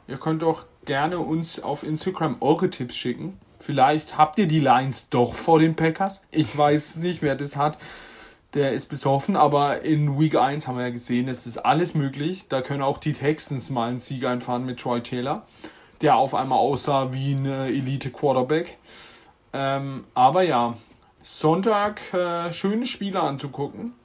Ihr 0.07 0.17
könnt 0.17 0.43
doch 0.43 0.67
gerne 0.85 1.17
uns 1.17 1.59
auf 1.59 1.81
Instagram 1.81 2.37
eure 2.39 2.69
Tipps 2.69 2.95
schicken. 2.95 3.39
Vielleicht 3.59 4.19
habt 4.19 4.37
ihr 4.37 4.47
die 4.47 4.59
Lines 4.59 5.09
doch 5.09 5.33
vor 5.33 5.57
den 5.57 5.75
Packers. 5.75 6.21
Ich 6.29 6.55
weiß 6.55 6.97
nicht, 6.97 7.23
wer 7.23 7.35
das 7.35 7.55
hat. 7.55 7.79
Der 8.53 8.73
ist 8.73 8.89
besoffen, 8.89 9.35
aber 9.35 9.81
in 9.81 10.19
Week 10.19 10.35
1 10.35 10.67
haben 10.67 10.77
wir 10.77 10.83
ja 10.83 10.91
gesehen, 10.91 11.27
es 11.27 11.47
ist 11.47 11.57
alles 11.57 11.95
möglich. 11.95 12.45
Da 12.47 12.61
können 12.61 12.83
auch 12.83 12.99
die 12.99 13.13
Texans 13.13 13.71
mal 13.71 13.89
einen 13.89 13.97
Sieg 13.97 14.23
einfahren 14.25 14.67
mit 14.67 14.79
Troy 14.79 15.01
Taylor, 15.01 15.47
der 16.03 16.15
auf 16.15 16.35
einmal 16.35 16.59
aussah 16.59 17.11
wie 17.11 17.33
ein 17.33 17.45
Elite 17.45 18.11
Quarterback. 18.11 18.77
Ähm, 19.53 20.05
aber 20.13 20.43
ja, 20.43 20.75
Sonntag 21.23 22.13
äh, 22.13 22.53
schöne 22.53 22.85
Spiele 22.85 23.21
anzugucken. 23.21 23.95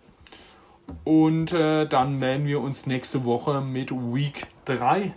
Und 1.05 1.53
äh, 1.53 1.87
dann 1.87 2.19
melden 2.19 2.47
wir 2.47 2.61
uns 2.61 2.87
nächste 2.87 3.25
Woche 3.25 3.61
mit 3.61 3.91
Week 3.91 4.47
3 4.65 5.15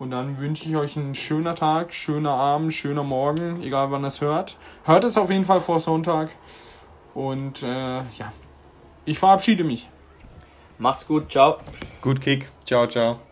und 0.00 0.10
dann 0.12 0.38
wünsche 0.38 0.66
ich 0.66 0.76
euch 0.76 0.96
einen 0.96 1.14
schönen 1.14 1.54
Tag, 1.54 1.92
schöner 1.92 2.32
Abend, 2.32 2.72
schöner 2.72 3.04
Morgen, 3.04 3.62
egal 3.62 3.90
wann 3.90 4.02
es 4.04 4.22
hört. 4.22 4.56
Hört 4.84 5.04
es 5.04 5.18
auf 5.18 5.30
jeden 5.30 5.44
Fall 5.44 5.60
vor 5.60 5.78
Sonntag. 5.78 6.30
Und 7.12 7.62
äh, 7.62 7.98
ja, 7.98 8.32
ich 9.04 9.18
verabschiede 9.18 9.62
mich. 9.62 9.90
Macht's 10.78 11.06
gut, 11.06 11.30
ciao. 11.30 11.58
Gut 12.00 12.22
Kick, 12.22 12.48
ciao, 12.64 12.86
ciao. 12.86 13.29